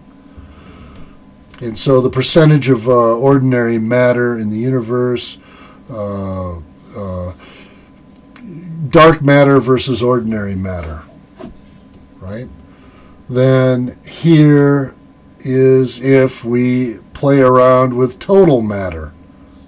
And 1.59 1.75
so 1.75 2.01
the 2.01 2.09
percentage 2.11 2.69
of 2.69 2.87
uh, 2.87 2.91
ordinary 2.91 3.79
matter 3.79 4.37
in 4.37 4.51
the 4.51 4.59
universe, 4.59 5.39
uh, 5.89 6.59
uh, 6.95 7.33
dark 8.89 9.23
matter 9.23 9.59
versus 9.59 10.03
ordinary 10.03 10.55
matter, 10.55 11.01
right? 12.19 12.47
Then 13.27 13.97
here 14.05 14.93
is 15.39 15.99
if 15.99 16.45
we 16.45 16.99
play 17.13 17.41
around 17.41 17.95
with 17.95 18.19
total 18.19 18.61
matter, 18.61 19.13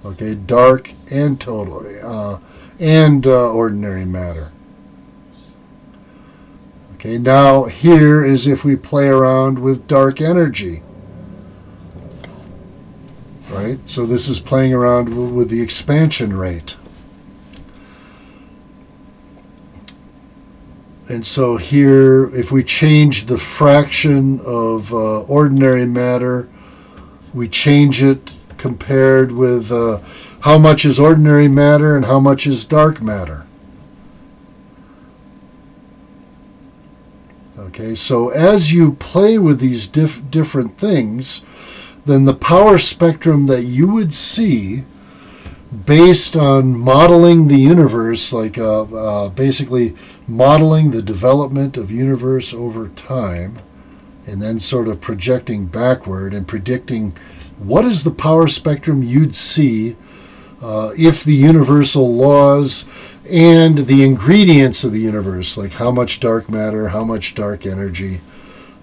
okay, 0.06 0.36
dark 0.36 0.94
and 1.10 1.42
total, 1.42 1.84
uh, 2.04 2.38
and 2.80 3.26
uh, 3.26 3.52
ordinary 3.52 4.06
matter. 4.06 4.52
Okay, 6.96 7.18
now 7.18 7.66
here 7.66 8.24
is 8.24 8.48
if 8.48 8.64
we 8.64 8.76
play 8.76 9.08
around 9.08 9.60
with 9.60 9.88
dark 9.88 10.22
energy. 10.22 10.82
Right? 13.50 13.78
So 13.90 14.06
this 14.06 14.28
is 14.28 14.40
playing 14.40 14.74
around 14.74 15.36
with 15.36 15.50
the 15.50 15.62
expansion 15.62 16.36
rate. 16.36 16.78
And 21.10 21.26
so 21.26 21.58
here, 21.58 22.34
if 22.34 22.52
we 22.52 22.64
change 22.64 23.26
the 23.26 23.38
fraction 23.38 24.40
of 24.46 24.94
uh, 24.94 25.24
ordinary 25.24 25.86
matter, 25.86 26.50
we 27.34 27.50
change 27.50 28.02
it 28.02 28.34
compared 28.58 29.34
with 29.34 29.72
uh, 29.72 30.00
how 30.44 30.58
much 30.58 30.84
is 30.84 31.00
ordinary 31.00 31.48
matter 31.48 31.96
and 31.96 32.06
how 32.06 32.20
much 32.20 32.46
is 32.46 32.66
dark 32.66 33.02
matter. 33.02 33.48
Okay, 37.58 37.96
so 37.96 38.28
as 38.28 38.74
you 38.74 38.92
play 38.94 39.38
with 39.38 39.62
these 39.62 39.88
diff- 39.88 40.22
different 40.30 40.78
things, 40.78 41.46
then 42.06 42.26
the 42.26 42.34
power 42.34 42.78
spectrum 42.78 43.46
that 43.46 43.64
you 43.64 43.88
would 43.88 44.14
see 44.14 44.84
based 45.86 46.36
on 46.36 46.78
modeling 46.78 47.48
the 47.48 47.58
universe, 47.58 48.34
like 48.34 48.58
uh, 48.58 48.84
uh, 48.84 49.30
basically 49.30 49.96
modeling 50.28 50.92
the 50.92 51.02
development 51.02 51.78
of 51.78 51.90
universe 51.90 52.54
over 52.54 52.90
time, 52.90 53.60
and 54.28 54.42
then 54.42 54.60
sort 54.60 54.90
of 54.90 55.00
projecting 55.00 55.68
backward 55.68 56.34
and 56.34 56.50
predicting 56.50 57.16
what 57.58 57.86
is 57.86 58.04
the 58.04 58.12
power 58.12 58.50
spectrum 58.50 59.02
you'd 59.02 59.38
see 59.38 59.96
uh, 60.64 60.94
if 60.98 61.26
the 61.26 61.36
universal 61.36 62.16
laws 62.16 62.86
and 63.30 63.80
the 63.80 64.02
ingredients 64.02 64.86
of 64.86 64.94
the 64.94 65.02
universe, 65.02 65.58
like 65.58 65.74
how 65.74 65.92
much 65.92 66.22
dark 66.22 66.50
matter, 66.50 66.88
how 66.88 67.04
much 67.04 67.36
dark 67.36 67.66
energy, 67.66 68.22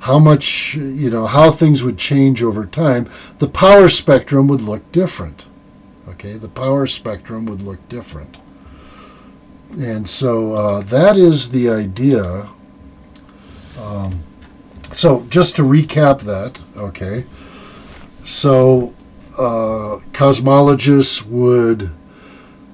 how 0.00 0.18
much, 0.18 0.74
you 0.74 1.08
know, 1.08 1.26
how 1.26 1.50
things 1.50 1.82
would 1.82 1.96
change 1.96 2.42
over 2.42 2.66
time, 2.66 3.08
the 3.38 3.48
power 3.48 3.88
spectrum 3.88 4.46
would 4.46 4.60
look 4.60 4.92
different. 4.92 5.46
Okay, 6.06 6.34
the 6.34 6.48
power 6.48 6.86
spectrum 6.86 7.46
would 7.46 7.62
look 7.62 7.88
different. 7.88 8.36
And 9.78 10.06
so 10.06 10.52
uh, 10.52 10.82
that 10.82 11.16
is 11.16 11.50
the 11.50 11.70
idea. 11.70 12.50
Um, 13.80 14.24
so 14.92 15.24
just 15.30 15.56
to 15.56 15.62
recap 15.62 16.20
that, 16.22 16.62
okay. 16.76 17.24
So 18.24 18.94
uh, 19.38 20.00
cosmologists 20.12 21.24
would 21.26 21.90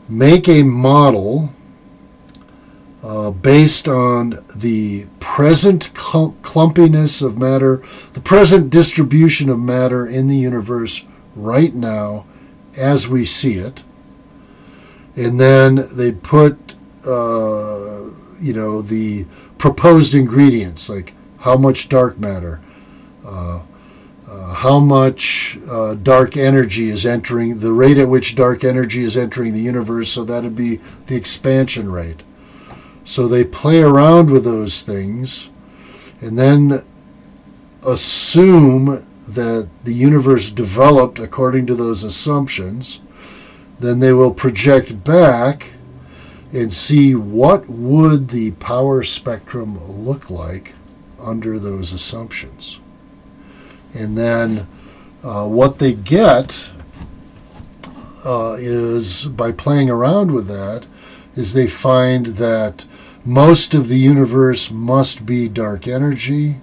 make 0.08 0.48
a 0.48 0.62
model 0.62 1.52
uh, 3.02 3.30
based 3.30 3.86
on 3.86 4.44
the 4.54 5.06
present 5.20 5.92
clumpiness 5.94 7.22
of 7.22 7.38
matter, 7.38 7.76
the 8.14 8.20
present 8.20 8.70
distribution 8.70 9.48
of 9.48 9.60
matter 9.60 10.06
in 10.06 10.26
the 10.26 10.36
universe 10.36 11.04
right 11.36 11.74
now 11.74 12.26
as 12.76 13.08
we 13.08 13.24
see 13.24 13.54
it. 13.54 13.84
And 15.14 15.38
then 15.38 15.88
they 15.92 16.12
put, 16.12 16.74
uh, 17.06 18.10
you 18.40 18.52
know, 18.52 18.82
the 18.82 19.26
proposed 19.56 20.14
ingredients, 20.14 20.90
like 20.90 21.14
how 21.38 21.56
much 21.56 21.88
dark 21.88 22.18
matter, 22.18 22.60
uh, 23.24 23.62
uh, 24.36 24.54
how 24.54 24.78
much 24.78 25.58
uh, 25.70 25.94
dark 25.94 26.36
energy 26.36 26.90
is 26.90 27.06
entering, 27.06 27.60
the 27.60 27.72
rate 27.72 27.96
at 27.96 28.08
which 28.08 28.34
dark 28.34 28.64
energy 28.64 29.02
is 29.02 29.16
entering 29.16 29.54
the 29.54 29.60
universe, 29.60 30.10
so 30.10 30.24
that 30.24 30.42
would 30.42 30.56
be 30.56 30.76
the 31.06 31.16
expansion 31.16 31.90
rate. 31.90 32.22
So 33.02 33.26
they 33.26 33.44
play 33.44 33.80
around 33.80 34.30
with 34.30 34.44
those 34.44 34.82
things 34.82 35.50
and 36.20 36.38
then 36.38 36.84
assume 37.86 39.06
that 39.26 39.70
the 39.84 39.94
universe 39.94 40.50
developed 40.50 41.18
according 41.18 41.66
to 41.66 41.74
those 41.74 42.04
assumptions, 42.04 43.00
then 43.80 44.00
they 44.00 44.12
will 44.12 44.34
project 44.34 45.02
back 45.02 45.74
and 46.52 46.72
see 46.72 47.14
what 47.14 47.68
would 47.68 48.28
the 48.28 48.50
power 48.52 49.02
spectrum 49.02 49.82
look 49.86 50.28
like 50.28 50.74
under 51.18 51.58
those 51.58 51.92
assumptions. 51.92 52.80
And 53.96 54.16
then 54.16 54.68
uh, 55.22 55.48
what 55.48 55.78
they 55.78 55.92
get 55.92 56.70
uh, 58.24 58.56
is 58.58 59.26
by 59.26 59.52
playing 59.52 59.88
around 59.88 60.32
with 60.32 60.46
that 60.48 60.86
is 61.34 61.52
they 61.52 61.66
find 61.66 62.26
that 62.26 62.86
most 63.24 63.74
of 63.74 63.88
the 63.88 63.98
universe 63.98 64.70
must 64.70 65.26
be 65.26 65.48
dark 65.48 65.86
energy. 65.86 66.56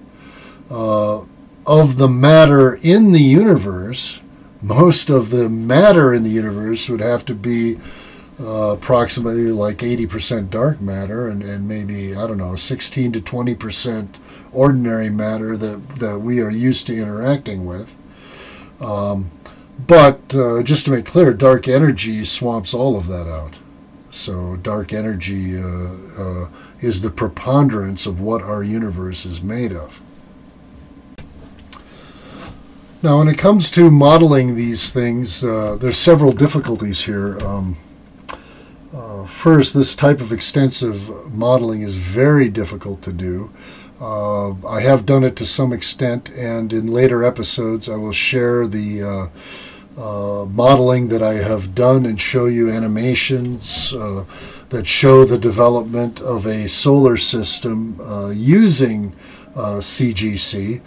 Uh, 0.69 1.25
of 1.65 1.97
the 1.97 2.09
matter 2.09 2.75
in 2.75 3.11
the 3.11 3.21
universe, 3.21 4.19
most 4.61 5.09
of 5.09 5.29
the 5.29 5.49
matter 5.49 6.13
in 6.13 6.23
the 6.23 6.29
universe 6.29 6.89
would 6.89 6.99
have 6.99 7.25
to 7.25 7.35
be 7.35 7.77
uh, 8.39 8.73
approximately 8.73 9.51
like 9.51 9.77
80% 9.77 10.49
dark 10.49 10.81
matter 10.81 11.27
and, 11.27 11.43
and 11.43 11.67
maybe, 11.67 12.15
I 12.15 12.27
don't 12.27 12.37
know, 12.37 12.55
16 12.55 13.11
to 13.13 13.21
20% 13.21 14.07
ordinary 14.53 15.09
matter 15.09 15.57
that, 15.57 15.89
that 15.95 16.19
we 16.19 16.41
are 16.41 16.51
used 16.51 16.87
to 16.87 16.95
interacting 16.95 17.65
with. 17.65 17.95
Um, 18.79 19.31
but 19.87 20.35
uh, 20.35 20.63
just 20.63 20.85
to 20.85 20.91
make 20.91 21.05
clear, 21.05 21.33
dark 21.33 21.67
energy 21.67 22.23
swamps 22.23 22.73
all 22.73 22.97
of 22.97 23.07
that 23.07 23.27
out. 23.27 23.59
So, 24.11 24.57
dark 24.57 24.93
energy 24.93 25.57
uh, 25.57 25.95
uh, 26.17 26.49
is 26.79 27.01
the 27.01 27.09
preponderance 27.09 28.05
of 28.05 28.21
what 28.21 28.43
our 28.43 28.63
universe 28.63 29.25
is 29.25 29.41
made 29.41 29.73
of. 29.73 30.01
Now, 33.01 33.17
when 33.17 33.27
it 33.27 33.37
comes 33.37 33.71
to 33.71 33.89
modeling 33.89 34.55
these 34.55 34.93
things, 34.93 35.43
uh, 35.43 35.77
there's 35.79 35.97
several 35.97 36.31
difficulties 36.31 37.05
here. 37.05 37.37
Um, 37.39 37.75
uh, 38.93 39.25
first, 39.25 39.73
this 39.73 39.95
type 39.95 40.21
of 40.21 40.31
extensive 40.31 41.33
modeling 41.33 41.81
is 41.81 41.95
very 41.95 42.49
difficult 42.49 43.01
to 43.01 43.11
do. 43.11 43.51
Uh, 44.03 44.53
I 44.67 44.81
have 44.81 45.05
done 45.05 45.23
it 45.23 45.37
to 45.37 45.45
some 45.45 45.71
extent, 45.71 46.29
and 46.31 46.73
in 46.73 46.87
later 46.87 47.23
episodes, 47.23 47.87
I 47.87 47.95
will 47.95 48.11
share 48.11 48.67
the 48.67 49.01
uh, 49.01 49.27
uh, 49.97 50.45
modeling 50.45 51.07
that 51.07 51.23
I 51.23 51.35
have 51.35 51.73
done 51.73 52.05
and 52.05 52.19
show 52.19 52.47
you 52.47 52.69
animations 52.69 53.93
uh, 53.93 54.25
that 54.71 54.89
show 54.89 55.23
the 55.23 55.37
development 55.37 56.19
of 56.19 56.45
a 56.45 56.67
solar 56.67 57.15
system 57.15 57.97
uh, 58.01 58.31
using 58.31 59.11
CGC. 59.55 60.81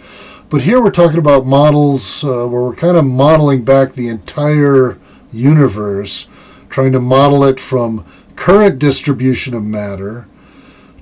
But 0.51 0.61
here 0.61 0.79
we're 0.79 0.91
talking 0.91 1.17
about 1.17 1.47
models 1.47 2.23
where 2.23 2.47
we're 2.47 2.75
kind 2.75 2.97
of 2.97 3.05
modeling 3.05 3.63
back 3.63 3.93
the 3.93 4.09
entire 4.09 4.99
universe, 5.33 6.27
trying 6.69 6.91
to 6.91 6.99
model 6.99 7.43
it 7.45 7.59
from 7.59 8.05
current 8.35 8.77
distribution 8.77 9.55
of 9.55 9.63
matter 9.63 10.27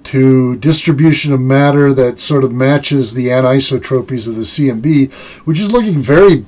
to 0.06 0.56
distribution 0.58 1.34
of 1.34 1.42
matter 1.42 1.94
that 1.94 2.22
sort 2.22 2.44
of 2.44 2.52
matches 2.52 3.14
the 3.14 3.28
anisotropies 3.28 4.28
of 4.28 4.36
the 4.36 4.42
CMB, 4.42 5.12
which 5.46 5.60
is 5.60 5.72
looking 5.72 6.00
very 6.00 6.46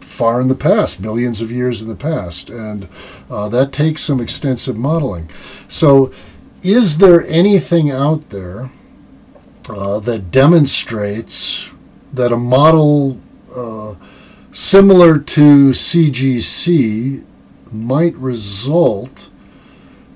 far 0.00 0.40
in 0.40 0.48
the 0.48 0.54
past, 0.54 1.00
billions 1.00 1.40
of 1.40 1.50
years 1.50 1.80
in 1.80 1.88
the 1.88 1.96
past, 1.96 2.50
and 2.50 2.88
uh, 3.30 3.48
that 3.48 3.72
takes 3.72 4.02
some 4.02 4.20
extensive 4.20 4.76
modeling. 4.76 5.30
So, 5.68 6.12
is 6.62 6.98
there 6.98 7.26
anything 7.26 7.90
out 7.90 8.28
there 8.28 8.70
uh, 9.70 9.98
that 10.00 10.30
demonstrates 10.30 11.70
that 12.12 12.32
a 12.32 12.36
model 12.36 13.18
uh, 13.56 13.94
similar 14.52 15.18
to 15.18 15.70
CGC 15.70 17.24
might 17.72 18.14
result 18.16 19.30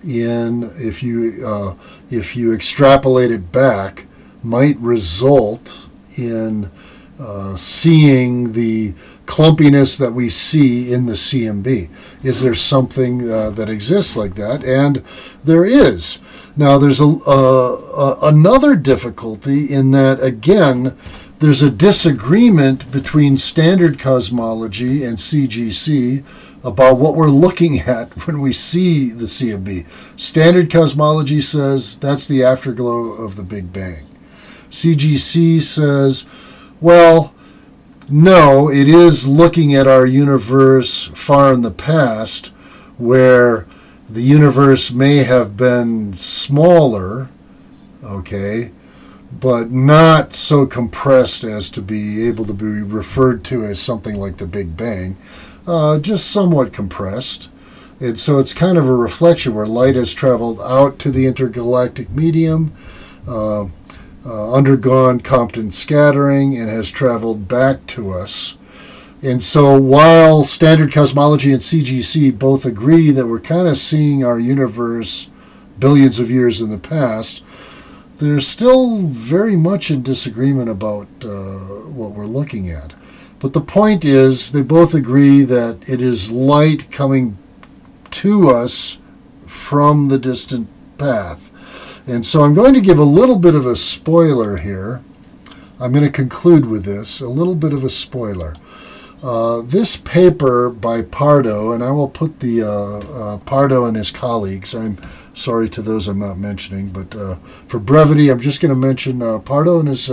in, 0.02 0.64
if 0.76 1.02
you 1.02 1.42
uh, 1.46 1.74
if 2.16 2.36
you 2.36 2.52
extrapolate 2.52 3.30
it 3.30 3.52
back, 3.52 4.06
might 4.42 4.78
result 4.78 5.88
in 6.16 6.70
uh, 7.18 7.56
seeing 7.56 8.52
the 8.52 8.92
clumpiness 9.26 9.98
that 9.98 10.12
we 10.12 10.28
see 10.28 10.92
in 10.92 11.06
the 11.06 11.14
CMB. 11.14 11.88
Is 12.24 12.42
there 12.42 12.54
something 12.54 13.30
uh, 13.30 13.50
that 13.50 13.68
exists 13.68 14.16
like 14.16 14.34
that? 14.34 14.64
And 14.64 15.02
there 15.44 15.64
is. 15.64 16.18
Now, 16.56 16.78
there's 16.78 17.00
a, 17.00 17.06
uh, 17.06 18.18
another 18.22 18.76
difficulty 18.76 19.72
in 19.72 19.92
that, 19.92 20.22
again, 20.22 20.96
there's 21.38 21.62
a 21.62 21.70
disagreement 21.70 22.90
between 22.90 23.36
standard 23.36 23.98
cosmology 23.98 25.04
and 25.04 25.18
CGC 25.18 26.24
about 26.64 26.98
what 26.98 27.14
we're 27.14 27.28
looking 27.28 27.78
at 27.80 28.10
when 28.26 28.40
we 28.40 28.52
see 28.52 29.10
the 29.10 29.26
CMB. 29.26 30.18
Standard 30.18 30.70
cosmology 30.70 31.40
says 31.40 31.98
that's 31.98 32.26
the 32.26 32.42
afterglow 32.42 33.12
of 33.12 33.36
the 33.36 33.44
Big 33.44 33.72
Bang. 33.72 34.06
CGC 34.70 35.60
says 35.60 36.26
well, 36.80 37.32
no, 38.10 38.70
it 38.70 38.88
is 38.88 39.26
looking 39.26 39.74
at 39.74 39.86
our 39.86 40.04
universe 40.04 41.04
far 41.14 41.52
in 41.52 41.62
the 41.62 41.70
past 41.70 42.48
where 42.98 43.66
the 44.08 44.20
universe 44.20 44.92
may 44.92 45.24
have 45.24 45.56
been 45.56 46.14
smaller, 46.14 47.28
okay, 48.02 48.70
but 49.32 49.70
not 49.70 50.34
so 50.34 50.66
compressed 50.66 51.42
as 51.42 51.70
to 51.70 51.80
be 51.80 52.26
able 52.28 52.44
to 52.44 52.52
be 52.54 52.64
referred 52.64 53.44
to 53.44 53.64
as 53.64 53.80
something 53.80 54.16
like 54.16 54.36
the 54.36 54.46
Big 54.46 54.76
Bang, 54.76 55.16
uh, 55.66 55.98
just 55.98 56.30
somewhat 56.30 56.72
compressed. 56.72 57.48
And 58.00 58.18
so 58.18 58.38
it's 58.38 58.52
kind 58.52 58.76
of 58.76 58.86
a 58.86 58.94
reflection 58.94 59.54
where 59.54 59.66
light 59.66 59.94
has 59.94 60.12
traveled 60.12 60.60
out 60.60 60.98
to 61.00 61.10
the 61.10 61.26
intergalactic 61.26 62.10
medium. 62.10 62.72
Uh, 63.26 63.66
uh, 64.26 64.52
undergone 64.52 65.20
Compton 65.20 65.70
scattering 65.70 66.56
and 66.56 66.70
has 66.70 66.90
traveled 66.90 67.46
back 67.46 67.86
to 67.88 68.12
us. 68.12 68.56
And 69.22 69.42
so 69.42 69.78
while 69.78 70.44
standard 70.44 70.92
cosmology 70.92 71.52
and 71.52 71.62
CGC 71.62 72.38
both 72.38 72.66
agree 72.66 73.10
that 73.10 73.26
we're 73.26 73.40
kind 73.40 73.68
of 73.68 73.78
seeing 73.78 74.24
our 74.24 74.38
universe 74.38 75.28
billions 75.78 76.18
of 76.18 76.30
years 76.30 76.60
in 76.60 76.70
the 76.70 76.78
past, 76.78 77.42
they're 78.18 78.40
still 78.40 79.02
very 79.02 79.56
much 79.56 79.90
in 79.90 80.02
disagreement 80.02 80.68
about 80.68 81.08
uh, 81.22 81.58
what 81.88 82.12
we're 82.12 82.26
looking 82.26 82.70
at. 82.70 82.92
But 83.44 83.52
the 83.52 83.60
point 83.60 84.06
is, 84.06 84.52
they 84.52 84.62
both 84.62 84.94
agree 84.94 85.42
that 85.42 85.86
it 85.86 86.00
is 86.00 86.32
light 86.32 86.90
coming 86.90 87.36
to 88.12 88.48
us 88.48 88.96
from 89.44 90.08
the 90.08 90.18
distant 90.18 90.66
path. 90.96 91.52
And 92.08 92.24
so 92.24 92.42
I'm 92.42 92.54
going 92.54 92.72
to 92.72 92.80
give 92.80 92.98
a 92.98 93.04
little 93.04 93.38
bit 93.38 93.54
of 93.54 93.66
a 93.66 93.76
spoiler 93.76 94.56
here. 94.56 95.04
I'm 95.78 95.92
going 95.92 96.06
to 96.06 96.10
conclude 96.10 96.64
with 96.64 96.86
this, 96.86 97.20
a 97.20 97.28
little 97.28 97.54
bit 97.54 97.74
of 97.74 97.84
a 97.84 97.90
spoiler. 97.90 98.54
Uh, 99.22 99.60
this 99.60 99.98
paper 99.98 100.70
by 100.70 101.02
Pardo, 101.02 101.72
and 101.72 101.84
I 101.84 101.90
will 101.90 102.08
put 102.08 102.40
the 102.40 102.62
uh, 102.62 102.68
uh, 102.70 103.38
Pardo 103.40 103.84
and 103.84 103.94
his 103.98 104.10
colleagues. 104.10 104.74
I'm 104.74 104.96
sorry 105.34 105.68
to 105.68 105.82
those 105.82 106.08
I'm 106.08 106.20
not 106.20 106.38
mentioning, 106.38 106.88
but 106.88 107.14
uh, 107.14 107.34
for 107.66 107.78
brevity, 107.78 108.30
I'm 108.30 108.40
just 108.40 108.62
going 108.62 108.72
to 108.72 108.74
mention 108.74 109.20
uh, 109.20 109.40
Pardo 109.40 109.80
and 109.80 109.88
his 109.88 110.08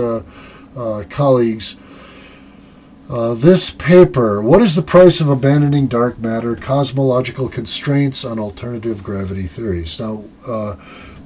uh, 3.12 3.34
this 3.34 3.70
paper, 3.70 4.42
What 4.42 4.62
is 4.62 4.74
the 4.74 4.82
Price 4.82 5.20
of 5.20 5.28
Abandoning 5.28 5.86
Dark 5.86 6.18
Matter? 6.18 6.56
Cosmological 6.56 7.48
Constraints 7.48 8.24
on 8.24 8.38
Alternative 8.38 9.02
Gravity 9.02 9.46
Theories. 9.46 10.00
Now, 10.00 10.24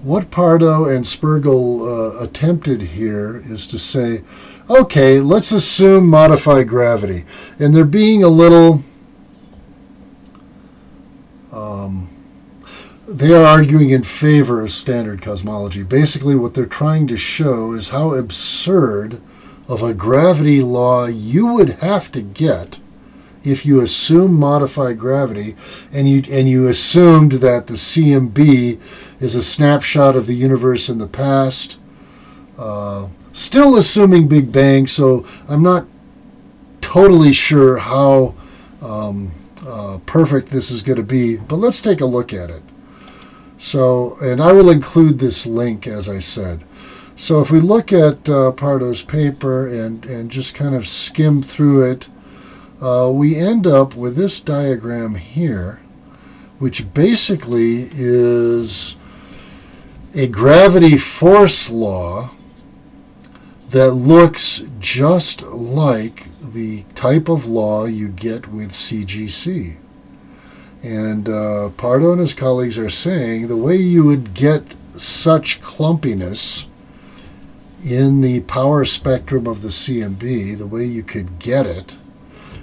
what 0.06 0.30
Pardo 0.30 0.84
and 0.84 1.04
Spergel 1.04 1.80
uh, 1.82 2.22
attempted 2.22 2.80
here 2.80 3.42
is 3.46 3.66
to 3.66 3.78
say, 3.78 4.22
okay, 4.70 5.20
let's 5.20 5.50
assume 5.50 6.06
modify 6.06 6.62
gravity. 6.62 7.24
And 7.58 7.74
they're 7.74 7.84
being 7.84 8.22
a 8.22 8.28
little. 8.28 8.82
Um, 11.50 12.08
they 13.08 13.32
are 13.32 13.44
arguing 13.44 13.90
in 13.90 14.02
favor 14.02 14.62
of 14.62 14.70
standard 14.70 15.22
cosmology. 15.22 15.82
Basically, 15.82 16.34
what 16.34 16.54
they're 16.54 16.66
trying 16.66 17.06
to 17.08 17.16
show 17.16 17.72
is 17.72 17.88
how 17.88 18.14
absurd 18.14 19.20
of 19.68 19.82
a 19.82 19.94
gravity 19.94 20.62
law 20.62 21.06
you 21.06 21.46
would 21.46 21.70
have 21.80 22.10
to 22.12 22.22
get 22.22 22.80
if 23.46 23.64
you 23.64 23.80
assume 23.80 24.34
modified 24.34 24.98
gravity 24.98 25.54
and 25.92 26.08
you 26.08 26.22
and 26.30 26.48
you 26.48 26.66
assumed 26.66 27.32
that 27.32 27.68
the 27.68 27.74
CMB 27.74 29.20
is 29.20 29.34
a 29.36 29.42
snapshot 29.42 30.16
of 30.16 30.26
the 30.26 30.34
universe 30.34 30.88
in 30.88 30.98
the 30.98 31.06
past, 31.06 31.78
uh, 32.58 33.08
still 33.32 33.76
assuming 33.76 34.26
Big 34.26 34.50
Bang. 34.50 34.88
So 34.88 35.24
I'm 35.48 35.62
not 35.62 35.86
totally 36.80 37.32
sure 37.32 37.78
how 37.78 38.34
um, 38.82 39.30
uh, 39.64 40.00
perfect 40.06 40.48
this 40.48 40.70
is 40.70 40.82
going 40.82 40.96
to 40.96 41.04
be, 41.04 41.36
but 41.36 41.56
let's 41.56 41.80
take 41.80 42.00
a 42.00 42.06
look 42.06 42.32
at 42.32 42.50
it. 42.50 42.62
So, 43.58 44.16
and 44.20 44.42
I 44.42 44.52
will 44.52 44.70
include 44.70 45.18
this 45.18 45.46
link 45.46 45.86
as 45.86 46.08
I 46.08 46.18
said. 46.18 46.64
So 47.18 47.40
if 47.40 47.50
we 47.50 47.60
look 47.60 47.94
at 47.94 48.28
uh, 48.28 48.52
Pardo's 48.52 49.00
paper 49.00 49.66
and, 49.66 50.04
and 50.04 50.30
just 50.30 50.54
kind 50.54 50.74
of 50.74 50.86
skim 50.86 51.42
through 51.42 51.90
it, 51.90 52.10
uh, 52.78 53.10
we 53.10 53.36
end 53.36 53.66
up 53.66 53.96
with 53.96 54.16
this 54.16 54.38
diagram 54.38 55.14
here, 55.14 55.80
which 56.58 56.92
basically 56.92 57.88
is 57.90 58.96
a 60.14 60.26
gravity 60.26 60.98
force 60.98 61.70
law 61.70 62.32
that 63.70 63.92
looks 63.92 64.64
just 64.78 65.42
like 65.42 66.28
the 66.42 66.84
type 66.94 67.30
of 67.30 67.46
law 67.46 67.86
you 67.86 68.08
get 68.08 68.48
with 68.48 68.72
CGC. 68.72 69.76
And 70.82 71.30
uh, 71.30 71.70
Pardo 71.78 72.12
and 72.12 72.20
his 72.20 72.34
colleagues 72.34 72.78
are 72.78 72.90
saying 72.90 73.48
the 73.48 73.56
way 73.56 73.76
you 73.76 74.04
would 74.04 74.34
get 74.34 74.74
such 74.96 75.62
clumpiness 75.62 76.66
in 77.86 78.20
the 78.20 78.40
power 78.40 78.84
spectrum 78.84 79.46
of 79.46 79.62
the 79.62 79.68
CMB, 79.68 80.58
the 80.58 80.66
way 80.66 80.84
you 80.84 81.02
could 81.02 81.38
get 81.38 81.66
it 81.66 81.96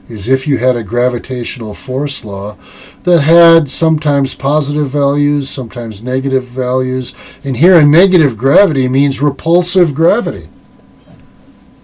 is 0.10 0.28
if 0.28 0.46
you 0.46 0.58
had 0.58 0.76
a 0.76 0.84
gravitational 0.84 1.74
force 1.74 2.26
law 2.26 2.58
that 3.04 3.22
had 3.22 3.72
sometimes 3.72 4.36
positive 4.36 4.90
values, 4.90 5.50
sometimes 5.50 6.04
negative 6.04 6.44
values. 6.44 7.14
And 7.44 7.58
here, 7.58 7.78
a 7.78 7.86
negative 7.86 8.38
gravity 8.38 8.90
means 8.90 9.22
repulsive 9.22 9.96
gravity. 9.96 10.50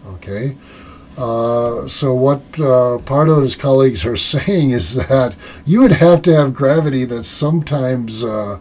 Okay? 0.06 0.58
Uh, 1.18 1.88
so, 1.88 2.14
what 2.14 2.42
uh, 2.60 2.98
Pardo 3.00 3.36
and 3.36 3.44
his 3.44 3.56
colleagues 3.56 4.06
are 4.06 4.18
saying 4.34 4.72
is 4.72 4.96
that 4.96 5.36
you 5.66 5.80
would 5.82 5.94
have 5.94 6.22
to 6.24 6.36
have 6.36 6.54
gravity 6.54 7.06
that's 7.06 7.30
sometimes 7.30 8.24
uh, 8.24 8.60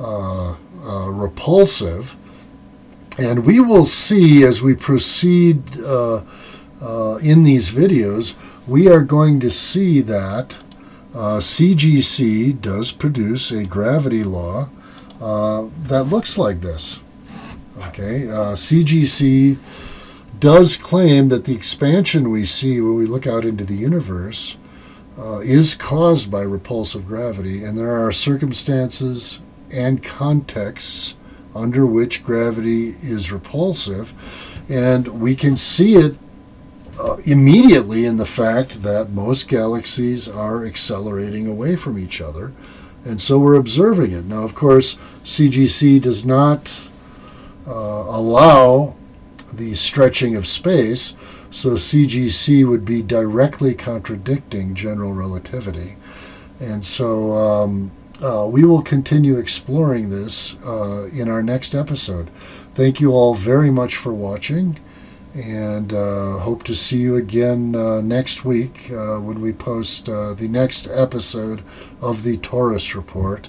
uh, 0.00 0.56
uh 0.84 1.10
repulsive. 1.10 2.16
And 3.18 3.46
we 3.46 3.60
will 3.60 3.84
see 3.84 4.44
as 4.44 4.62
we 4.62 4.74
proceed 4.74 5.80
uh, 5.80 6.24
in 7.22 7.44
these 7.44 7.70
videos 7.70 8.34
we 8.66 8.88
are 8.88 9.02
going 9.02 9.38
to 9.40 9.50
see 9.50 10.00
that 10.00 10.58
uh, 11.14 11.38
CGC 11.38 12.60
does 12.60 12.92
produce 12.92 13.50
a 13.50 13.64
gravity 13.64 14.24
law 14.24 14.68
uh, 15.20 15.68
that 15.84 16.04
looks 16.04 16.36
like 16.36 16.60
this. 16.60 17.00
Okay, 17.88 18.28
uh, 18.28 18.54
CGC 18.54 19.58
does 20.40 20.76
claim 20.76 21.28
that 21.28 21.44
the 21.44 21.54
expansion 21.54 22.30
we 22.30 22.44
see 22.44 22.80
when 22.80 22.96
we 22.96 23.06
look 23.06 23.26
out 23.26 23.44
into 23.44 23.64
the 23.64 23.76
universe 23.76 24.56
uh, 25.18 25.38
is 25.38 25.74
caused 25.74 26.30
by 26.30 26.42
repulsive 26.42 27.06
gravity, 27.06 27.64
and 27.64 27.78
there 27.78 27.92
are 27.92 28.12
circumstances 28.12 29.40
and 29.72 30.02
contexts 30.02 31.14
under 31.56 31.86
which 31.86 32.24
gravity 32.24 32.96
is 33.02 33.32
repulsive, 33.32 34.12
and 34.68 35.20
we 35.20 35.34
can 35.34 35.56
see 35.56 35.94
it 35.94 36.16
uh, 36.98 37.16
immediately 37.24 38.04
in 38.04 38.16
the 38.16 38.26
fact 38.26 38.82
that 38.82 39.10
most 39.10 39.48
galaxies 39.48 40.28
are 40.28 40.66
accelerating 40.66 41.46
away 41.46 41.76
from 41.76 41.98
each 41.98 42.20
other. 42.20 42.52
And 43.04 43.20
so 43.22 43.38
we're 43.38 43.54
observing 43.54 44.12
it. 44.12 44.24
Now, 44.24 44.42
of 44.42 44.54
course, 44.54 44.96
CGC 45.22 46.02
does 46.02 46.24
not 46.24 46.88
uh, 47.66 47.70
allow 47.70 48.96
the 49.52 49.74
stretching 49.74 50.34
of 50.34 50.46
space, 50.46 51.14
so 51.50 51.70
CGC 51.70 52.68
would 52.68 52.84
be 52.84 53.02
directly 53.02 53.74
contradicting 53.74 54.74
general 54.74 55.12
relativity. 55.12 55.96
And 56.58 56.84
so 56.84 57.32
um, 57.34 57.90
uh, 58.22 58.46
we 58.50 58.64
will 58.64 58.82
continue 58.82 59.38
exploring 59.38 60.10
this 60.10 60.56
uh, 60.64 61.08
in 61.12 61.28
our 61.28 61.42
next 61.42 61.74
episode. 61.74 62.30
Thank 62.72 63.00
you 63.00 63.12
all 63.12 63.34
very 63.34 63.70
much 63.70 63.96
for 63.96 64.12
watching 64.12 64.78
and 65.34 65.92
uh, 65.92 66.38
hope 66.38 66.62
to 66.64 66.74
see 66.74 66.98
you 66.98 67.16
again 67.16 67.74
uh, 67.74 68.00
next 68.00 68.44
week 68.44 68.90
uh, 68.90 69.18
when 69.18 69.40
we 69.40 69.52
post 69.52 70.08
uh, 70.08 70.32
the 70.34 70.48
next 70.48 70.88
episode 70.88 71.62
of 72.00 72.22
the 72.22 72.38
Taurus 72.38 72.94
Report. 72.94 73.48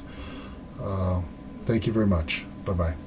Thank 1.60 1.86
you 1.86 1.92
very 1.92 2.08
much. 2.08 2.46
Bye 2.64 2.74
bye. 2.74 3.07